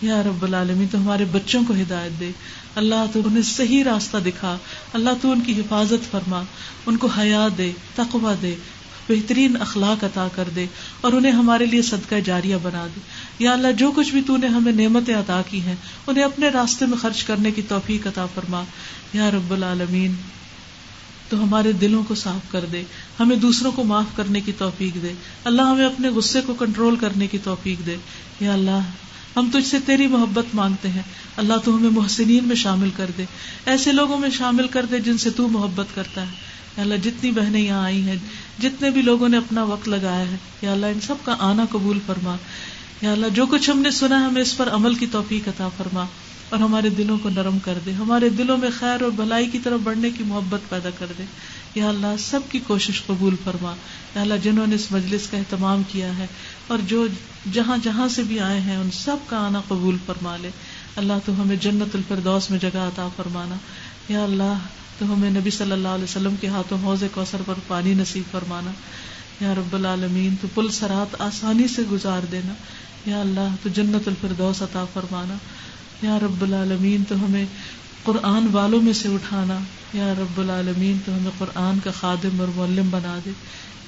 یا 0.01 0.23
رب 0.23 0.43
العالمی 0.43 0.85
تو 0.91 0.97
ہمارے 0.97 1.25
بچوں 1.31 1.61
کو 1.67 1.73
ہدایت 1.73 2.19
دے۔ 2.19 2.31
اللہ، 2.75 3.05
تو 3.13 3.19
انہیں 3.25 3.43
صحیح 3.43 3.83
راستہ 3.83 4.17
دکھا۔ 4.17 4.57
اللہ، 4.93 5.09
تو 5.21 5.31
ان 5.31 5.41
کی 5.41 5.53
حفاظت 5.53 6.11
فرما۔ 6.11 6.43
ان 6.85 6.97
کو 6.97 7.07
حیا 7.07 7.47
دے 7.57 7.71
تقوا 7.95 8.35
دے۔ 8.41 8.55
بہترین 9.11 9.61
اخلاق 9.61 10.03
عطا 10.03 10.27
کر 10.35 10.43
دے 10.55 10.65
اور 11.01 11.13
انہیں 11.13 11.31
ہمارے 11.31 11.65
لیے 11.65 11.81
صدقہ 11.81 12.15
جاریہ 12.25 12.55
بنا 12.61 12.87
دے۔ 12.95 12.99
یا 13.39 13.51
اللہ، 13.51 13.71
جو 13.71 13.91
کچھ 13.95 14.11
بھی 14.11 14.21
تو 14.21 14.37
نے 14.37 14.47
ہمیں 14.47 14.71
نعمتیں 14.71 15.15
عطا 15.15 15.41
کی 15.49 15.61
ہیں، 15.61 15.75
انہیں 16.07 16.23
اپنے 16.23 16.49
راستے 16.49 16.85
میں 16.85 16.97
خرچ 16.97 17.23
کرنے 17.23 17.51
کی 17.51 17.61
توفیق 17.67 18.07
عطا 18.07 18.25
فرما۔ 18.25 18.63
یا 19.13 19.31
رب 19.31 19.53
العالمین، 19.53 20.13
تو 21.29 21.43
ہمارے 21.43 21.71
دلوں 21.71 22.03
کو 22.07 22.15
صاف 22.15 22.51
کر 22.51 22.65
دے، 22.71 22.83
ہمیں 23.19 23.35
دوسروں 23.35 23.71
کو 23.71 23.83
معاف 23.83 24.15
کرنے 24.15 24.41
کی 24.41 24.51
توفیق 24.57 25.01
دے۔ 25.01 25.13
اللہ، 25.43 25.61
ہمیں 25.61 25.85
اپنے 25.85 26.09
غصے 26.09 26.41
کو 26.41 26.53
کنٹرول 26.53 26.95
کرنے 26.95 27.27
کی 27.27 27.37
توفیق 27.43 27.85
دے۔ 27.85 27.95
یا 28.39 28.53
اللہ، 28.53 28.79
ہم 29.35 29.49
تجھ 29.53 29.67
سے 29.67 29.77
تیری 29.85 30.07
محبت 30.07 30.45
مانگتے 30.53 30.89
ہیں۔ 30.89 31.01
اللہ، 31.37 31.53
تو 31.63 31.77
ہمیں 31.77 31.89
محسنین 31.89 32.43
میں 32.43 32.55
شامل 32.55 32.89
کر 32.95 33.11
دے۔ 33.17 33.25
ایسے 33.65 33.91
لوگوں 33.91 34.17
میں 34.17 34.29
شامل 34.29 34.67
کر 34.67 34.85
دے 34.85 34.99
جن 34.99 35.17
سے 35.17 35.29
تو 35.29 35.47
محبت 35.47 35.85
کرتا 35.95 36.21
ہے۔ 36.21 36.51
اللہ، 36.77 36.95
جتنی 37.03 37.31
بہنیں 37.31 37.61
یہاں 37.61 37.83
آئی 37.83 38.01
ہیں 38.01 38.15
جتنے 38.59 38.89
بھی 38.89 39.01
لوگوں 39.01 39.29
نے 39.29 39.37
اپنا 39.37 39.63
وقت 39.63 39.87
لگایا 39.87 40.31
ہے، 40.31 40.37
یا 40.61 40.71
اللہ 40.71 40.85
ان 40.85 40.99
سب 41.01 41.15
کا 41.23 41.35
آنا 41.39 41.65
قبول 41.71 41.99
فرما۔ 42.05 42.35
یا 43.01 43.11
اللہ 43.11 43.25
جو 43.33 43.45
کچھ 43.45 43.69
ہم 43.69 43.79
نے 43.79 43.91
سنا 43.91 44.19
ہے 44.19 44.25
ہمیں 44.25 44.41
اس 44.41 44.57
پر 44.57 44.69
عمل 44.69 44.95
کی 44.95 45.05
توفیق 45.11 45.47
عطا 45.47 45.69
فرما۔ 45.77 46.05
اور 46.49 46.59
ہمارے 46.59 46.89
دلوں 46.89 47.17
کو 47.23 47.29
نرم 47.29 47.59
کر 47.59 47.73
دے۔ 47.85 47.91
ہمارے 47.91 48.29
دلوں 48.29 48.57
میں 48.57 48.69
خیر 48.79 49.01
اور 49.01 49.11
بھلائی 49.11 49.45
کی 49.45 49.59
طرف 49.59 49.79
بڑھنے 49.83 50.09
کی 50.09 50.23
محبت 50.23 50.69
پیدا 50.69 50.89
کر 50.99 51.05
دے۔ 51.17 51.23
یا 51.75 51.89
اللہ 51.89 52.15
سب 52.19 52.39
کی 52.49 52.59
کوشش 52.59 53.05
قبول 53.05 53.35
فرما۔ 53.43 53.75
یا 54.15 54.21
اللہ 54.21 54.33
جنہوں 54.43 54.67
نے 54.67 54.75
اس 54.75 54.91
مجلس 54.91 55.27
کا 55.27 55.37
اہتمام 55.37 55.81
کیا 55.87 56.17
ہے، 56.17 56.27
اور 56.67 56.77
جو 56.87 57.07
جہاں 57.53 57.77
جہاں 57.83 58.07
سے 58.07 58.23
بھی 58.23 58.39
آئے 58.39 58.59
ہیں، 58.59 58.75
ان 58.75 58.89
سب 58.91 59.17
کا 59.27 59.37
آنا 59.37 59.61
قبول 59.67 59.97
فرما 60.05 60.37
لے۔ 60.37 60.49
اللہ 60.95 61.13
تو 61.25 61.41
ہمیں 61.41 61.55
جنت 61.55 61.95
الفردوس 61.95 62.51
میں 62.51 62.59
جگہ 62.59 62.77
عطا 62.77 63.07
فرمانا۔ 63.15 63.55
یا 64.09 64.23
اللہ 64.23 64.57
تو 65.01 65.13
ہمیں 65.13 65.29
نبی 65.29 65.49
صلی 65.49 65.71
اللہ 65.71 65.87
علیہ 65.87 66.03
وسلم 66.03 66.35
کے 66.41 66.47
ہاتھوں 66.47 66.77
حوض 66.83 67.03
کوثر 67.13 67.41
پر 67.45 67.53
پانی 67.67 67.93
نصیب 67.93 68.31
فرمانا۔ 68.31 68.71
یا 69.39 69.55
رب 69.55 69.75
العالمین، 69.75 70.35
تو 70.41 70.47
پل 70.53 70.67
سرات 70.69 71.21
آسانی 71.21 71.67
سے 71.67 71.81
گزار 71.91 72.25
دینا۔ 72.31 72.53
یا 73.05 73.19
اللہ، 73.19 73.55
تو 73.63 73.69
جنت 73.69 74.07
الفردوس 74.07 74.61
عطا 74.61 74.85
فرمانا۔ 74.93 75.33
یا 76.01 76.19
رب 76.19 76.41
العالمین، 76.41 77.03
تو 77.03 77.15
ہمیں 77.15 77.45
قرآن 78.03 78.47
والوں 78.51 78.81
میں 78.81 78.93
سے 78.93 79.07
اٹھانا۔ 79.07 79.59
یا 79.93 80.13
رب 80.17 80.39
العالمین، 80.39 80.97
تو 81.05 81.17
ہمیں 81.17 81.31
قرآن 81.37 81.79
کا 81.83 81.91
خادم 81.91 82.41
اور 82.41 82.47
معلم 82.55 82.89
بنا 82.89 83.19
دے۔ 83.25 83.29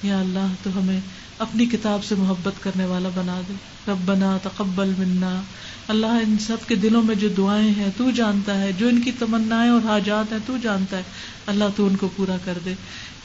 یا 0.03 0.20
اللہ، 0.20 0.47
تو 0.64 0.70
ہمیں 0.80 0.99
اپنی 1.39 1.66
کتاب 1.66 2.05
سے 2.05 2.16
محبت 2.16 2.64
کرنے 2.64 2.86
والا 2.86 3.09
بنا 3.16 3.41
دے۔ 3.49 3.53
ربنا 3.88 4.38
تقبل 4.43 4.93
منا۔ 4.97 5.41
اللہ 5.88 6.06
ان 6.06 6.36
سب 6.40 6.58
کے 6.68 6.76
دلوں 6.76 7.04
میں 7.04 7.16
جو 7.16 7.30
دعائیں 7.38 7.72
ہیں، 7.72 7.90
تو 7.98 8.12
جانتا 8.12 8.62
ہے، 8.62 8.72
جو 8.78 8.88
ان 8.88 9.02
کی 9.02 9.12
تمنا 9.20 9.72
اور 9.72 9.82
حاجات 9.86 10.32
ہیں، 10.32 10.40
تو 10.46 10.58
جانتا 10.64 10.98
ہے۔ 10.98 11.04
اللہ 11.46 11.64
تو 11.76 11.86
ان 11.86 11.96
کو 11.96 12.10
پورا 12.16 12.38
کر 12.46 12.58
دے۔ 12.66 12.74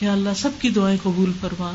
یا 0.00 0.12
اللہ، 0.12 0.30
سب 0.36 0.50
کی 0.60 0.70
دعائیں 0.70 0.98
قبول 1.02 1.32
فرما۔ 1.40 1.72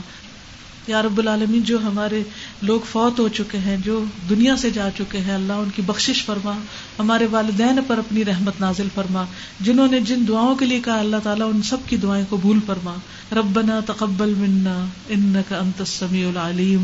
یا 0.87 1.01
رب 1.01 1.17
العالمین، 1.17 1.61
جو 1.61 1.77
ہمارے 1.79 2.23
لوگ 2.61 2.79
فوت 2.91 3.19
ہو 3.19 3.27
چکے 3.27 3.57
ہیں، 3.57 3.77
جو 3.85 4.03
دنیا 4.29 4.57
سے 4.57 4.69
جا 4.69 4.89
چکے 4.97 5.17
ہیں، 5.17 5.35
اللہ 5.35 5.53
ان 5.53 5.69
کی 5.75 5.81
بخشش 5.81 6.25
فرما۔ 6.25 6.51
ہمارے 6.99 7.27
والدین 7.31 7.79
پر 7.87 7.97
اپنی 7.97 8.25
رحمت 8.25 8.53
نازل 8.59 8.87
فرما۔ 8.95 9.23
جنہوں 9.61 9.87
نے 9.87 9.99
جن 9.99 10.23
دعاؤں 10.27 10.55
کے 10.55 10.65
لیے 10.65 10.79
کہا، 10.79 10.99
اللہ 10.99 11.17
تعالیٰ 11.23 11.51
ان 11.53 11.61
سب 11.61 11.77
کی 11.87 11.97
دعائیں 11.97 12.25
قبول 12.29 12.59
فرما۔ 12.65 12.95
ربنا 13.31 13.79
تقبل 13.79 14.33
منا 14.37 14.85
انك 15.09 15.53
انت 15.53 15.79
السميع 15.79 16.27
العليم 16.27 16.83